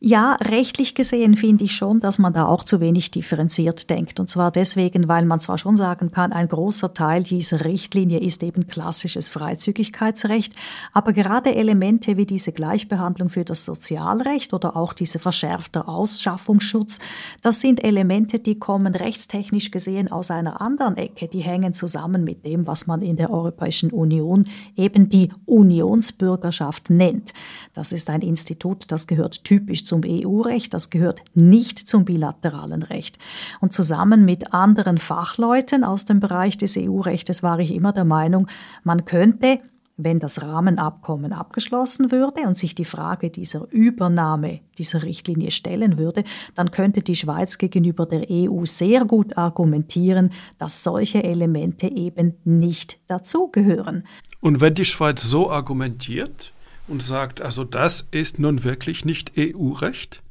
Ja, 0.03 0.33
rechtlich 0.41 0.95
gesehen 0.95 1.35
finde 1.35 1.65
ich 1.65 1.73
schon, 1.73 1.99
dass 1.99 2.17
man 2.17 2.33
da 2.33 2.47
auch 2.47 2.63
zu 2.63 2.79
wenig 2.79 3.11
differenziert 3.11 3.87
denkt. 3.91 4.19
Und 4.19 4.31
zwar 4.31 4.49
deswegen, 4.49 5.07
weil 5.07 5.25
man 5.25 5.39
zwar 5.39 5.59
schon 5.59 5.75
sagen 5.75 6.09
kann, 6.09 6.33
ein 6.33 6.49
großer 6.49 6.95
Teil 6.95 7.21
dieser 7.21 7.65
Richtlinie 7.65 8.19
ist 8.19 8.41
eben 8.41 8.65
klassisches 8.65 9.29
Freizügigkeitsrecht, 9.29 10.55
aber 10.91 11.13
gerade 11.13 11.53
Elemente 11.53 12.17
wie 12.17 12.25
diese 12.25 12.51
Gleichbehandlung 12.51 13.29
für 13.29 13.45
das 13.45 13.63
Sozialrecht 13.63 14.55
oder 14.55 14.75
auch 14.75 14.93
dieser 14.93 15.19
verschärfte 15.19 15.87
Ausschaffungsschutz, 15.87 16.97
das 17.43 17.59
sind 17.59 17.83
Elemente, 17.83 18.39
die 18.39 18.57
kommen 18.57 18.95
rechtstechnisch 18.95 19.69
gesehen 19.69 20.11
aus 20.11 20.31
einer 20.31 20.61
anderen 20.61 20.97
Ecke. 20.97 21.27
Die 21.27 21.41
hängen 21.41 21.75
zusammen 21.75 22.23
mit 22.23 22.43
dem, 22.43 22.65
was 22.65 22.87
man 22.87 23.03
in 23.03 23.17
der 23.17 23.29
Europäischen 23.29 23.91
Union 23.91 24.47
eben 24.75 25.09
die 25.09 25.31
Unionsbürgerschaft 25.45 26.89
nennt. 26.89 27.35
Das 27.75 27.91
ist 27.91 28.09
ein 28.09 28.23
Institut, 28.23 28.85
das 28.87 29.05
gehört 29.05 29.43
typisch 29.43 29.90
zum 29.91 30.03
EU-Recht, 30.05 30.73
das 30.73 30.89
gehört 30.89 31.21
nicht 31.33 31.77
zum 31.77 32.05
bilateralen 32.05 32.81
Recht. 32.81 33.19
Und 33.59 33.73
zusammen 33.73 34.23
mit 34.23 34.53
anderen 34.53 34.97
Fachleuten 34.97 35.83
aus 35.83 36.05
dem 36.05 36.21
Bereich 36.21 36.57
des 36.57 36.77
EU-Rechtes 36.77 37.43
war 37.43 37.59
ich 37.59 37.73
immer 37.73 37.91
der 37.91 38.05
Meinung, 38.05 38.47
man 38.85 39.03
könnte 39.03 39.59
wenn 39.97 40.19
das 40.19 40.41
Rahmenabkommen 40.41 41.31
abgeschlossen 41.31 42.11
würde 42.11 42.47
und 42.47 42.57
sich 42.57 42.73
die 42.73 42.85
Frage 42.85 43.29
dieser 43.29 43.67
Übernahme 43.69 44.61
dieser 44.79 45.03
Richtlinie 45.03 45.51
stellen 45.51 45.99
würde, 45.99 46.23
dann 46.55 46.71
könnte 46.71 47.03
die 47.03 47.15
Schweiz 47.15 47.59
gegenüber 47.59 48.07
der 48.07 48.25
EU 48.31 48.65
sehr 48.65 49.05
gut 49.05 49.37
argumentieren, 49.37 50.31
dass 50.57 50.83
solche 50.83 51.23
Elemente 51.23 51.87
eben 51.87 52.33
nicht 52.45 52.99
dazugehören. 53.07 54.07
Und 54.39 54.59
wenn 54.59 54.73
die 54.73 54.85
Schweiz 54.85 55.21
so 55.21 55.51
argumentiert, 55.51 56.51
und 56.91 57.01
sagt, 57.01 57.41
also 57.41 57.63
das 57.63 58.05
ist 58.11 58.37
nun 58.37 58.63
wirklich 58.63 59.05
nicht 59.05 59.31
EU-Recht? 59.37 60.21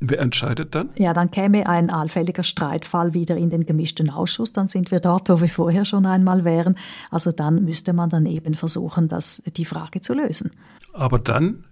Wer 0.00 0.20
entscheidet 0.20 0.74
dann? 0.74 0.90
Ja, 0.96 1.12
dann 1.12 1.30
käme 1.30 1.66
ein 1.68 1.90
allfälliger 1.90 2.42
Streitfall 2.42 3.14
wieder 3.14 3.36
in 3.36 3.50
den 3.50 3.64
gemischten 3.64 4.10
Ausschuss. 4.10 4.52
Dann 4.52 4.68
sind 4.68 4.90
wir 4.90 5.00
dort, 5.00 5.28
wo 5.30 5.40
wir 5.40 5.48
vorher 5.48 5.84
schon 5.84 6.04
einmal 6.06 6.44
wären. 6.44 6.76
Also 7.10 7.32
dann 7.32 7.64
müsste 7.64 7.92
man 7.92 8.10
dann 8.10 8.26
eben 8.26 8.54
versuchen, 8.54 9.08
das, 9.08 9.42
die 9.56 9.64
Frage 9.64 10.00
zu 10.00 10.14
lösen. 10.14 10.52
Aber 10.92 11.18
dann 11.18 11.64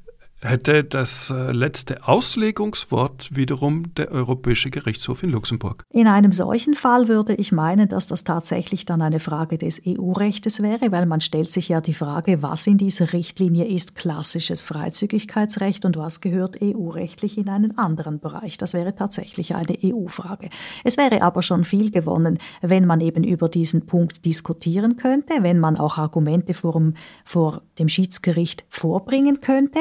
hätte 0.43 0.83
das 0.83 1.31
äh, 1.31 1.53
letzte 1.53 2.07
Auslegungswort 2.07 3.35
wiederum 3.35 3.95
der 3.95 4.11
Europäische 4.11 4.71
Gerichtshof 4.71 5.23
in 5.23 5.31
Luxemburg. 5.31 5.85
In 5.91 6.09
einem 6.09 6.33
solchen 6.33 6.75
Fall 6.75 7.09
würde 7.09 7.35
ich 7.35 7.53
meinen, 7.53 7.89
dass 7.89 8.09
das 8.09 8.25
tatsächlich 8.25 8.85
dann 8.85 9.03
eine 9.03 9.21
Frage 9.21 9.57
des 9.57 9.81
EU-Rechtes 9.87 10.63
wäre, 10.63 10.91
weil 10.91 11.07
man 11.07 11.21
stellt 11.21 11.53
sich 11.53 11.69
ja 11.69 11.81
die 11.81 11.95
Frage, 11.95 12.43
was 12.43 12.67
in 12.67 12.77
dieser 12.77 13.13
Richtlinie 13.13 13.67
ist 13.67 13.95
klassisches 13.95 14.63
Freizügigkeitsrecht 14.63 15.85
und 15.85 15.97
was 15.97 16.21
gehört 16.21 16.59
EU-rechtlich 16.61 17.39
in 17.39 17.49
einen 17.49 17.79
anderen 17.79 18.19
Bereich. 18.19 18.59
Das 18.59 18.75
wäre 18.75 18.95
tatsächlich 18.95 19.55
eine 19.55 19.79
EU-Frage. 19.83 20.51
Es 20.83 20.97
wäre 20.97 21.23
aber 21.23 21.43
schon 21.43 21.65
viel 21.65 21.91
gewonnen, 21.91 22.39
wenn 22.61 22.87
man 22.87 23.01
eben 23.01 23.23
über 23.23 23.49
diesen 23.49 23.87
Punkt 23.87 24.25
diskutieren 24.25 24.97
könnte, 24.97 25.35
wenn 25.41 25.61
man 25.61 25.77
auch 25.77 25.99
Argumente 25.99 26.55
vor 26.55 26.73
dem, 26.73 26.95
vor 27.25 27.63
dem 27.79 27.89
Schiedsgericht 27.89 28.65
vorbringen 28.69 29.41
könnte 29.41 29.81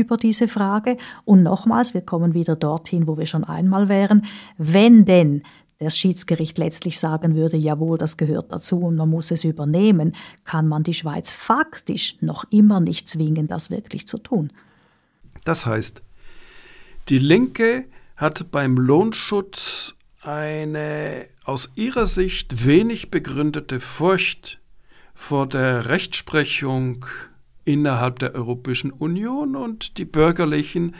über 0.00 0.16
diese 0.16 0.48
Frage. 0.48 0.96
Und 1.24 1.42
nochmals, 1.42 1.94
wir 1.94 2.00
kommen 2.00 2.34
wieder 2.34 2.56
dorthin, 2.56 3.06
wo 3.06 3.18
wir 3.18 3.26
schon 3.26 3.44
einmal 3.44 3.88
wären. 3.88 4.24
Wenn 4.58 5.04
denn 5.04 5.42
das 5.78 5.96
Schiedsgericht 5.96 6.58
letztlich 6.58 6.98
sagen 6.98 7.34
würde, 7.34 7.56
jawohl, 7.56 7.96
das 7.96 8.16
gehört 8.16 8.52
dazu 8.52 8.80
und 8.80 8.96
man 8.96 9.08
muss 9.08 9.30
es 9.30 9.44
übernehmen, 9.44 10.14
kann 10.44 10.68
man 10.68 10.82
die 10.82 10.92
Schweiz 10.92 11.32
faktisch 11.32 12.16
noch 12.20 12.44
immer 12.50 12.80
nicht 12.80 13.08
zwingen, 13.08 13.48
das 13.48 13.70
wirklich 13.70 14.06
zu 14.06 14.18
tun. 14.18 14.52
Das 15.44 15.64
heißt, 15.64 16.02
die 17.08 17.18
Linke 17.18 17.86
hat 18.16 18.50
beim 18.50 18.76
Lohnschutz 18.76 19.94
eine 20.20 21.26
aus 21.44 21.72
ihrer 21.74 22.06
Sicht 22.06 22.66
wenig 22.66 23.10
begründete 23.10 23.80
Furcht 23.80 24.60
vor 25.14 25.48
der 25.48 25.88
Rechtsprechung 25.88 27.06
innerhalb 27.64 28.18
der 28.18 28.34
Europäischen 28.34 28.90
Union 28.90 29.56
und 29.56 29.98
die 29.98 30.04
Bürgerlichen 30.04 30.94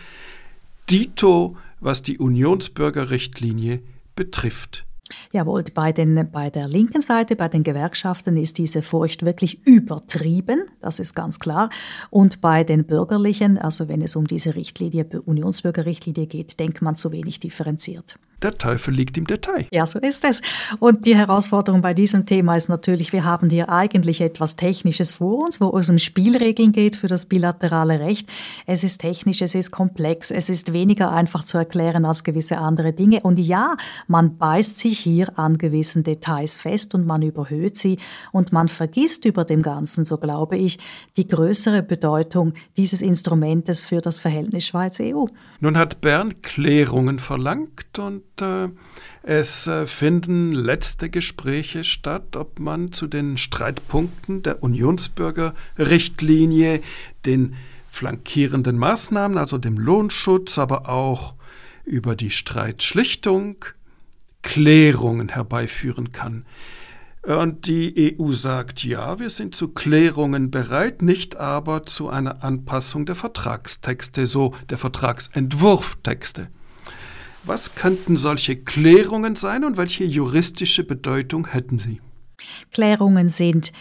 dito, 0.91 1.57
was 1.81 2.03
die 2.03 2.19
Unionsbürgerrichtlinie 2.19 3.81
betrifft. 4.17 4.87
Jawohl, 5.33 5.65
bei, 5.75 5.93
den, 5.93 6.31
bei 6.31 6.51
der 6.51 6.69
linken 6.69 7.01
Seite, 7.01 7.35
bei 7.35 7.49
den 7.49 7.65
Gewerkschaften 7.65 8.37
ist 8.37 8.59
diese 8.59 8.83
Furcht 8.83 9.25
wirklich 9.25 9.67
übertrieben, 9.67 10.67
das 10.81 11.01
ist 11.01 11.15
ganz 11.15 11.41
klar. 11.41 11.71
Und 12.11 12.41
bei 12.41 12.63
den 12.63 12.85
Bürgerlichen, 12.85 13.59
also 13.59 13.89
wenn 13.89 14.03
es 14.03 14.15
um 14.15 14.27
diese 14.27 14.55
Richtlinie, 14.55 15.07
Unionsbürgerrichtlinie 15.25 16.27
geht, 16.27 16.61
denkt 16.61 16.81
man 16.81 16.95
zu 16.95 17.11
wenig 17.11 17.41
differenziert 17.41 18.19
der 18.43 18.59
Teufel 18.59 18.95
liegt 18.95 19.19
im 19.19 19.27
Detail. 19.27 19.67
Ja, 19.71 19.87
so 19.87 19.99
ist 19.99 20.25
es. 20.25 20.43
Und 20.79 21.07
die 21.07 21.17
Herausforderung 21.17 21.83
bei 21.83 21.95
diesem 21.95 22.27
Thema 22.27 22.57
ist 22.57 22.69
natürlich, 22.69 23.13
wir 23.13 23.25
haben 23.25 23.51
hier 23.51 23.69
eigentlich 23.69 24.21
etwas 24.21 24.57
Technisches 24.57 25.13
vor 25.13 25.45
uns, 25.45 25.61
wo 25.61 25.77
es 25.79 25.89
um 25.91 25.99
Spielregeln 25.99 26.73
geht 26.73 26.97
für 26.97 27.07
das 27.07 27.27
bilaterale 27.27 28.01
Recht. 28.01 28.29
Es 28.67 28.85
ist 28.85 28.99
technisch, 28.99 29.43
es 29.43 29.55
ist 29.55 29.71
komplex, 29.71 30.31
es 30.31 30.49
ist 30.49 30.73
weniger 30.73 31.13
einfach 31.13 31.45
zu 31.45 31.59
erklären 31.59 32.05
als 32.05 32.25
gewisse 32.25 32.59
andere 32.59 32.93
Dinge. 32.93 33.21
Und 33.21 33.39
ja, 33.39 33.77
man 34.07 34.37
beißt 34.39 34.79
sich 34.79 34.99
hier 34.99 35.39
an 35.39 35.59
gewissen 35.59 36.03
Details 36.03 36.57
fest 36.57 36.95
und 36.95 37.07
man 37.07 37.23
überhöht 37.23 37.77
sie 37.77 37.99
und 38.33 38.53
man 38.53 38.69
vergisst 38.69 39.25
über 39.25 39.45
dem 39.45 39.63
Ganzen, 39.63 40.05
so 40.05 40.17
glaube 40.17 40.57
ich, 40.57 40.79
die 41.17 41.27
größere 41.27 41.83
Bedeutung 41.83 42.55
dieses 42.77 43.03
Instrumentes 43.03 43.83
für 43.83 44.01
das 44.01 44.19
Verhältnis 44.19 44.67
Schweiz-EU. 44.67 45.27
Nun 45.61 45.77
hat 45.77 46.01
Bern 46.01 46.41
Klärungen 46.41 47.19
verlangt 47.19 47.99
und 47.99 48.23
es 49.23 49.67
äh, 49.67 49.87
finden 49.87 50.53
letzte 50.53 51.11
Gespräche 51.11 51.85
statt, 51.85 52.37
ob 52.37 52.59
man 52.59 52.93
zu 52.93 53.07
den 53.07 53.37
Streitpunkten 53.39 54.43
der 54.43 54.63
Unionsbürgerrichtlinie, 54.63 56.81
den 57.27 57.55
flankierenden 57.89 58.79
Maßnahmen, 58.79 59.37
also 59.37 59.59
dem 59.59 59.77
Lohnschutz, 59.77 60.57
aber 60.59 60.89
auch 60.89 61.35
über 61.85 62.17
die 62.17 62.31
Streitschlichtung 62.31 63.67
Klärungen 64.43 65.29
herbeiführen 65.29 66.13
kann. 66.13 66.47
Und 67.23 67.67
die 67.67 68.17
EU 68.19 68.33
sagt, 68.33 68.83
ja, 68.83 69.19
wir 69.19 69.29
sind 69.29 69.55
zu 69.55 69.69
Klärungen 69.69 70.51
bereit, 70.51 71.03
nicht 71.03 71.37
aber 71.37 71.85
zu 71.85 72.09
einer 72.09 72.43
Anpassung 72.43 73.05
der 73.05 73.15
Vertragstexte, 73.15 74.27
so 74.27 74.55
der 74.71 74.79
Vertragsentwurftexte. 74.79 76.49
Was 77.45 77.75
könnten 77.75 78.17
solche 78.17 78.57
Klärungen 78.57 79.35
sein 79.37 79.65
und 79.65 79.77
welche 79.77 80.05
juristische 80.05 80.85
Bedeutung 80.85 81.49
hätten 81.49 81.79
sie? 81.79 82.01
Klärungen 82.73 83.29
sind 83.29 83.73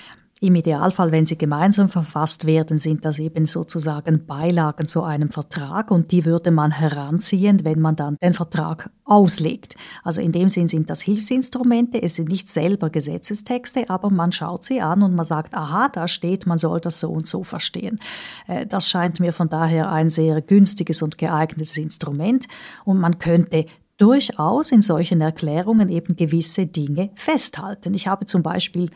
im 0.42 0.56
Idealfall, 0.56 1.12
wenn 1.12 1.26
sie 1.26 1.38
gemeinsam 1.38 1.90
verfasst 1.90 2.46
werden, 2.46 2.80
sind 2.80 3.04
das 3.04 3.20
eben 3.20 3.46
sozusagen 3.46 4.26
Beilagen 4.26 4.88
zu 4.88 5.04
einem 5.04 5.32
Vertrag 5.32 5.92
und 5.92 6.14
die 6.14 6.24
würde 6.24 6.52
man 6.52 6.72
heranziehen, 6.72 7.66
wenn 7.66 7.82
man 7.82 7.98
dann 7.98 8.18
den 8.22 8.34
Vertrag 8.34 8.90
auslegt. 9.04 9.76
Also 10.02 10.22
in 10.22 10.32
dem 10.32 10.48
Sinn 10.48 10.70
sind 10.70 10.90
das 10.90 11.02
Hilfsinstrumente, 11.02 12.02
es 12.02 12.16
sind 12.16 12.30
nicht 12.30 12.48
selber 12.48 12.90
Gesetzestexte, 12.90 13.90
aber 13.90 14.10
man 14.10 14.32
schaut 14.32 14.64
sie 14.64 14.80
an 14.80 15.04
und 15.04 15.14
man 15.14 15.26
sagt, 15.26 15.54
aha, 15.54 15.90
da 15.90 16.08
steht, 16.08 16.46
man 16.46 16.58
soll 16.58 16.80
das 16.80 17.02
so 17.02 17.10
und 17.10 17.28
so 17.28 17.44
verstehen. 17.44 18.00
Äh, 18.48 18.66
das 18.66 18.90
scheint 18.90 19.20
mir 19.20 19.34
von 19.34 19.50
daher 19.50 19.92
ein 19.92 20.10
sehr 20.10 20.42
günstiges 20.42 21.02
und 21.02 21.18
geeignetes 21.18 21.78
Instrument 21.78 22.48
und 22.86 22.98
man 22.98 23.20
könnte 23.20 23.66
durchaus 23.98 24.72
in 24.72 24.82
solchen 24.82 25.20
Erklärungen 25.20 25.90
eben 25.90 26.16
gewisse 26.16 26.66
Dinge 26.66 27.10
festhalten. 27.16 27.94
Ich 27.94 28.08
habe 28.08 28.26
zum 28.26 28.42
Beispiel 28.42 28.90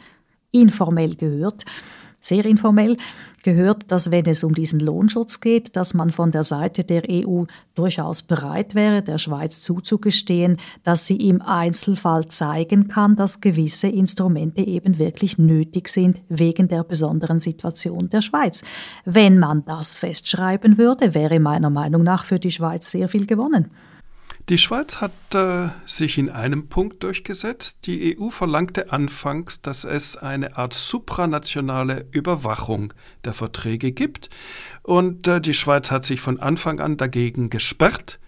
informell 0.53 1.15
gehört, 1.15 1.65
sehr 2.21 2.45
informell 2.45 2.95
gehört, 3.43 3.91
dass 3.91 4.09
wenn 4.09 4.25
es 4.25 4.45
um 4.45 4.53
diesen 4.53 4.79
Lohnschutz 4.79 5.41
geht, 5.41 5.75
dass 5.75 5.93
man 5.93 6.11
von 6.11 6.31
der 6.31 6.43
Seite 6.43 6.85
der 6.85 7.03
EU 7.09 7.43
durchaus 7.75 8.21
bereit 8.21 8.75
wäre, 8.75 9.01
der 9.01 9.17
Schweiz 9.17 9.61
zuzugestehen, 9.61 10.57
dass 10.83 11.05
sie 11.05 11.17
im 11.17 11.41
Einzelfall 11.41 12.29
zeigen 12.29 12.87
kann, 12.87 13.17
dass 13.17 13.41
gewisse 13.41 13.89
Instrumente 13.89 14.61
eben 14.61 14.97
wirklich 14.99 15.37
nötig 15.37 15.89
sind 15.89 16.21
wegen 16.29 16.69
der 16.69 16.85
besonderen 16.85 17.41
Situation 17.41 18.09
der 18.09 18.21
Schweiz. 18.21 18.63
Wenn 19.03 19.37
man 19.37 19.65
das 19.65 19.93
festschreiben 19.93 20.77
würde, 20.77 21.13
wäre 21.13 21.41
meiner 21.41 21.69
Meinung 21.69 22.03
nach 22.03 22.23
für 22.23 22.39
die 22.39 22.51
Schweiz 22.51 22.89
sehr 22.89 23.09
viel 23.09 23.25
gewonnen. 23.25 23.69
Die 24.49 24.57
Schweiz 24.57 24.99
hat 24.99 25.13
äh, 25.33 25.69
sich 25.85 26.17
in 26.17 26.29
einem 26.29 26.67
Punkt 26.67 27.01
durchgesetzt. 27.01 27.77
Die 27.85 28.17
EU 28.19 28.29
verlangte 28.29 28.91
anfangs, 28.91 29.61
dass 29.61 29.85
es 29.85 30.17
eine 30.17 30.57
Art 30.57 30.73
supranationale 30.73 32.07
Überwachung 32.11 32.93
der 33.23 33.33
Verträge 33.33 33.93
gibt. 33.93 34.29
Und 34.81 35.29
äh, 35.29 35.39
die 35.39 35.53
Schweiz 35.53 35.91
hat 35.91 36.05
sich 36.05 36.19
von 36.19 36.41
Anfang 36.41 36.81
an 36.81 36.97
dagegen 36.97 37.49
gesperrt. 37.49 38.19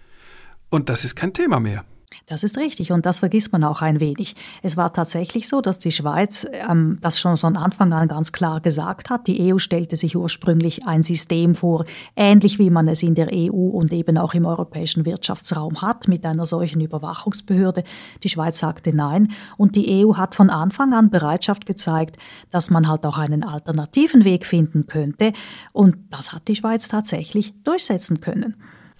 Und 0.70 0.88
das 0.88 1.04
ist 1.04 1.16
kein 1.16 1.34
Thema 1.34 1.60
mehr. 1.60 1.84
Das 2.26 2.42
ist 2.42 2.56
richtig 2.56 2.92
und 2.92 3.04
das 3.04 3.20
vergisst 3.20 3.52
man 3.52 3.64
auch 3.64 3.82
ein 3.82 4.00
wenig. 4.00 4.36
Es 4.62 4.76
war 4.76 4.92
tatsächlich 4.92 5.48
so, 5.48 5.60
dass 5.60 5.78
die 5.78 5.92
Schweiz 5.92 6.46
ähm, 6.68 6.98
das 7.00 7.20
schon 7.20 7.36
von 7.36 7.56
Anfang 7.56 7.92
an 7.92 8.08
ganz 8.08 8.32
klar 8.32 8.60
gesagt 8.60 9.10
hat. 9.10 9.26
Die 9.26 9.52
EU 9.52 9.58
stellte 9.58 9.96
sich 9.96 10.16
ursprünglich 10.16 10.86
ein 10.86 11.02
System 11.02 11.54
vor, 11.54 11.84
ähnlich 12.14 12.58
wie 12.58 12.70
man 12.70 12.88
es 12.88 13.02
in 13.02 13.14
der 13.14 13.28
EU 13.32 13.68
und 13.70 13.92
eben 13.92 14.18
auch 14.18 14.34
im 14.34 14.46
europäischen 14.46 15.04
Wirtschaftsraum 15.04 15.82
hat, 15.82 16.08
mit 16.08 16.24
einer 16.24 16.46
solchen 16.46 16.80
Überwachungsbehörde. 16.80 17.84
Die 18.22 18.28
Schweiz 18.28 18.60
sagte 18.60 18.94
nein 18.94 19.32
und 19.56 19.76
die 19.76 20.04
EU 20.04 20.16
hat 20.16 20.34
von 20.34 20.50
Anfang 20.50 20.94
an 20.94 21.10
Bereitschaft 21.10 21.66
gezeigt, 21.66 22.16
dass 22.50 22.70
man 22.70 22.88
halt 22.88 23.04
auch 23.04 23.18
einen 23.18 23.44
alternativen 23.44 24.24
Weg 24.24 24.46
finden 24.46 24.86
könnte 24.86 25.32
und 25.72 25.96
das 26.10 26.32
hat 26.32 26.48
die 26.48 26.56
Schweiz 26.56 26.88
tatsächlich 26.88 27.54
durchsetzen 27.62 28.20
können. 28.20 28.56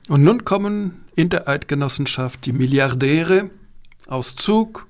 Und 0.09 0.23
nun 0.23 0.45
kommen 0.45 1.05
in 1.17 1.31
der 1.31 1.49
Eidgenossenschaft 1.49 2.47
die 2.47 2.53
Milliardäre 2.53 3.51
aus 4.07 4.37
Zug, 4.37 4.87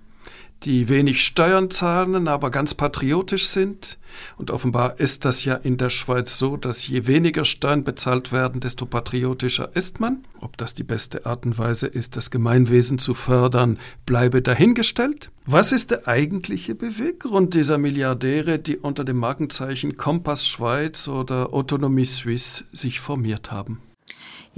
die 0.62 0.88
wenig 0.88 1.24
Steuern 1.24 1.70
zahlen, 1.70 2.28
aber 2.28 2.50
ganz 2.50 2.74
patriotisch 2.74 3.46
sind. 3.46 3.98
Und 4.36 4.50
offenbar 4.50 4.98
ist 4.98 5.24
das 5.24 5.44
ja 5.44 5.54
in 5.54 5.76
der 5.76 5.90
Schweiz 5.90 6.38
so, 6.38 6.56
dass 6.56 6.86
je 6.88 7.06
weniger 7.06 7.44
Steuern 7.44 7.84
bezahlt 7.84 8.32
werden, 8.32 8.60
desto 8.60 8.86
patriotischer 8.86 9.74
ist 9.76 10.00
man. 10.00 10.24
Ob 10.40 10.56
das 10.56 10.74
die 10.74 10.82
beste 10.82 11.26
Art 11.26 11.46
und 11.46 11.58
Weise 11.58 11.86
ist, 11.86 12.16
das 12.16 12.30
Gemeinwesen 12.30 12.98
zu 12.98 13.14
fördern, 13.14 13.78
bleibe 14.06 14.42
dahingestellt. 14.42 15.30
Was 15.44 15.72
ist 15.72 15.90
der 15.90 16.08
eigentliche 16.08 16.74
Beweggrund 16.74 17.54
dieser 17.54 17.78
Milliardäre, 17.78 18.58
die 18.58 18.76
unter 18.76 19.04
dem 19.04 19.18
Markenzeichen 19.18 19.96
Kompass 19.96 20.46
Schweiz 20.46 21.06
oder 21.08 21.52
Autonomie 21.52 22.04
Suisse 22.04 22.64
sich 22.72 23.00
formiert 23.00 23.52
haben? 23.52 23.80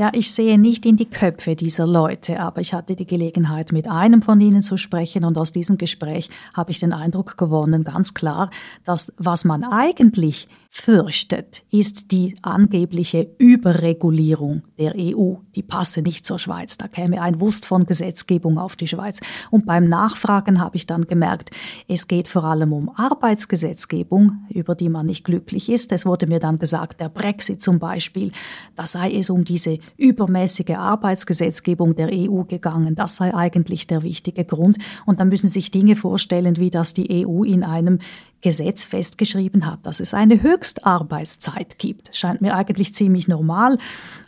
Ja, 0.00 0.12
ich 0.14 0.30
sehe 0.30 0.60
nicht 0.60 0.86
in 0.86 0.96
die 0.96 1.10
Köpfe 1.10 1.56
dieser 1.56 1.84
Leute, 1.84 2.38
aber 2.38 2.60
ich 2.60 2.72
hatte 2.72 2.94
die 2.94 3.04
Gelegenheit, 3.04 3.72
mit 3.72 3.88
einem 3.88 4.22
von 4.22 4.40
ihnen 4.40 4.62
zu 4.62 4.76
sprechen 4.76 5.24
und 5.24 5.36
aus 5.36 5.50
diesem 5.50 5.76
Gespräch 5.76 6.30
habe 6.54 6.70
ich 6.70 6.78
den 6.78 6.92
Eindruck 6.92 7.36
gewonnen, 7.36 7.82
ganz 7.82 8.14
klar, 8.14 8.50
dass 8.84 9.12
was 9.16 9.44
man 9.44 9.64
eigentlich 9.64 10.46
fürchtet, 10.70 11.64
ist 11.70 12.12
die 12.12 12.36
angebliche 12.42 13.28
Überregulierung 13.38 14.62
der 14.78 14.94
EU. 14.96 15.36
Die 15.54 15.62
passe 15.62 16.02
nicht 16.02 16.26
zur 16.26 16.38
Schweiz. 16.38 16.76
Da 16.76 16.88
käme 16.88 17.22
ein 17.22 17.40
Wust 17.40 17.64
von 17.64 17.86
Gesetzgebung 17.86 18.58
auf 18.58 18.76
die 18.76 18.86
Schweiz. 18.86 19.20
Und 19.50 19.64
beim 19.64 19.88
Nachfragen 19.88 20.60
habe 20.60 20.76
ich 20.76 20.86
dann 20.86 21.06
gemerkt, 21.06 21.50
es 21.88 22.06
geht 22.06 22.28
vor 22.28 22.44
allem 22.44 22.72
um 22.74 22.90
Arbeitsgesetzgebung, 22.94 24.46
über 24.50 24.74
die 24.74 24.90
man 24.90 25.06
nicht 25.06 25.24
glücklich 25.24 25.70
ist. 25.70 25.90
Es 25.90 26.04
wurde 26.04 26.26
mir 26.26 26.38
dann 26.38 26.58
gesagt, 26.58 27.00
der 27.00 27.08
Brexit 27.08 27.62
zum 27.62 27.78
Beispiel, 27.78 28.30
da 28.76 28.86
sei 28.86 29.12
es 29.12 29.30
um 29.30 29.44
diese 29.44 29.78
übermäßige 29.96 30.76
Arbeitsgesetzgebung 30.76 31.96
der 31.96 32.10
EU 32.12 32.42
gegangen. 32.42 32.94
Das 32.94 33.16
sei 33.16 33.34
eigentlich 33.34 33.86
der 33.86 34.02
wichtige 34.02 34.44
Grund. 34.44 34.78
Und 35.06 35.20
dann 35.20 35.28
müssen 35.28 35.48
sich 35.48 35.70
Dinge 35.70 35.96
vorstellen, 35.96 36.56
wie 36.56 36.70
das 36.70 36.94
die 36.94 37.26
EU 37.26 37.42
in 37.44 37.64
einem 37.64 37.98
Gesetz 38.40 38.84
festgeschrieben 38.84 39.66
hat, 39.66 39.84
dass 39.84 40.00
es 40.00 40.14
eine 40.14 40.42
Höchstarbeitszeit 40.42 41.78
gibt. 41.78 42.14
Scheint 42.14 42.40
mir 42.40 42.54
eigentlich 42.54 42.94
ziemlich 42.94 43.26
normal. 43.26 43.78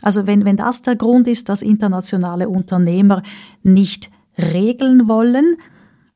Also 0.01 0.27
wenn, 0.27 0.43
wenn 0.45 0.57
das 0.57 0.81
der 0.81 0.95
Grund 0.95 1.27
ist, 1.27 1.47
dass 1.49 1.61
internationale 1.61 2.49
Unternehmer 2.49 3.23
nicht 3.63 4.09
regeln 4.37 5.07
wollen, 5.07 5.57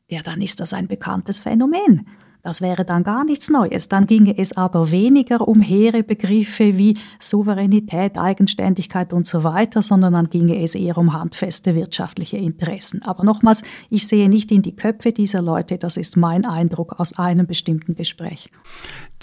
ja, 0.08 0.22
dann 0.22 0.42
ist 0.42 0.60
das 0.60 0.74
ein 0.74 0.88
bekanntes 0.88 1.40
Phänomen. 1.40 2.08
Das 2.46 2.62
wäre 2.62 2.86
dann 2.86 3.04
gar 3.04 3.26
nichts 3.26 3.50
Neues. 3.50 3.90
Dann 3.90 4.06
ginge 4.06 4.38
es 4.38 4.56
aber 4.56 4.92
weniger 4.92 5.48
um 5.48 5.62
hehre 5.62 6.04
Begriffe 6.04 6.78
wie 6.78 6.96
Souveränität, 7.20 8.20
Eigenständigkeit 8.20 9.14
und 9.14 9.26
so 9.26 9.44
weiter, 9.44 9.82
sondern 9.82 10.14
dann 10.14 10.30
ginge 10.30 10.62
es 10.62 10.76
eher 10.76 11.00
um 11.00 11.14
handfeste 11.14 11.74
wirtschaftliche 11.74 12.38
Interessen. 12.38 13.02
Aber 13.02 13.24
nochmals, 13.24 13.64
ich 13.90 14.06
sehe 14.06 14.30
nicht 14.30 14.52
in 14.52 14.62
die 14.62 14.76
Köpfe 14.76 15.12
dieser 15.12 15.42
Leute, 15.42 15.80
das 15.80 15.98
ist 15.98 16.18
mein 16.18 16.46
Eindruck 16.46 17.00
aus 17.00 17.18
einem 17.18 17.48
bestimmten 17.48 17.96
Gespräch. 17.96 18.52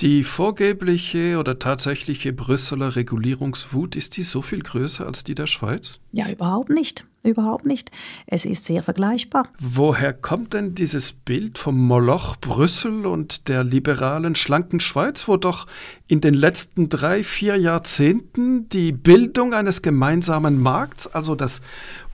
Die 0.01 0.25
vorgebliche 0.25 1.39
oder 1.39 1.59
tatsächliche 1.59 2.33
Brüsseler 2.33 2.97
Regulierungswut, 2.97 3.95
ist 3.95 4.17
die 4.17 4.25
so 4.25 4.43
viel 4.43 4.63
größer 4.63 5.07
als 5.07 5.23
die 5.23 5.35
der 5.35 5.47
Schweiz? 5.47 6.01
Ja, 6.13 6.29
überhaupt 6.31 6.71
nicht. 6.71 7.07
Überhaupt 7.25 7.67
nicht. 7.67 7.93
Es 8.27 8.45
ist 8.45 8.65
sehr 8.65 8.83
vergleichbar. 8.83 9.47
Woher 9.61 10.13
kommt 10.13 10.55
denn 10.55 10.75
dieses 10.75 11.13
Bild 11.13 11.57
vom 11.57 11.79
Moloch 11.79 12.35
Brüssel 12.37 13.07
und 13.07 13.47
der 13.47 13.63
liberalen, 13.63 14.35
schlanken 14.35 14.81
Schweiz, 14.81 15.29
wo 15.29 15.37
doch 15.37 15.69
in 16.09 16.21
den 16.21 16.35
letzten 16.35 16.89
drei, 16.89 17.23
vier 17.23 17.57
Jahrzehnten 17.57 18.69
die 18.71 18.91
Bildung 18.91 19.55
eines 19.55 19.83
gemeinsamen 19.83 20.61
Markts, 20.61 21.07
also 21.07 21.37
das 21.37 21.61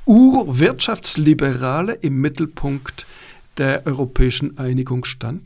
Urwirtschaftsliberale, 0.05 1.95
im 1.95 2.21
Mittelpunkt 2.21 3.07
der 3.57 3.87
europäischen 3.87 4.59
Einigung 4.59 5.07
stand? 5.07 5.41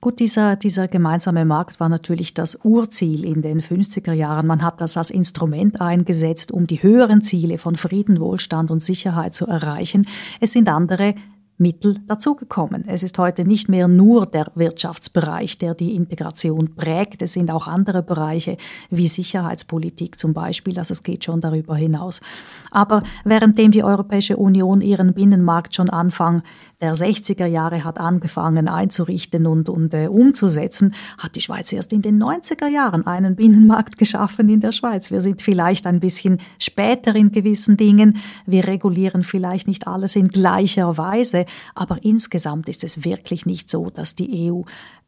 Gut, 0.00 0.18
dieser, 0.18 0.56
dieser 0.56 0.88
gemeinsame 0.88 1.44
Markt 1.44 1.78
war 1.78 1.88
natürlich 1.88 2.34
das 2.34 2.58
Urziel 2.64 3.24
in 3.24 3.40
den 3.40 3.60
50er 3.60 4.12
Jahren. 4.12 4.46
Man 4.46 4.62
hat 4.62 4.80
das 4.80 4.96
als 4.96 5.10
Instrument 5.10 5.80
eingesetzt, 5.80 6.50
um 6.50 6.66
die 6.66 6.82
höheren 6.82 7.22
Ziele 7.22 7.58
von 7.58 7.76
Frieden, 7.76 8.20
Wohlstand 8.20 8.70
und 8.70 8.82
Sicherheit 8.82 9.34
zu 9.34 9.46
erreichen. 9.46 10.08
Es 10.40 10.52
sind 10.52 10.68
andere 10.68 11.14
Mittel 11.58 11.96
dazugekommen. 12.08 12.84
Es 12.86 13.02
ist 13.02 13.18
heute 13.18 13.46
nicht 13.46 13.68
mehr 13.68 13.86
nur 13.86 14.26
der 14.26 14.50
Wirtschaftsbereich, 14.54 15.58
der 15.58 15.74
die 15.74 15.94
Integration 15.94 16.74
prägt. 16.74 17.22
Es 17.22 17.34
sind 17.34 17.50
auch 17.50 17.66
andere 17.66 18.02
Bereiche 18.02 18.56
wie 18.90 19.06
Sicherheitspolitik 19.06 20.18
zum 20.18 20.32
Beispiel. 20.32 20.78
Also 20.78 20.92
es 20.92 21.02
geht 21.02 21.24
schon 21.24 21.40
darüber 21.40 21.76
hinaus. 21.76 22.20
Aber 22.70 23.02
währenddem 23.24 23.70
die 23.70 23.84
Europäische 23.84 24.36
Union 24.36 24.80
ihren 24.80 25.14
Binnenmarkt 25.14 25.74
schon 25.74 25.90
Anfang 25.90 26.42
der 26.80 26.94
60er 26.96 27.46
Jahre 27.46 27.84
hat 27.84 27.98
angefangen 27.98 28.66
einzurichten 28.66 29.46
und, 29.46 29.68
und 29.68 29.94
äh, 29.94 30.08
umzusetzen, 30.08 30.94
hat 31.16 31.36
die 31.36 31.40
Schweiz 31.40 31.72
erst 31.72 31.92
in 31.92 32.02
den 32.02 32.20
90er 32.20 32.66
Jahren 32.66 33.06
einen 33.06 33.36
Binnenmarkt 33.36 33.98
geschaffen 33.98 34.48
in 34.48 34.60
der 34.60 34.72
Schweiz. 34.72 35.12
Wir 35.12 35.20
sind 35.20 35.42
vielleicht 35.42 35.86
ein 35.86 36.00
bisschen 36.00 36.40
später 36.58 37.14
in 37.14 37.30
gewissen 37.30 37.76
Dingen. 37.76 38.16
Wir 38.46 38.66
regulieren 38.66 39.22
vielleicht 39.22 39.68
nicht 39.68 39.86
alles 39.86 40.16
in 40.16 40.26
gleicher 40.26 40.96
Weise, 40.98 41.41
aber 41.74 42.02
insgesamt 42.02 42.68
ist 42.68 42.84
es 42.84 43.04
wirklich 43.04 43.46
nicht 43.46 43.70
so, 43.70 43.90
dass 43.90 44.14
die 44.14 44.50
EU 44.50 44.62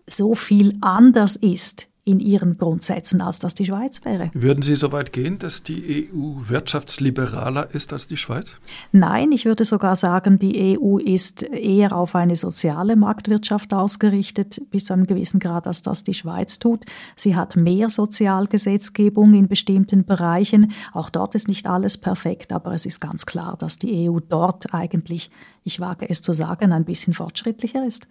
so 0.06 0.34
viel 0.34 0.76
anders 0.80 1.36
ist 1.36 1.88
in 2.06 2.20
ihren 2.20 2.58
Grundsätzen, 2.58 3.22
als 3.22 3.38
das 3.38 3.54
die 3.54 3.64
Schweiz 3.64 4.04
wäre. 4.04 4.30
Würden 4.34 4.62
Sie 4.62 4.76
so 4.76 4.92
weit 4.92 5.12
gehen, 5.12 5.38
dass 5.38 5.62
die 5.62 6.10
EU 6.12 6.34
wirtschaftsliberaler 6.48 7.74
ist 7.74 7.94
als 7.94 8.06
die 8.06 8.18
Schweiz? 8.18 8.52
Nein, 8.92 9.32
ich 9.32 9.46
würde 9.46 9.64
sogar 9.64 9.96
sagen, 9.96 10.38
die 10.38 10.78
EU 10.78 10.98
ist 10.98 11.42
eher 11.42 11.96
auf 11.96 12.14
eine 12.14 12.36
soziale 12.36 12.96
Marktwirtschaft 12.96 13.72
ausgerichtet, 13.72 14.60
bis 14.70 14.84
zu 14.84 14.92
einem 14.92 15.06
gewissen 15.06 15.40
Grad, 15.40 15.66
als 15.66 15.80
das 15.80 16.04
die 16.04 16.12
Schweiz 16.12 16.58
tut. 16.58 16.84
Sie 17.16 17.36
hat 17.36 17.56
mehr 17.56 17.88
Sozialgesetzgebung 17.88 19.32
in 19.32 19.48
bestimmten 19.48 20.04
Bereichen. 20.04 20.72
Auch 20.92 21.08
dort 21.08 21.34
ist 21.34 21.48
nicht 21.48 21.66
alles 21.66 21.96
perfekt, 21.96 22.52
aber 22.52 22.74
es 22.74 22.84
ist 22.84 23.00
ganz 23.00 23.24
klar, 23.24 23.56
dass 23.58 23.78
die 23.78 24.10
EU 24.10 24.18
dort 24.28 24.74
eigentlich, 24.74 25.30
ich 25.64 25.80
wage 25.80 26.06
es 26.10 26.20
zu 26.20 26.34
sagen, 26.34 26.72
ein 26.72 26.84
bisschen 26.84 27.14
fortschrittlicher 27.14 27.86
ist. 27.86 28.08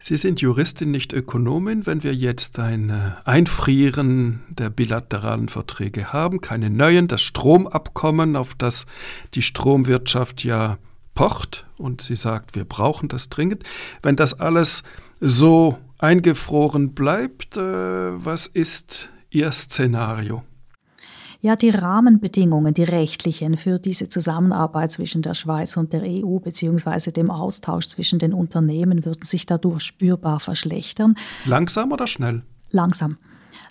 Sie 0.00 0.16
sind 0.16 0.40
Juristin, 0.40 0.90
nicht 0.90 1.12
Ökonomin. 1.12 1.86
Wenn 1.86 2.02
wir 2.02 2.14
jetzt 2.14 2.58
ein 2.58 2.90
äh, 2.90 3.12
Einfrieren 3.24 4.42
der 4.48 4.70
bilateralen 4.70 5.48
Verträge 5.48 6.12
haben, 6.12 6.40
keine 6.40 6.70
neuen, 6.70 7.08
das 7.08 7.22
Stromabkommen, 7.22 8.36
auf 8.36 8.54
das 8.54 8.86
die 9.34 9.42
Stromwirtschaft 9.42 10.44
ja 10.44 10.78
pocht 11.14 11.66
und 11.78 12.00
sie 12.00 12.16
sagt, 12.16 12.54
wir 12.54 12.64
brauchen 12.64 13.08
das 13.08 13.28
dringend. 13.28 13.64
Wenn 14.02 14.16
das 14.16 14.38
alles 14.38 14.82
so 15.20 15.78
eingefroren 15.98 16.94
bleibt, 16.94 17.56
äh, 17.56 17.60
was 17.60 18.46
ist 18.46 19.08
Ihr 19.30 19.52
Szenario? 19.52 20.44
Ja 21.40 21.56
die 21.56 21.70
Rahmenbedingungen, 21.70 22.74
die 22.74 22.84
rechtlichen 22.84 23.56
für 23.56 23.78
diese 23.78 24.08
Zusammenarbeit 24.08 24.92
zwischen 24.92 25.22
der 25.22 25.34
Schweiz 25.34 25.76
und 25.76 25.92
der 25.92 26.02
EU 26.02 26.38
beziehungsweise 26.38 27.12
dem 27.12 27.30
Austausch 27.30 27.88
zwischen 27.88 28.18
den 28.18 28.32
Unternehmen 28.32 29.04
würden 29.04 29.24
sich 29.24 29.46
dadurch 29.46 29.82
spürbar 29.82 30.40
verschlechtern. 30.40 31.16
Langsam 31.44 31.92
oder 31.92 32.06
schnell? 32.06 32.42
Langsam 32.70 33.18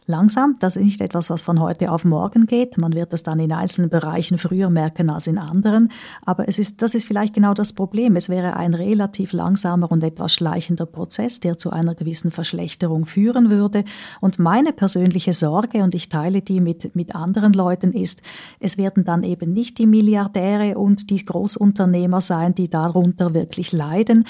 langsam. 0.08 0.56
Das 0.60 0.76
ist 0.76 0.84
nicht 0.84 1.02
etwas, 1.02 1.30
was 1.30 1.42
von 1.42 1.60
heute 1.60 1.92
auf 1.92 2.06
morgen 2.06 2.46
geht. 2.46 2.78
Man 2.78 2.94
wird 2.94 3.14
es 3.14 3.24
dann 3.24 3.40
in 3.40 3.52
einzelnen 3.52 3.90
Bereichen 3.90 4.38
früher 4.38 4.70
merken 4.70 5.10
als 5.10 5.28
in 5.28 5.38
anderen. 5.38 5.92
Aber 6.26 6.48
es 6.48 6.58
ist, 6.60 6.82
das 6.82 6.96
ist 6.96 7.06
vielleicht 7.06 7.34
genau 7.34 7.54
das 7.54 7.74
Problem. 7.74 8.16
Es 8.16 8.30
wäre 8.30 8.56
ein 8.56 8.74
relativ 8.74 9.34
langsamer 9.34 9.92
und 9.92 10.04
etwas 10.04 10.34
schleichender 10.34 10.86
Prozess, 10.86 11.40
der 11.40 11.58
zu 11.58 11.72
einer 11.72 11.94
gewissen 11.94 12.32
Verschlechterung 12.32 13.06
führen 13.06 13.52
würde. 13.52 13.84
Und 14.22 14.40
meine 14.40 14.74
persönliche 14.74 15.34
Sorge, 15.34 15.84
und 15.84 15.94
ich 15.94 16.10
teile 16.10 16.42
die 16.42 16.62
mit, 16.62 16.96
mit 16.96 17.16
anderen 17.16 17.54
Leuten, 17.54 17.92
ist, 17.92 18.22
es 18.60 18.78
werden 18.78 19.04
dann 19.04 19.24
eben 19.24 19.54
nicht 19.54 19.78
die 19.78 19.88
Milliardäre 19.88 20.78
und 20.78 21.10
die 21.10 21.24
Großunternehmer 21.24 22.22
sein, 22.22 22.56
die 22.56 22.70
darunter 22.70 23.34
wirklich 23.34 23.74
leiden. 23.74 24.26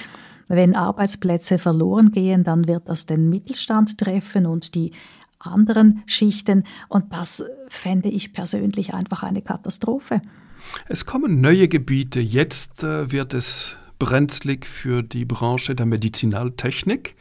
Wenn 0.50 0.76
Arbeitsplätze 0.76 1.60
verloren 1.60 2.12
gehen, 2.12 2.44
dann 2.44 2.68
wird 2.68 2.88
das 2.88 3.06
den 3.06 3.30
Mittelstand 3.30 3.98
treffen 3.98 4.46
und 4.46 4.76
die 4.76 4.92
anderen 5.40 6.04
Schichten. 6.06 6.64
Und 6.88 7.14
das 7.14 7.44
fände 7.68 8.10
ich 8.10 8.34
persönlich 8.34 8.94
einfach 8.94 9.24
eine 9.24 9.42
Katastrophe. 9.42 10.22
Es 10.88 11.06
kommen 11.06 11.42
neue 11.42 11.68
Gebiete. 11.68 12.20
Jetzt 12.20 12.84
äh, 12.84 13.12
wird 13.12 13.34
es 13.34 13.78
brenzlig 14.00 14.66
für 14.66 15.04
die 15.04 15.26
Branche 15.26 15.76
der 15.76 15.86
Medizinaltechnik. 15.86 17.16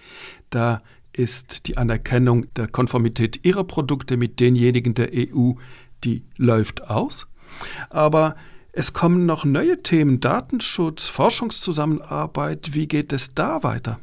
Da 0.51 0.83
ist 1.13 1.67
die 1.67 1.77
Anerkennung 1.77 2.53
der 2.55 2.69
Konformität 2.69 3.45
ihrer 3.45 3.65
Produkte 3.65 4.17
mit 4.17 4.39
denjenigen 4.41 4.95
der 4.95 5.11
EU, 5.13 5.53
die 6.05 6.25
läuft 6.37 6.89
aus. 6.89 7.27
Aber 7.89 8.37
es 8.73 8.93
kommen 8.93 9.25
noch 9.25 9.47
neue 9.47 9.83
Themen, 9.83 10.21
Datenschutz, 10.21 11.09
Forschungszusammenarbeit. 11.09 12.75
Wie 12.75 12.87
geht 12.87 13.15
es 13.15 13.35
da 13.35 13.63
weiter? 13.63 13.99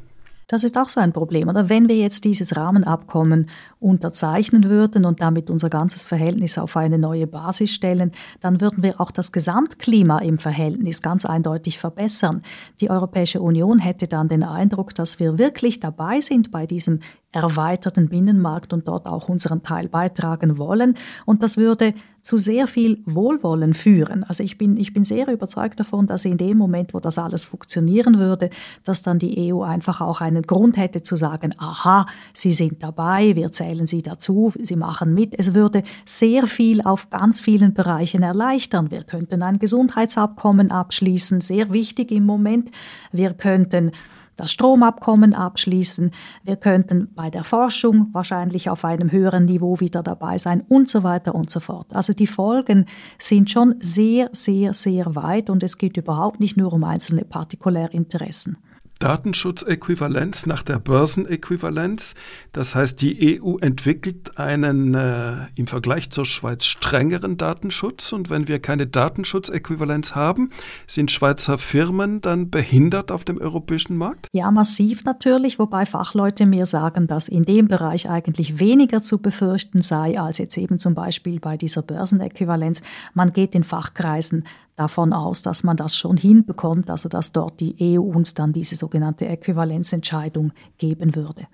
Das 0.46 0.64
ist 0.64 0.76
auch 0.76 0.88
so 0.88 1.00
ein 1.00 1.12
Problem. 1.12 1.48
Oder 1.48 1.68
wenn 1.68 1.88
wir 1.88 1.96
jetzt 1.96 2.24
dieses 2.24 2.56
Rahmenabkommen 2.56 3.48
unterzeichnen 3.80 4.64
würden 4.64 5.04
und 5.04 5.20
damit 5.20 5.50
unser 5.50 5.70
ganzes 5.70 6.02
Verhältnis 6.02 6.58
auf 6.58 6.76
eine 6.76 6.98
neue 6.98 7.26
Basis 7.26 7.70
stellen, 7.70 8.12
dann 8.40 8.60
würden 8.60 8.82
wir 8.82 9.00
auch 9.00 9.10
das 9.10 9.32
Gesamtklima 9.32 10.18
im 10.18 10.38
Verhältnis 10.38 11.02
ganz 11.02 11.24
eindeutig 11.24 11.78
verbessern. 11.78 12.42
Die 12.80 12.90
Europäische 12.90 13.40
Union 13.40 13.78
hätte 13.78 14.06
dann 14.06 14.28
den 14.28 14.42
Eindruck, 14.42 14.94
dass 14.94 15.18
wir 15.18 15.38
wirklich 15.38 15.80
dabei 15.80 16.20
sind 16.20 16.50
bei 16.50 16.66
diesem 16.66 17.00
erweiterten 17.32 18.08
Binnenmarkt 18.08 18.72
und 18.72 18.86
dort 18.86 19.06
auch 19.06 19.28
unseren 19.28 19.62
Teil 19.62 19.88
beitragen 19.88 20.56
wollen. 20.56 20.96
Und 21.26 21.42
das 21.42 21.56
würde 21.56 21.94
zu 22.24 22.38
sehr 22.38 22.66
viel 22.66 23.02
Wohlwollen 23.04 23.74
führen. 23.74 24.24
Also 24.24 24.42
ich 24.42 24.56
bin, 24.56 24.78
ich 24.78 24.94
bin 24.94 25.04
sehr 25.04 25.28
überzeugt 25.28 25.78
davon, 25.78 26.06
dass 26.06 26.24
in 26.24 26.38
dem 26.38 26.56
Moment, 26.56 26.94
wo 26.94 26.98
das 26.98 27.18
alles 27.18 27.44
funktionieren 27.44 28.18
würde, 28.18 28.48
dass 28.82 29.02
dann 29.02 29.18
die 29.18 29.52
EU 29.52 29.62
einfach 29.62 30.00
auch 30.00 30.22
einen 30.22 30.42
Grund 30.42 30.78
hätte 30.78 31.02
zu 31.02 31.16
sagen, 31.16 31.54
aha, 31.58 32.06
Sie 32.32 32.52
sind 32.52 32.82
dabei, 32.82 33.36
wir 33.36 33.52
zählen 33.52 33.86
Sie 33.86 34.00
dazu, 34.00 34.52
Sie 34.58 34.74
machen 34.74 35.12
mit. 35.12 35.38
Es 35.38 35.52
würde 35.52 35.82
sehr 36.06 36.46
viel 36.46 36.80
auf 36.80 37.10
ganz 37.10 37.42
vielen 37.42 37.74
Bereichen 37.74 38.22
erleichtern. 38.22 38.90
Wir 38.90 39.04
könnten 39.04 39.42
ein 39.42 39.58
Gesundheitsabkommen 39.58 40.70
abschließen, 40.70 41.42
sehr 41.42 41.74
wichtig 41.74 42.10
im 42.10 42.24
Moment. 42.24 42.70
Wir 43.12 43.34
könnten 43.34 43.92
das 44.36 44.52
Stromabkommen 44.52 45.34
abschließen. 45.34 46.10
Wir 46.42 46.56
könnten 46.56 47.08
bei 47.14 47.30
der 47.30 47.44
Forschung 47.44 48.08
wahrscheinlich 48.12 48.70
auf 48.70 48.84
einem 48.84 49.10
höheren 49.12 49.44
Niveau 49.44 49.80
wieder 49.80 50.02
dabei 50.02 50.38
sein 50.38 50.62
und 50.68 50.88
so 50.88 51.02
weiter 51.02 51.34
und 51.34 51.50
so 51.50 51.60
fort. 51.60 51.94
Also 51.94 52.12
die 52.12 52.26
Folgen 52.26 52.86
sind 53.18 53.50
schon 53.50 53.76
sehr, 53.80 54.30
sehr, 54.32 54.74
sehr 54.74 55.14
weit 55.14 55.50
und 55.50 55.62
es 55.62 55.78
geht 55.78 55.96
überhaupt 55.96 56.40
nicht 56.40 56.56
nur 56.56 56.72
um 56.72 56.84
einzelne 56.84 57.24
Partikulärinteressen. 57.24 58.58
Datenschutzäquivalenz 58.98 60.46
nach 60.46 60.62
der 60.62 60.78
Börsenäquivalenz. 60.78 62.14
Das 62.52 62.74
heißt, 62.74 63.00
die 63.02 63.40
EU 63.42 63.58
entwickelt 63.58 64.38
einen 64.38 64.94
äh, 64.94 65.46
im 65.56 65.66
Vergleich 65.66 66.10
zur 66.10 66.26
Schweiz 66.26 66.64
strengeren 66.64 67.36
Datenschutz. 67.36 68.12
Und 68.12 68.30
wenn 68.30 68.48
wir 68.48 68.60
keine 68.60 68.86
Datenschutzäquivalenz 68.86 70.14
haben, 70.14 70.50
sind 70.86 71.10
Schweizer 71.10 71.58
Firmen 71.58 72.20
dann 72.20 72.50
behindert 72.50 73.10
auf 73.10 73.24
dem 73.24 73.38
europäischen 73.38 73.96
Markt? 73.96 74.28
Ja, 74.32 74.50
massiv 74.50 75.04
natürlich, 75.04 75.58
wobei 75.58 75.86
Fachleute 75.86 76.46
mir 76.46 76.66
sagen, 76.66 77.06
dass 77.06 77.28
in 77.28 77.44
dem 77.44 77.68
Bereich 77.68 78.08
eigentlich 78.08 78.58
weniger 78.60 79.02
zu 79.02 79.18
befürchten 79.18 79.82
sei 79.82 80.18
als 80.18 80.38
jetzt 80.38 80.56
eben 80.56 80.78
zum 80.78 80.94
Beispiel 80.94 81.40
bei 81.40 81.56
dieser 81.56 81.82
Börsenäquivalenz. 81.82 82.82
Man 83.12 83.32
geht 83.32 83.54
in 83.54 83.64
Fachkreisen 83.64 84.44
davon 84.76 85.12
aus, 85.12 85.42
dass 85.42 85.62
man 85.62 85.76
das 85.76 85.96
schon 85.96 86.16
hinbekommt, 86.16 86.90
also 86.90 87.08
dass 87.08 87.32
dort 87.32 87.60
die 87.60 87.76
EU 87.80 88.00
uns 88.00 88.34
dann 88.34 88.52
diese 88.52 88.76
sogenannte 88.76 89.26
Äquivalenzentscheidung 89.26 90.52
geben 90.78 91.14
würde. 91.14 91.46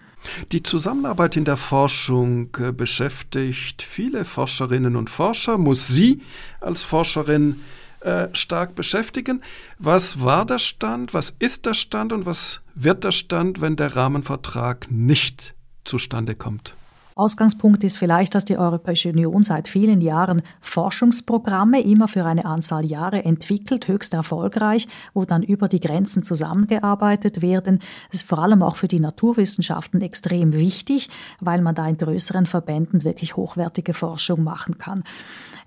Die 0.53 0.63
Zusammenarbeit 0.63 1.37
in 1.37 1.45
der 1.45 1.57
Forschung 1.57 2.49
äh, 2.59 2.73
beschäftigt 2.73 3.83
viele 3.83 4.25
Forscherinnen 4.25 4.97
und 4.97 5.11
Forscher, 5.11 5.59
muss 5.59 5.89
Sie 5.89 6.23
als 6.61 6.83
Forscherin 6.83 7.61
äh, 8.01 8.29
stark 8.33 8.75
beschäftigen. 8.75 9.43
Was 9.79 10.23
war 10.23 10.47
der 10.47 10.59
Stand, 10.59 11.13
was 11.13 11.35
ist 11.39 11.67
der 11.67 11.75
Stand 11.75 12.13
und 12.13 12.27
was 12.27 12.61
wird 12.75 13.05
der 13.05 13.13
Stand, 13.13 13.61
wenn 13.61 13.77
der 13.77 13.97
Rahmenvertrag 13.97 14.91
nicht 14.91 15.55
zustande 15.85 16.35
kommt? 16.35 16.75
Ausgangspunkt 17.21 17.85
ist 17.85 17.99
vielleicht, 17.99 18.35
dass 18.35 18.47
die 18.47 18.57
Europäische 18.57 19.11
Union 19.11 19.45
seit 19.45 19.69
vielen 19.69 20.01
Jahren 20.01 20.41
Forschungsprogramme 20.63 21.83
immer 21.83 22.09
für 22.09 22.25
eine 22.25 22.47
Anzahl 22.47 22.87
Jahre 22.87 23.27
entwickelt, 23.27 23.89
höchst 23.89 24.15
erfolgreich, 24.15 24.89
wo 25.13 25.27
dann 25.27 25.43
über 25.43 25.69
die 25.69 25.81
Grenzen 25.81 26.23
zusammengearbeitet 26.23 27.43
werden. 27.43 27.81
Das 28.11 28.23
ist 28.23 28.29
vor 28.29 28.39
allem 28.39 28.63
auch 28.63 28.77
für 28.77 28.89
die 28.89 29.01
Naturwissenschaften 29.01 30.01
extrem 30.01 30.55
wichtig, 30.55 31.11
weil 31.41 31.61
man 31.61 31.75
da 31.75 31.87
in 31.87 31.99
größeren 31.99 32.47
Verbänden 32.47 33.05
wirklich 33.05 33.37
hochwertige 33.37 33.93
Forschung 33.93 34.43
machen 34.43 34.79
kann. 34.79 35.05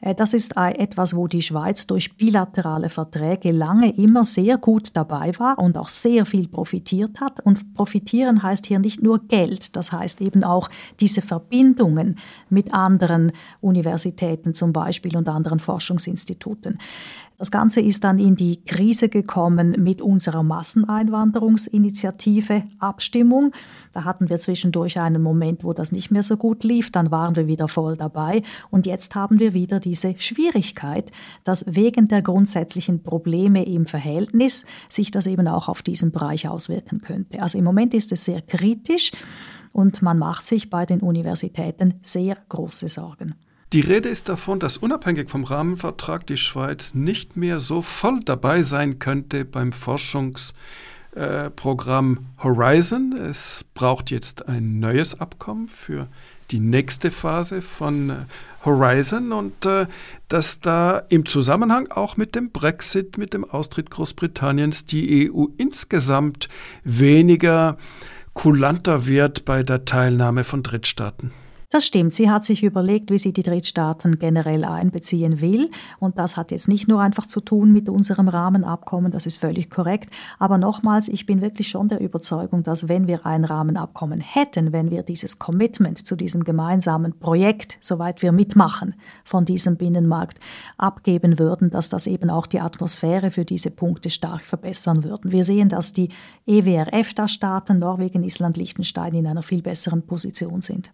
Äh, 0.04 0.16
das 0.16 0.34
ist 0.34 0.56
etwas, 0.58 1.16
wo 1.16 1.28
die 1.28 1.42
Schweiz 1.42 1.88
durch 1.88 2.18
bilaterale 2.18 2.90
Verträge 2.90 3.52
lange 3.52 3.96
immer 3.96 4.26
sehr 4.26 4.58
gut 4.58 4.90
dabei 4.94 5.32
war 5.40 5.58
und 5.58 5.78
auch 5.78 5.90
sehr 5.90 6.26
viel 6.26 6.48
profitiert 6.48 7.22
hat. 7.22 7.40
Und 7.40 7.74
profitieren 7.74 8.44
heißt 8.44 8.66
hier 8.66 8.80
nicht 8.80 9.02
nur 9.02 9.20
Geld, 9.28 9.76
das 9.76 9.92
heißt 9.92 10.22
eben 10.22 10.44
auch 10.44 10.70
diese 11.00 11.22
Verbindungen 11.22 12.18
mit 12.50 12.74
anderen 12.74 13.32
Universitäten 13.62 14.54
zum 14.54 14.74
Beispiel 14.74 15.16
und 15.16 15.30
anderen 15.30 15.60
Forschungsinstituten. 15.60 16.78
Das 17.38 17.50
Ganze 17.50 17.80
ist 17.82 18.04
dann 18.04 18.20
in 18.20 18.36
die 18.36 18.64
Krise 18.64 19.10
gekommen 19.10 19.76
mit 19.80 20.00
unserer 20.02 20.44
Masseneinwanderungsinitiative 20.44 22.62
Abstimmung. 22.80 23.54
Da 23.92 24.04
hatten 24.04 24.30
wir 24.30 24.40
zwischendurch 24.40 25.00
einen 25.00 25.24
Moment, 25.24 25.64
wo 25.64 25.74
das 25.74 25.92
nicht 25.92 26.12
mehr 26.12 26.22
so 26.24 26.38
gut 26.38 26.64
lief, 26.64 26.92
dann 26.92 27.12
waren 27.12 27.36
wir 27.36 27.48
wieder 27.48 27.68
voll 27.68 27.98
dabei 27.98 28.44
und 28.70 28.86
jetzt 28.86 29.16
haben 29.16 29.40
wir 29.40 29.54
wieder 29.54 29.80
diese 29.80 30.14
Schwierigkeit, 30.18 31.12
dass 31.44 31.66
wegen 31.68 32.08
der 32.08 32.22
grundsätzlichen 32.22 33.02
Probleme 33.02 33.66
im 33.66 33.88
Verhältnis 33.88 34.68
sich 34.88 35.10
das 35.12 35.26
eben 35.26 35.48
auch 35.48 35.68
auf 35.68 35.82
diesen 35.82 36.12
Bereich 36.12 36.48
auswirken 36.48 37.02
könnte. 37.02 37.42
Also 37.42 37.58
im 37.58 37.64
Moment 37.64 37.96
ist 37.96 38.12
es 38.12 38.26
sehr 38.26 38.42
kritisch 38.42 39.12
und 39.72 40.02
man 40.02 40.20
macht 40.20 40.46
sich 40.46 40.70
bei 40.70 40.86
den 40.86 41.00
Universitäten 41.02 41.96
sehr 42.04 42.38
große 42.50 42.88
Sorgen. 42.88 43.36
Die 43.74 43.82
Rede 43.82 44.08
ist 44.08 44.30
davon, 44.30 44.60
dass 44.60 44.78
unabhängig 44.78 45.30
vom 45.32 45.44
Rahmenvertrag 45.46 46.28
die 46.28 46.38
Schweiz 46.38 46.94
nicht 46.94 47.36
mehr 47.36 47.60
so 47.60 47.82
voll 47.82 48.20
dabei 48.24 48.62
sein 48.62 49.00
könnte 49.00 49.46
beim 49.46 49.72
Forschungsprogramm 49.72 52.14
äh, 52.14 52.18
Horizon. 52.44 53.14
Es 53.14 53.66
braucht 53.74 54.12
jetzt 54.12 54.48
ein 54.48 54.80
neues 54.80 55.20
Abkommen 55.20 55.68
für 55.68 56.08
die 56.52 56.60
nächste 56.60 57.10
Phase 57.10 57.64
von 57.64 58.12
äh, 58.12 58.18
Horizon 58.64 59.32
und 59.32 59.66
äh, 59.66 59.88
dass 60.28 60.60
da 60.60 61.00
im 61.10 61.26
Zusammenhang 61.26 61.90
auch 61.90 62.16
mit 62.16 62.36
dem 62.36 62.52
Brexit, 62.52 63.18
mit 63.18 63.34
dem 63.34 63.44
Austritt 63.44 63.90
Großbritanniens 63.90 64.86
die 64.86 65.32
EU 65.32 65.46
insgesamt 65.58 66.48
weniger 66.84 67.80
kulanter 68.36 69.08
wird 69.08 69.46
bei 69.46 69.64
der 69.64 69.84
Teilnahme 69.84 70.44
von 70.44 70.62
Drittstaaten. 70.62 71.32
Das 71.74 71.88
stimmt. 71.88 72.14
Sie 72.14 72.30
hat 72.30 72.46
sich 72.46 72.62
überlegt, 72.62 73.10
wie 73.10 73.18
sie 73.18 73.34
die 73.34 73.42
Drittstaaten 73.42 74.20
generell 74.20 74.64
einbeziehen 74.64 75.42
will. 75.42 75.72
Und 75.98 76.20
das 76.20 76.38
hat 76.38 76.52
jetzt 76.52 76.68
nicht 76.68 76.88
nur 76.88 77.02
einfach 77.02 77.26
zu 77.26 77.42
tun 77.42 77.72
mit 77.72 77.90
unserem 77.90 78.28
Rahmenabkommen, 78.28 79.12
das 79.12 79.26
ist 79.26 79.38
völlig 79.38 79.72
korrekt. 79.72 80.12
Aber 80.38 80.60
nochmals, 80.60 81.08
ich 81.08 81.26
bin 81.26 81.42
wirklich 81.42 81.70
schon 81.70 81.88
der 81.88 82.00
Überzeugung, 82.00 82.62
dass 82.62 82.90
wenn 82.90 83.08
wir 83.08 83.26
ein 83.26 83.44
Rahmenabkommen 83.44 84.22
hätten, 84.22 84.72
wenn 84.72 84.92
wir 84.92 85.02
dieses 85.02 85.40
Commitment 85.40 86.06
zu 86.06 86.16
diesem 86.16 86.44
gemeinsamen 86.44 87.18
Projekt, 87.18 87.80
soweit 87.82 88.22
wir 88.22 88.34
mitmachen, 88.34 88.94
von 89.26 89.44
diesem 89.44 89.76
Binnenmarkt 89.76 90.40
abgeben 90.78 91.40
würden, 91.40 91.72
dass 91.72 91.90
das 91.90 92.06
eben 92.06 92.30
auch 92.30 92.46
die 92.46 92.60
Atmosphäre 92.60 93.32
für 93.32 93.46
diese 93.46 93.72
Punkte 93.72 94.12
stark 94.12 94.46
verbessern 94.46 95.04
würden. 95.04 95.32
Wir 95.32 95.44
sehen, 95.44 95.70
dass 95.70 95.92
die 95.92 96.10
EWR-EFTA-Staaten, 96.46 97.80
Norwegen, 97.80 98.24
Island, 98.24 98.58
Liechtenstein 98.58 99.16
in 99.16 99.26
einer 99.26 99.42
viel 99.42 99.64
besseren 99.64 100.04
Position 100.04 100.62
sind. 100.62 100.92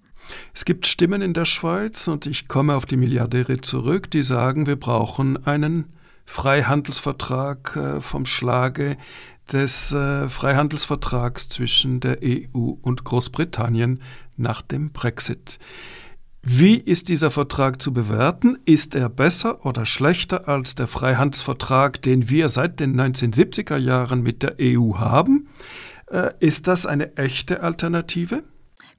Es 0.53 0.65
gibt 0.65 0.87
Stimmen 0.87 1.21
in 1.21 1.33
der 1.33 1.45
Schweiz, 1.45 2.07
und 2.07 2.25
ich 2.25 2.47
komme 2.47 2.75
auf 2.75 2.85
die 2.85 2.97
Milliardäre 2.97 3.61
zurück, 3.61 4.11
die 4.11 4.23
sagen, 4.23 4.65
wir 4.65 4.75
brauchen 4.75 5.45
einen 5.45 5.93
Freihandelsvertrag 6.25 7.75
äh, 7.75 8.01
vom 8.01 8.25
Schlage 8.25 8.97
des 9.51 9.91
äh, 9.91 10.29
Freihandelsvertrags 10.29 11.49
zwischen 11.49 11.99
der 11.99 12.19
EU 12.23 12.73
und 12.81 13.03
Großbritannien 13.03 14.01
nach 14.37 14.61
dem 14.61 14.91
Brexit. 14.91 15.59
Wie 16.41 16.75
ist 16.75 17.09
dieser 17.09 17.31
Vertrag 17.31 17.81
zu 17.81 17.91
bewerten? 17.91 18.57
Ist 18.65 18.95
er 18.95 19.09
besser 19.09 19.65
oder 19.65 19.85
schlechter 19.85 20.47
als 20.47 20.73
der 20.75 20.87
Freihandelsvertrag, 20.87 22.01
den 22.01 22.29
wir 22.29 22.47
seit 22.47 22.79
den 22.79 22.99
1970er 22.99 23.77
Jahren 23.77 24.21
mit 24.21 24.41
der 24.43 24.55
EU 24.61 24.95
haben? 24.95 25.49
Äh, 26.09 26.31
ist 26.39 26.67
das 26.67 26.85
eine 26.85 27.17
echte 27.17 27.61
Alternative? 27.61 28.43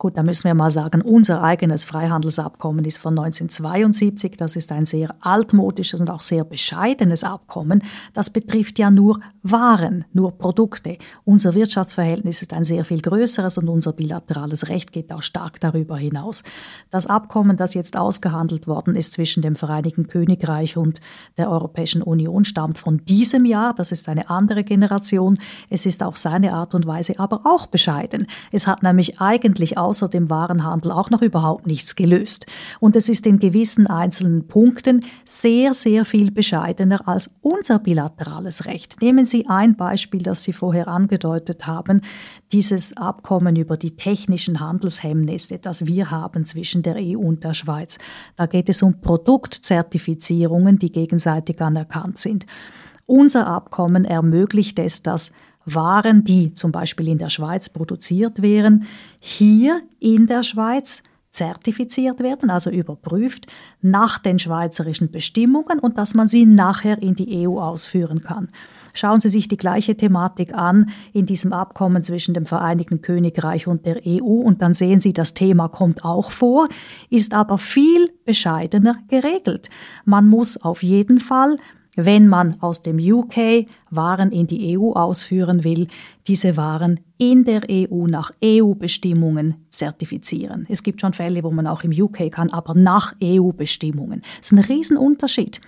Gut, 0.01 0.17
da 0.17 0.23
müssen 0.23 0.45
wir 0.45 0.55
mal 0.55 0.71
sagen, 0.71 1.03
unser 1.03 1.43
eigenes 1.43 1.85
Freihandelsabkommen 1.85 2.87
ist 2.87 2.97
von 2.97 3.19
1972. 3.19 4.35
Das 4.39 4.57
ist 4.57 4.73
ein 4.73 4.87
sehr 4.87 5.15
altmodisches 5.21 6.01
und 6.01 6.09
auch 6.09 6.23
sehr 6.23 6.43
bescheidenes 6.43 7.23
Abkommen. 7.23 7.83
Das 8.15 8.31
betrifft 8.31 8.79
ja 8.79 8.91
nur 8.91 9.21
Waren, 9.43 10.07
nur 10.15 10.33
Produkte. 10.39 10.97
Unser 11.25 11.53
Wirtschaftsverhältnis 11.53 12.41
ist 12.41 12.55
ein 12.55 12.65
sehr 12.65 12.87
viel 12.87 13.03
größeres 13.03 13.59
und 13.59 13.69
unser 13.69 13.93
bilaterales 13.93 14.69
Recht 14.69 14.91
geht 14.91 15.13
auch 15.13 15.21
stark 15.21 15.61
darüber 15.61 15.99
hinaus. 15.99 16.45
Das 16.91 17.07
Abkommen, 17.07 17.59
das 17.59 17.75
jetzt 17.75 17.95
ausgehandelt 17.95 18.67
worden 18.67 18.97
ist 18.97 19.13
zwischen 19.13 19.43
dem 19.43 19.55
Vereinigten 19.55 20.07
Königreich 20.07 20.79
und 20.79 21.03
der 21.37 21.51
Europäischen 21.51 22.01
Union, 22.01 22.47
stammt 22.47 22.79
von 22.79 23.05
diesem 23.05 23.45
Jahr. 23.45 23.75
Das 23.75 23.93
ist 23.93 24.09
eine 24.09 24.31
andere 24.31 24.65
Generation. 24.65 25.39
Es 25.69 25.85
ist 25.85 26.03
auf 26.03 26.17
seine 26.17 26.55
Art 26.55 26.75
und 26.75 26.87
Weise 26.87 27.19
aber 27.19 27.43
auch 27.45 27.67
bescheiden. 27.67 28.27
Es 28.51 28.67
hat 28.67 28.83
nämlich 28.83 29.21
eigentlich 29.21 29.77
auch 29.77 29.90
außer 29.91 30.09
dem 30.09 30.31
Warenhandel 30.31 30.93
auch 30.93 31.11
noch 31.11 31.21
überhaupt 31.21 31.67
nichts 31.67 31.97
gelöst. 31.97 32.47
Und 32.79 32.95
es 32.95 33.09
ist 33.09 33.27
in 33.27 33.41
gewissen 33.41 33.89
einzelnen 33.89 34.47
Punkten 34.47 35.05
sehr, 35.25 35.75
sehr 35.75 36.05
viel 36.05 36.31
bescheidener 36.31 37.09
als 37.09 37.31
unser 37.41 37.81
bilaterales 37.81 38.67
Recht. 38.67 39.03
Nehmen 39.03 39.25
Sie 39.25 39.49
ein 39.49 39.77
Beispiel, 39.77 40.23
das 40.23 40.45
Sie 40.45 40.53
vorher 40.53 40.87
angedeutet 40.87 41.67
haben, 41.67 42.03
dieses 42.53 42.97
Abkommen 42.97 43.57
über 43.57 43.77
die 43.77 43.97
technischen 43.97 44.61
Handelshemmnisse, 44.61 45.59
das 45.59 45.87
wir 45.87 46.13
haben 46.13 46.45
zwischen 46.45 46.83
der 46.83 46.95
EU 46.97 47.19
und 47.19 47.43
der 47.43 47.55
Schweiz. 47.55 47.99
Da 48.37 48.47
geht 48.47 48.69
es 48.69 48.83
um 48.83 49.01
Produktzertifizierungen, 49.01 50.79
die 50.79 50.93
gegenseitig 50.93 51.61
anerkannt 51.61 52.21
sind. 52.21 52.47
Unser 53.07 53.49
Abkommen 53.49 54.05
ermöglicht 54.05 54.79
es, 54.79 55.03
dass 55.03 55.33
waren, 55.75 56.25
die 56.25 56.55
zum 56.55 56.73
Beispiel 56.73 57.09
in 57.09 57.19
der 57.19 57.31
Schweiz 57.31 57.69
produziert 57.69 58.43
wären, 58.43 58.85
hier 59.21 59.83
in 59.99 60.27
der 60.27 60.43
Schweiz 60.43 61.03
zertifiziert 61.31 62.21
werden, 62.21 62.51
also 62.51 62.71
überprüft 62.71 63.47
nach 63.81 64.19
den 64.19 64.39
schweizerischen 64.39 65.11
Bestimmungen 65.11 65.79
und 65.79 65.97
dass 65.97 66.15
man 66.15 66.29
sie 66.29 66.45
nachher 66.45 67.01
in 67.01 67.15
die 67.15 67.47
EU 67.47 67.61
ausführen 67.61 68.21
kann. 68.21 68.49
Schauen 68.93 69.21
Sie 69.21 69.29
sich 69.29 69.47
die 69.47 69.57
gleiche 69.57 69.97
Thematik 69.97 70.53
an 70.53 70.91
in 71.13 71.27
diesem 71.27 71.53
Abkommen 71.53 72.03
zwischen 72.03 72.35
dem 72.35 72.47
Vereinigten 72.47 73.03
Königreich 73.03 73.69
und 73.69 73.87
der 73.87 74.01
EU 74.05 74.41
und 74.43 74.63
dann 74.63 74.75
sehen 74.75 75.01
Sie, 75.01 75.13
das 75.13 75.35
Thema 75.35 75.69
kommt 75.69 76.05
auch 76.05 76.33
vor, 76.33 76.69
ist 77.09 77.33
aber 77.33 77.59
viel 77.59 78.11
bescheidener 78.25 78.97
geregelt. 79.09 79.71
Man 80.05 80.29
muss 80.29 80.61
auf 80.61 80.83
jeden 80.83 81.21
Fall 81.21 81.57
wenn 82.05 82.29
man 82.29 82.61
aus 82.61 82.83
dem 82.83 82.99
UK 82.99 83.67
Waren 83.91 84.33
in 84.33 84.47
die 84.47 84.79
EU 84.79 84.93
ausführen 84.93 85.65
will, 85.65 85.89
diese 86.27 86.57
Waren 86.57 87.01
in 87.19 87.45
der 87.45 87.63
EU 87.71 88.07
nach 88.07 88.33
EU-Bestimmungen 88.43 89.55
zertifizieren. 89.69 90.67
Es 90.69 90.83
gibt 90.83 91.01
schon 91.01 91.13
Fälle, 91.13 91.43
wo 91.43 91.51
man 91.51 91.67
auch 91.67 91.83
im 91.85 91.93
UK 91.93 92.31
kann, 92.31 92.51
aber 92.51 92.75
nach 92.75 93.15
EU-Bestimmungen. 93.23 94.23
Das 94.39 94.51
ist 94.51 94.53
ein 94.53 94.59
Riesenunterschied. 94.59 95.61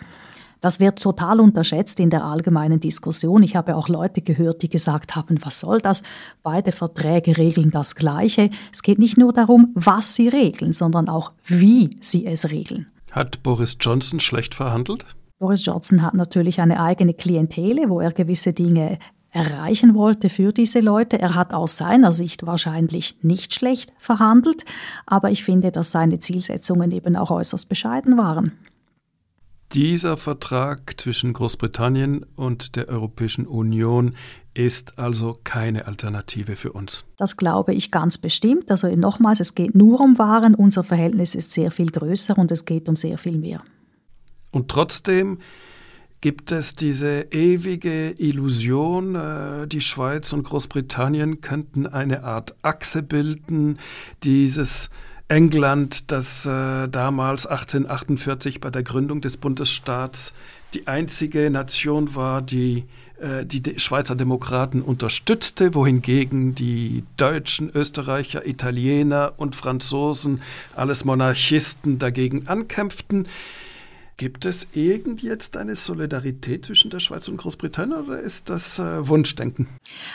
Das 0.63 0.79
wird 0.79 1.03
total 1.03 1.41
unterschätzt 1.41 1.99
in 1.99 2.09
der 2.09 2.25
allgemeinen 2.25 2.79
Diskussion. 2.79 3.43
Ich 3.43 3.57
habe 3.57 3.75
auch 3.75 3.89
Leute 3.89 4.23
gehört, 4.23 4.63
die 4.63 4.69
gesagt 4.69 5.17
haben, 5.17 5.39
was 5.45 5.59
soll 5.59 5.81
das? 5.81 6.05
Beide 6.45 6.71
Verträge 6.71 7.37
regeln 7.37 7.73
das 7.73 7.97
Gleiche. 7.97 8.49
Es 8.73 8.83
geht 8.83 9.01
nicht 9.01 9.19
nur 9.19 9.33
darum, 9.33 9.73
was 9.75 10.15
sie 10.15 10.29
regeln, 10.29 10.73
sondern 10.73 11.09
auch, 11.09 11.33
wie 11.45 11.91
sie 12.01 12.27
es 12.27 12.51
regeln. 12.51 12.87
Hat 13.11 13.43
Boris 13.43 13.77
Johnson 13.81 14.21
schlecht 14.21 14.55
verhandelt? 14.55 15.05
Boris 15.43 15.67
Johnson 15.67 16.03
hat 16.03 16.15
natürlich 16.15 16.61
eine 16.61 16.81
eigene 16.81 17.15
Klientele, 17.15 17.91
wo 17.91 17.99
er 17.99 18.13
gewisse 18.13 18.53
Dinge 18.53 19.01
erreichen 19.33 19.97
wollte 19.97 20.29
für 20.29 20.53
diese 20.53 20.79
Leute. 20.79 21.19
Er 21.19 21.35
hat 21.35 21.53
aus 21.53 21.77
seiner 21.77 22.13
Sicht 22.13 22.47
wahrscheinlich 22.47 23.17
nicht 23.23 23.53
schlecht 23.53 23.93
verhandelt, 23.99 24.65
aber 25.05 25.33
ich 25.33 25.43
finde, 25.43 25.73
dass 25.73 25.91
seine 25.91 26.21
Zielsetzungen 26.21 26.93
eben 26.93 27.17
auch 27.17 27.33
äußerst 27.33 27.69
bescheiden 27.69 28.17
waren. 28.17 28.53
Dieser 29.73 30.17
Vertrag 30.17 31.01
zwischen 31.01 31.33
Großbritannien 31.33 32.25
und 32.37 32.77
der 32.77 32.89
Europäischen 32.89 33.49
Union 33.49 34.15
ist 34.55 35.01
also 35.01 35.37
keine 35.43 35.89
Alternative 35.89 36.55
für 36.55 36.73
uns. 36.73 37.05
Das 37.17 37.37
glaube 37.37 37.75
ich 37.75 37.91
ganz 37.91 38.17
bestimmt. 38.17 38.71
Also 38.71 38.95
nochmals, 38.95 39.41
es 39.41 39.57
geht 39.57 39.75
nur 39.75 40.01
um 40.01 40.19
Waren, 40.21 40.55
unser 40.55 40.85
Verhältnis 40.85 41.35
ist 41.35 41.51
sehr 41.51 41.73
viel 41.73 41.91
größer 41.91 42.39
und 42.39 42.53
es 42.53 42.65
geht 42.65 42.89
um 42.89 42.95
sehr 42.95 43.19
viel 43.19 43.39
mehr. 43.39 43.61
Und 44.53 44.69
trotzdem 44.71 45.39
gibt 46.21 46.53
es 46.53 46.77
diese 46.77 47.27
ewige 47.33 48.13
Illusion, 48.13 49.17
äh, 49.17 49.67
die 49.67 49.81
Schweiz 49.81 50.33
und 50.33 50.45
Großbritannien 50.45 51.41
könnten 51.41 51.89
eine 51.89 52.23
Art 52.23 52.55
Achse 52.63 53.03
bilden, 53.03 53.79
dieses 54.23 54.89
England, 55.27 56.13
das 56.13 56.47
äh, 56.47 56.89
damals 56.89 57.47
1848 57.47 58.61
bei 58.61 58.71
der 58.71 58.85
Gründung 58.85 59.21
des 59.21 59.37
Bundesstaats 59.37 60.33
die 60.75 60.87
einzige 60.87 61.51
Nation 61.51 62.15
war, 62.15 62.41
die 62.41 62.85
äh, 63.21 63.47
die 63.47 63.79
Schweizer 63.79 64.15
Demokraten 64.15 64.83
unterstützte, 64.83 65.75
wohingegen 65.75 66.55
die 66.55 67.05
Deutschen, 67.17 67.71
Österreicher, 67.71 68.47
Italiener 68.47 69.35
und 69.37 69.57
Franzosen, 69.57 70.43
alles 70.75 71.05
Monarchisten, 71.05 71.99
dagegen 71.99 72.47
ankämpften. 72.49 73.29
Gibt 74.23 74.45
es 74.45 74.69
irgend 74.73 75.21
jetzt 75.21 75.57
eine 75.57 75.75
Solidarität 75.75 76.65
zwischen 76.65 76.93
der 76.93 77.01
Schweiz 77.01 77.27
und 77.27 77.39
Großbritannien 77.39 78.05
oder 78.05 78.21
ist 78.21 78.51
das 78.51 78.79
äh, 78.79 79.09
Wunschdenken? 79.09 79.67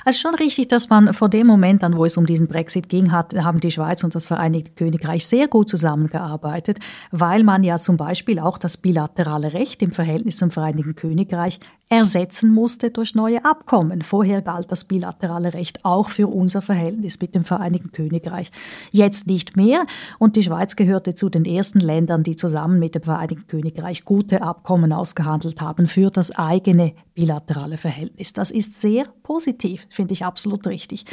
Also 0.05 0.21
schon 0.21 0.35
richtig, 0.35 0.69
dass 0.69 0.87
man 0.87 1.13
vor 1.13 1.27
dem 1.27 1.45
Moment 1.45 1.83
an, 1.83 1.97
wo 1.97 2.05
es 2.05 2.15
um 2.15 2.25
diesen 2.25 2.47
Brexit 2.47 2.87
ging, 2.87 3.11
hat, 3.11 3.35
haben 3.35 3.59
die 3.59 3.69
Schweiz 3.69 4.05
und 4.05 4.15
das 4.15 4.25
Vereinigte 4.25 4.71
Königreich 4.77 5.27
sehr 5.27 5.49
gut 5.49 5.69
zusammengearbeitet, 5.69 6.79
weil 7.11 7.43
man 7.43 7.65
ja 7.65 7.79
zum 7.79 7.97
Beispiel 7.97 8.39
auch 8.39 8.57
das 8.57 8.77
bilaterale 8.77 9.51
Recht 9.51 9.81
im 9.81 9.91
Verhältnis 9.91 10.37
zum 10.37 10.51
Vereinigten 10.51 10.95
Königreich 10.95 11.59
ersetzen 11.89 12.53
musste 12.53 12.91
durch 12.91 13.15
neue 13.15 13.45
Abkommen. 13.45 14.01
Vorher 14.01 14.41
galt 14.41 14.71
das 14.71 14.85
bilaterale 14.85 15.53
Recht 15.53 15.85
auch 15.85 16.09
für 16.09 16.27
unser 16.27 16.61
Verhältnis 16.61 17.19
mit 17.21 17.33
dem 17.33 17.45
Vereinigten 17.45 17.91
Königreich. 17.91 18.51
Jetzt 18.91 19.27
nicht 19.27 19.55
mehr 19.55 19.85
und 20.19 20.35
die 20.35 20.43
Schweiz 20.43 20.75
gehörte 20.75 21.15
zu 21.15 21.29
den 21.29 21.45
ersten 21.45 21.79
Ländern, 21.79 22.23
die 22.23 22.35
zusammen 22.35 22.79
mit 22.79 22.95
dem 22.95 23.03
Vereinigten 23.03 23.47
Königreich 23.47 23.96
gute 24.05 24.41
Abkommen 24.41 24.93
ausgehandelt 24.93 25.61
haben 25.61 25.87
für 25.87 26.09
das 26.11 26.31
eigene 26.31 26.93
bilaterale 27.17 27.77
Verhältnis. 27.77 28.31
Das 28.31 28.51
ist 28.51 28.79
sehr 28.79 29.05
positiv, 29.23 29.87
finde 29.89 30.13
ich 30.13 30.23
absolut 30.23 30.67
richtig. 30.67 31.03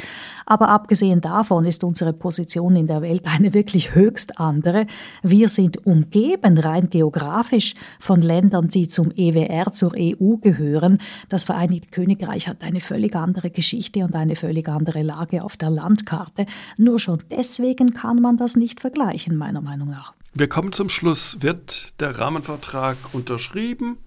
Aber 0.45 0.69
abgesehen 0.69 1.19
davon 1.19 1.65
ist 1.65 1.83
unsere 1.83 2.13
Position 2.13 2.75
in 2.75 2.85
der 2.85 3.01
Welt 3.01 3.23
eine 3.25 3.55
wirklich 3.55 3.95
höchst 3.95 4.39
andere. 4.39 4.85
Wir 5.23 5.49
sind 5.49 5.87
umgeben 5.87 6.59
rein 6.59 6.91
geografisch 6.91 7.73
von 7.99 8.21
Ländern, 8.21 8.69
die 8.69 8.87
zum 8.87 9.11
EWR, 9.15 9.73
zur 9.73 9.95
EU 9.97 10.35
gehören. 10.35 10.99
Das 11.27 11.43
Vereinigte 11.43 11.89
Königreich 11.89 12.47
hat 12.47 12.61
eine 12.61 12.81
völlig 12.81 13.15
andere 13.15 13.49
Geschichte 13.49 14.03
und 14.03 14.13
eine 14.13 14.35
völlig 14.35 14.69
andere 14.69 15.01
Lage 15.01 15.43
auf 15.43 15.57
der 15.57 15.71
Landkarte. 15.71 16.45
Nur 16.77 16.99
schon 16.99 17.23
deswegen 17.31 17.95
kann 17.95 18.21
man 18.21 18.37
das 18.37 18.55
nicht 18.55 18.79
vergleichen, 18.79 19.37
meiner 19.37 19.61
Meinung 19.61 19.89
nach. 19.89 20.13
Wir 20.35 20.47
kommen 20.49 20.71
zum 20.71 20.89
Schluss. 20.89 21.37
Wird 21.39 21.99
der 21.99 22.19
Rahmenvertrag 22.19 22.97
unterschrieben 23.13 23.97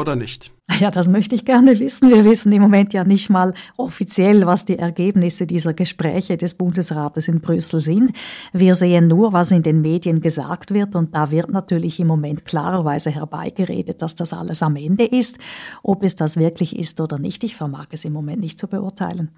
oder 0.00 0.16
nicht? 0.16 0.52
Ja, 0.78 0.90
das 0.90 1.08
möchte 1.08 1.34
ich 1.34 1.44
gerne 1.44 1.78
wissen. 1.78 2.08
Wir 2.08 2.24
wissen 2.24 2.52
im 2.52 2.62
Moment 2.62 2.94
ja 2.94 3.04
nicht 3.04 3.28
mal 3.28 3.52
offiziell, 3.76 4.46
was 4.46 4.64
die 4.64 4.78
Ergebnisse 4.78 5.46
dieser 5.46 5.74
Gespräche 5.74 6.36
des 6.36 6.54
Bundesrates 6.54 7.28
in 7.28 7.40
Brüssel 7.40 7.80
sind. 7.80 8.12
Wir 8.52 8.74
sehen 8.74 9.08
nur, 9.08 9.32
was 9.32 9.50
in 9.50 9.62
den 9.62 9.80
Medien 9.82 10.20
gesagt 10.20 10.72
wird 10.72 10.96
und 10.96 11.14
da 11.14 11.30
wird 11.30 11.50
natürlich 11.50 12.00
im 12.00 12.06
Moment 12.06 12.44
klarerweise 12.44 13.10
herbeigeredet, 13.10 14.00
dass 14.00 14.14
das 14.14 14.32
alles 14.32 14.62
am 14.62 14.76
Ende 14.76 15.04
ist. 15.04 15.38
Ob 15.82 16.02
es 16.02 16.16
das 16.16 16.36
wirklich 16.36 16.78
ist 16.78 17.00
oder 17.00 17.18
nicht, 17.18 17.44
ich 17.44 17.56
vermag 17.56 17.88
es 17.90 18.04
im 18.04 18.12
Moment 18.12 18.40
nicht 18.40 18.58
zu 18.58 18.68
beurteilen. 18.68 19.30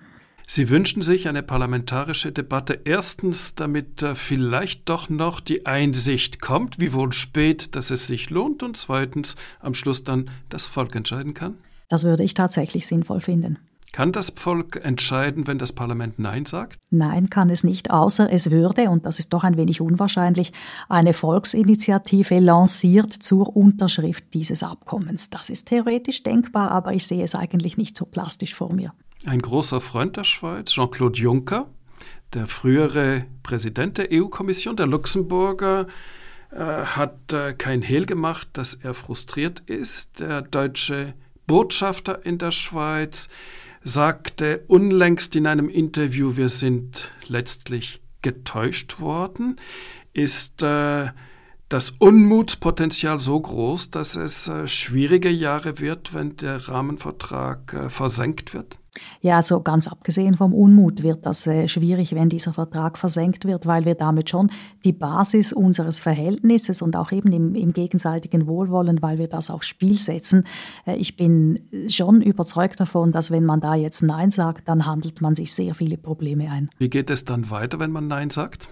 Sie 0.55 0.69
wünschen 0.69 1.01
sich 1.01 1.29
eine 1.29 1.43
parlamentarische 1.43 2.31
Debatte 2.31 2.79
erstens, 2.85 3.55
damit 3.55 4.03
äh, 4.03 4.15
vielleicht 4.15 4.87
doch 4.87 5.09
noch 5.09 5.41
die 5.41 5.65
Einsicht 5.65 6.43
kommt, 6.43 6.79
wie 6.79 6.93
wohl 6.93 7.15
spät, 7.15 7.75
dass 7.75 7.91
es 7.91 8.07
sich 8.07 8.29
lohnt, 8.29 8.63
und 8.63 8.77
zweitens 8.77 9.37
am 9.61 9.73
Schluss 9.73 10.05
dann 10.05 10.29
das 10.51 10.67
Volk 10.67 10.95
entscheiden 10.95 11.33
kann? 11.33 11.55
Das 11.89 12.05
würde 12.05 12.23
ich 12.23 12.35
tatsächlich 12.35 12.87
sinnvoll 12.87 13.23
finden. 13.23 13.61
Kann 13.93 14.11
das 14.11 14.33
Volk 14.35 14.83
entscheiden, 14.83 15.47
wenn 15.47 15.59
das 15.59 15.75
Parlament 15.75 16.19
Nein 16.19 16.47
sagt? 16.47 16.79
Nein, 16.91 17.29
kann 17.29 17.51
es 17.51 17.63
nicht, 17.63 17.91
außer 17.91 18.33
es 18.33 18.51
würde, 18.51 18.89
und 18.89 19.05
das 19.05 19.19
ist 19.19 19.35
doch 19.35 19.45
ein 19.45 19.59
wenig 19.59 19.83
unwahrscheinlich, 19.83 20.55
eine 20.89 21.13
Volksinitiative 21.13 22.39
lanciert 22.39 23.13
zur 23.13 23.55
Unterschrift 23.55 24.33
dieses 24.33 24.63
Abkommens. 24.63 25.29
Das 25.29 25.51
ist 25.51 25.69
theoretisch 25.69 26.23
denkbar, 26.23 26.71
aber 26.71 26.95
ich 26.95 27.07
sehe 27.07 27.23
es 27.23 27.35
eigentlich 27.35 27.77
nicht 27.77 27.95
so 27.95 28.07
plastisch 28.07 28.55
vor 28.55 28.73
mir. 28.73 28.95
Ein 29.27 29.43
großer 29.43 29.83
Freund 29.83 30.17
der 30.17 30.25
Schweiz, 30.25 30.71
Jean-Claude 30.71 31.21
Juncker, 31.21 31.67
der 32.33 32.47
frühere 32.47 33.27
Präsident 33.43 33.99
der 33.99 34.09
EU-Kommission, 34.11 34.75
der 34.75 34.87
Luxemburger, 34.87 35.87
äh, 36.51 36.57
hat 36.57 37.35
äh, 37.35 37.53
kein 37.53 37.83
Hehl 37.83 38.07
gemacht, 38.07 38.49
dass 38.55 38.73
er 38.73 38.95
frustriert 38.95 39.61
ist. 39.67 40.21
Der 40.21 40.41
deutsche 40.41 41.13
Botschafter 41.47 42.25
in 42.25 42.39
der 42.39 42.53
Schweiz 42.53 43.29
sagte 43.85 44.65
unlängst 44.69 45.37
in 45.37 45.47
einem 45.47 45.69
Interview, 45.69 46.37
wir 46.37 46.49
sind 46.49 47.13
letztlich 47.27 48.03
getäuscht 48.23 49.01
worden. 49.01 49.57
Ist 50.13 50.63
äh, 50.63 51.11
das 51.69 51.91
Unmutspotenzial 51.91 53.19
so 53.19 53.41
groß, 53.41 53.91
dass 53.91 54.15
es 54.17 54.47
äh, 54.49 54.69
schwierige 54.69 55.31
Jahre 55.31 55.79
wird, 55.79 56.15
wenn 56.15 56.37
der 56.37 56.69
Rahmenvertrag 56.69 57.73
äh, 57.73 57.89
versenkt 57.89 58.55
wird? 58.55 58.79
Ja, 59.23 59.37
also 59.37 59.61
ganz 59.61 59.89
abgesehen 59.89 60.37
vom 60.37 60.53
Unmut 60.53 61.03
wird 61.03 61.25
das 61.25 61.47
äh, 61.47 61.67
schwierig, 61.67 62.15
wenn 62.15 62.29
dieser 62.29 62.53
Vertrag 62.53 62.99
versenkt 62.99 63.47
wird, 63.47 63.67
weil 63.67 63.87
wir 63.87 63.95
damit 63.95 64.29
schon 64.29 64.51
die 64.85 64.93
Basis 64.93 65.53
unseres 65.53 65.99
Verhältnisses 65.99 66.83
und 66.83 66.97
auch 66.97 67.11
eben 67.11 67.33
im, 67.33 67.55
im 67.55 67.73
gegenseitigen 67.73 68.47
Wohlwollen, 68.47 69.01
weil 69.01 69.19
wir 69.19 69.29
das 69.29 69.51
aufs 69.51 69.67
Spiel 69.67 69.97
setzen. 69.97 70.45
Äh, 70.85 70.97
ich 70.97 71.17
bin 71.17 71.61
schon 71.89 72.21
überzeugt 72.21 72.81
davon, 72.81 73.13
dass 73.13 73.31
wenn 73.31 73.45
man 73.45 73.61
da 73.61 73.75
jetzt 73.75 74.03
Nein 74.03 74.31
sagt, 74.31 74.69
dann 74.69 74.85
handelt 74.85 75.23
man 75.23 75.35
sich 75.35 75.55
sehr 75.55 75.75
viele 75.75 75.97
Probleme 75.97 76.51
ein. 76.51 76.69
Wie 76.79 76.91
geht 76.91 77.09
es 77.09 77.25
dann 77.25 77.51
weiter, 77.51 77.81
wenn 77.81 77.93
man 77.93 78.09
Nein 78.09 78.29
sagt? 78.29 78.69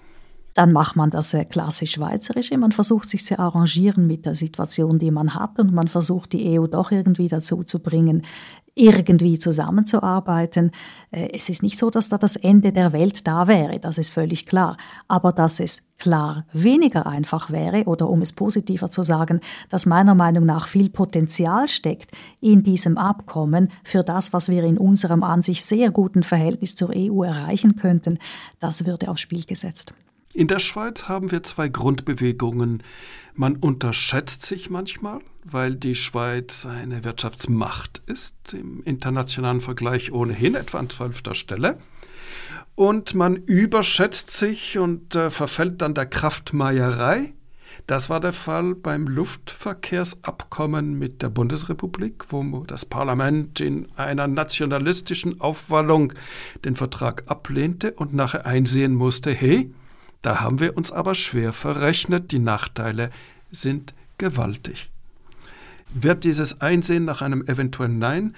dann 0.55 0.73
macht 0.73 0.97
man 0.97 1.11
das 1.11 1.37
klassisch 1.49 1.93
schweizerisch. 1.93 2.51
Man 2.51 2.73
versucht 2.73 3.09
sich 3.09 3.25
zu 3.25 3.39
arrangieren 3.39 4.07
mit 4.07 4.27
der 4.27 4.35
Situation, 4.35 4.99
die 4.99 5.11
man 5.11 5.35
hat 5.35 5.59
und 5.59 5.73
man 5.73 5.89
versucht 5.89 6.33
die 6.33 6.59
EU 6.59 6.67
doch 6.67 6.91
irgendwie 6.91 7.29
dazu 7.29 7.63
zu 7.63 7.79
bringen, 7.79 8.23
irgendwie 8.81 9.39
zusammenzuarbeiten. 9.39 10.73
Äh, 11.11 11.29
es 11.33 11.49
ist 11.49 11.63
nicht 11.63 11.79
so, 11.79 11.91
dass 11.91 12.09
da 12.09 12.19
das 12.19 12.37
Ende 12.37 12.73
der 12.73 12.93
Welt 12.93 13.27
da 13.27 13.47
wäre, 13.47 13.79
das 13.79 13.99
ist 13.99 14.11
völlig 14.11 14.47
klar. 14.47 14.77
Aber 15.07 15.33
dass 15.33 15.61
es 15.61 15.83
klar 15.99 16.47
weniger 16.53 17.07
einfach 17.07 17.51
wäre, 17.51 17.85
oder 17.85 18.09
um 18.09 18.23
es 18.23 18.33
positiver 18.33 18.91
zu 18.91 19.03
sagen, 19.03 19.41
dass 19.69 19.87
meiner 19.87 20.15
Meinung 20.15 20.47
nach 20.47 20.67
viel 20.67 20.89
Potenzial 20.89 21.69
steckt 21.69 22.13
in 22.41 22.63
diesem 22.63 22.97
Abkommen 22.97 23.71
für 23.85 24.03
das, 24.03 24.33
was 24.33 24.49
wir 24.49 24.65
in 24.65 24.79
unserem 24.79 25.23
an 25.23 25.43
sich 25.43 25.65
sehr 25.65 25.91
guten 25.91 26.23
Verhältnis 26.23 26.75
zur 26.75 26.91
EU 26.95 27.23
erreichen 27.23 27.77
könnten, 27.77 28.19
das 28.59 28.87
würde 28.87 29.09
aufs 29.09 29.21
Spiel 29.21 29.45
gesetzt. 29.45 29.93
In 30.33 30.47
der 30.47 30.61
Schweiz 30.61 31.09
haben 31.09 31.33
wir 31.33 31.43
zwei 31.43 31.69
Grundbewegungen. 31.69 32.85
Man 33.35 33.57
unterschätzt 33.57 34.43
sich 34.43 34.71
manchmal, 34.71 35.21
weil 35.45 35.75
die 35.75 35.95
Schweiz 35.95 36.67
eine 36.67 37.05
Wirtschaftsmacht 37.05 38.03
ist, 38.07 38.55
im 38.55 38.83
internationalen 38.85 39.61
Vergleich 39.61 40.13
ohnehin 40.13 40.55
etwa 40.55 40.79
an 40.79 40.91
zwölfter 40.91 41.35
Stelle. 41.35 41.79
Und 42.75 43.15
man 43.15 43.37
überschätzt 43.37 44.31
sich 44.31 44.79
und 44.79 45.15
äh, 45.15 45.31
verfällt 45.31 45.83
dann 45.83 45.95
der 45.95 46.07
Kraftmeierei. 46.07 47.35
Das 47.87 48.09
war 48.09 48.21
der 48.21 48.33
Fall 48.33 48.75
beim 48.75 49.07
Luftverkehrsabkommen 49.07 50.99
mit 50.99 51.23
der 51.23 51.29
Bundesrepublik, 51.29 52.25
wo 52.31 52.65
das 52.67 52.85
Parlament 52.85 53.61
in 53.61 53.89
einer 53.97 54.29
nationalistischen 54.29 55.41
Aufwallung 55.41 56.13
den 56.65 56.77
Vertrag 56.77 57.25
ablehnte 57.27 57.93
und 57.93 58.15
nachher 58.15 58.47
einsehen 58.47 58.95
musste, 58.95 59.33
hey, 59.33 59.73
da 60.23 60.41
haben 60.41 60.61
wir 60.61 60.77
uns 60.77 60.93
aber 60.93 61.15
schwer 61.15 61.53
verrechnet, 61.53 62.33
die 62.33 62.39
Nachteile 62.39 63.11
sind 63.51 63.95
gewaltig. 64.19 64.91
Wird 65.93 66.25
dieses 66.25 66.61
Einsehen 66.61 67.05
nach 67.05 67.23
einem 67.23 67.47
eventuellen 67.47 67.99
Nein 67.99 68.35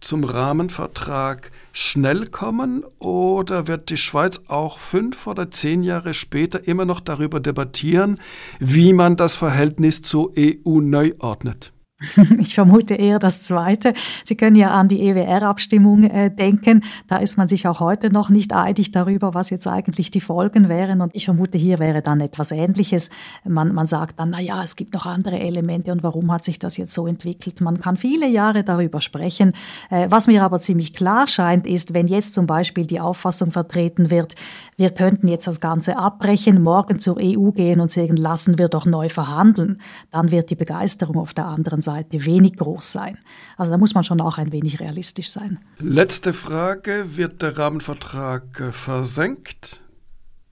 zum 0.00 0.24
Rahmenvertrag 0.24 1.50
schnell 1.72 2.26
kommen 2.26 2.84
oder 2.98 3.66
wird 3.66 3.90
die 3.90 3.96
Schweiz 3.96 4.42
auch 4.48 4.78
fünf 4.78 5.26
oder 5.26 5.50
zehn 5.50 5.82
Jahre 5.82 6.14
später 6.14 6.66
immer 6.66 6.84
noch 6.84 7.00
darüber 7.00 7.38
debattieren, 7.38 8.18
wie 8.58 8.92
man 8.92 9.16
das 9.16 9.36
Verhältnis 9.36 10.02
zur 10.02 10.32
EU 10.38 10.80
neu 10.80 11.12
ordnet? 11.18 11.72
Ich 12.38 12.54
vermute 12.54 12.94
eher 12.94 13.18
das 13.18 13.42
Zweite. 13.42 13.92
Sie 14.24 14.36
können 14.36 14.56
ja 14.56 14.70
an 14.70 14.88
die 14.88 15.00
EWR-Abstimmung 15.08 16.04
äh, 16.04 16.30
denken. 16.30 16.84
Da 17.08 17.18
ist 17.18 17.36
man 17.36 17.48
sich 17.48 17.68
auch 17.68 17.80
heute 17.80 18.10
noch 18.10 18.30
nicht 18.30 18.52
einig 18.52 18.90
darüber, 18.90 19.34
was 19.34 19.50
jetzt 19.50 19.66
eigentlich 19.66 20.10
die 20.10 20.20
Folgen 20.20 20.68
wären. 20.68 21.00
Und 21.00 21.14
ich 21.14 21.26
vermute, 21.26 21.58
hier 21.58 21.78
wäre 21.78 22.02
dann 22.02 22.20
etwas 22.20 22.52
Ähnliches. 22.52 23.10
Man, 23.44 23.74
man 23.74 23.86
sagt 23.86 24.18
dann, 24.18 24.30
na 24.30 24.40
ja, 24.40 24.62
es 24.62 24.76
gibt 24.76 24.94
noch 24.94 25.06
andere 25.06 25.38
Elemente 25.38 25.92
und 25.92 26.02
warum 26.02 26.32
hat 26.32 26.44
sich 26.44 26.58
das 26.58 26.76
jetzt 26.76 26.92
so 26.92 27.06
entwickelt? 27.06 27.60
Man 27.60 27.80
kann 27.80 27.96
viele 27.96 28.28
Jahre 28.28 28.64
darüber 28.64 29.00
sprechen. 29.00 29.52
Äh, 29.90 30.06
was 30.10 30.26
mir 30.26 30.42
aber 30.42 30.60
ziemlich 30.60 30.94
klar 30.94 31.26
scheint, 31.26 31.66
ist, 31.66 31.94
wenn 31.94 32.06
jetzt 32.06 32.34
zum 32.34 32.46
Beispiel 32.46 32.86
die 32.86 33.00
Auffassung 33.00 33.50
vertreten 33.50 34.10
wird, 34.10 34.34
wir 34.76 34.90
könnten 34.90 35.28
jetzt 35.28 35.46
das 35.46 35.60
Ganze 35.60 35.98
abbrechen, 35.98 36.62
morgen 36.62 36.98
zur 36.98 37.18
EU 37.20 37.50
gehen 37.50 37.80
und 37.80 37.92
sagen, 37.92 38.16
lassen 38.16 38.58
wir 38.58 38.68
doch 38.68 38.86
neu 38.86 39.08
verhandeln, 39.08 39.80
dann 40.10 40.30
wird 40.30 40.50
die 40.50 40.54
Begeisterung 40.56 41.18
auf 41.18 41.34
der 41.34 41.46
anderen 41.46 41.80
Seite 41.80 41.89
Seite 41.90 42.24
wenig 42.24 42.56
groß 42.56 42.92
sein. 42.92 43.18
Also 43.56 43.72
da 43.72 43.78
muss 43.78 43.94
man 43.94 44.04
schon 44.04 44.20
auch 44.20 44.38
ein 44.38 44.52
wenig 44.52 44.80
realistisch 44.80 45.30
sein. 45.30 45.58
Letzte 45.78 46.32
Frage, 46.32 47.16
wird 47.16 47.42
der 47.42 47.58
Rahmenvertrag 47.58 48.60
äh, 48.60 48.72
versenkt? 48.72 49.80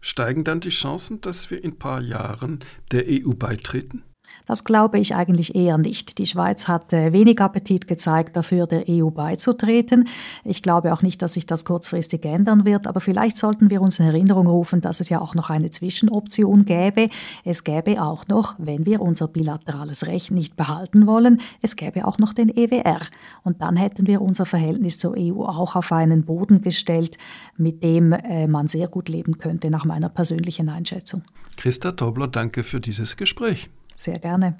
Steigen 0.00 0.44
dann 0.44 0.60
die 0.60 0.70
Chancen, 0.70 1.20
dass 1.20 1.50
wir 1.50 1.62
in 1.62 1.72
ein 1.72 1.78
paar 1.78 2.00
Jahren 2.00 2.60
der 2.92 3.04
EU 3.08 3.34
beitreten? 3.34 4.02
Das 4.48 4.64
glaube 4.64 4.98
ich 4.98 5.14
eigentlich 5.14 5.54
eher 5.54 5.76
nicht. 5.76 6.16
Die 6.16 6.26
Schweiz 6.26 6.68
hat 6.68 6.94
äh, 6.94 7.12
wenig 7.12 7.38
Appetit 7.38 7.86
gezeigt, 7.86 8.34
dafür 8.34 8.66
der 8.66 8.84
EU 8.88 9.10
beizutreten. 9.10 10.08
Ich 10.42 10.62
glaube 10.62 10.94
auch 10.94 11.02
nicht, 11.02 11.20
dass 11.20 11.34
sich 11.34 11.44
das 11.44 11.66
kurzfristig 11.66 12.24
ändern 12.24 12.64
wird, 12.64 12.86
aber 12.86 13.00
vielleicht 13.00 13.36
sollten 13.36 13.68
wir 13.68 13.82
uns 13.82 13.98
in 13.98 14.06
Erinnerung 14.06 14.46
rufen, 14.46 14.80
dass 14.80 15.00
es 15.00 15.10
ja 15.10 15.20
auch 15.20 15.34
noch 15.34 15.50
eine 15.50 15.70
Zwischenoption 15.70 16.64
gäbe. 16.64 17.10
Es 17.44 17.62
gäbe 17.62 18.02
auch 18.02 18.26
noch, 18.26 18.54
wenn 18.56 18.86
wir 18.86 19.02
unser 19.02 19.28
bilaterales 19.28 20.06
Recht 20.06 20.30
nicht 20.30 20.56
behalten 20.56 21.06
wollen, 21.06 21.42
es 21.60 21.76
gäbe 21.76 22.06
auch 22.06 22.16
noch 22.16 22.32
den 22.32 22.48
EWR. 22.48 23.00
Und 23.44 23.60
dann 23.60 23.76
hätten 23.76 24.06
wir 24.06 24.22
unser 24.22 24.46
Verhältnis 24.46 24.96
zur 24.96 25.14
EU 25.18 25.42
auch 25.42 25.76
auf 25.76 25.92
einen 25.92 26.24
Boden 26.24 26.62
gestellt, 26.62 27.18
mit 27.58 27.82
dem 27.82 28.14
äh, 28.14 28.48
man 28.48 28.68
sehr 28.68 28.88
gut 28.88 29.10
leben 29.10 29.36
könnte, 29.36 29.70
nach 29.70 29.84
meiner 29.84 30.08
persönlichen 30.08 30.70
Einschätzung. 30.70 31.22
Christa 31.58 31.92
Tobler, 31.92 32.28
danke 32.28 32.64
für 32.64 32.80
dieses 32.80 33.18
Gespräch. 33.18 33.68
Sehr 33.98 34.20
gerne. 34.20 34.56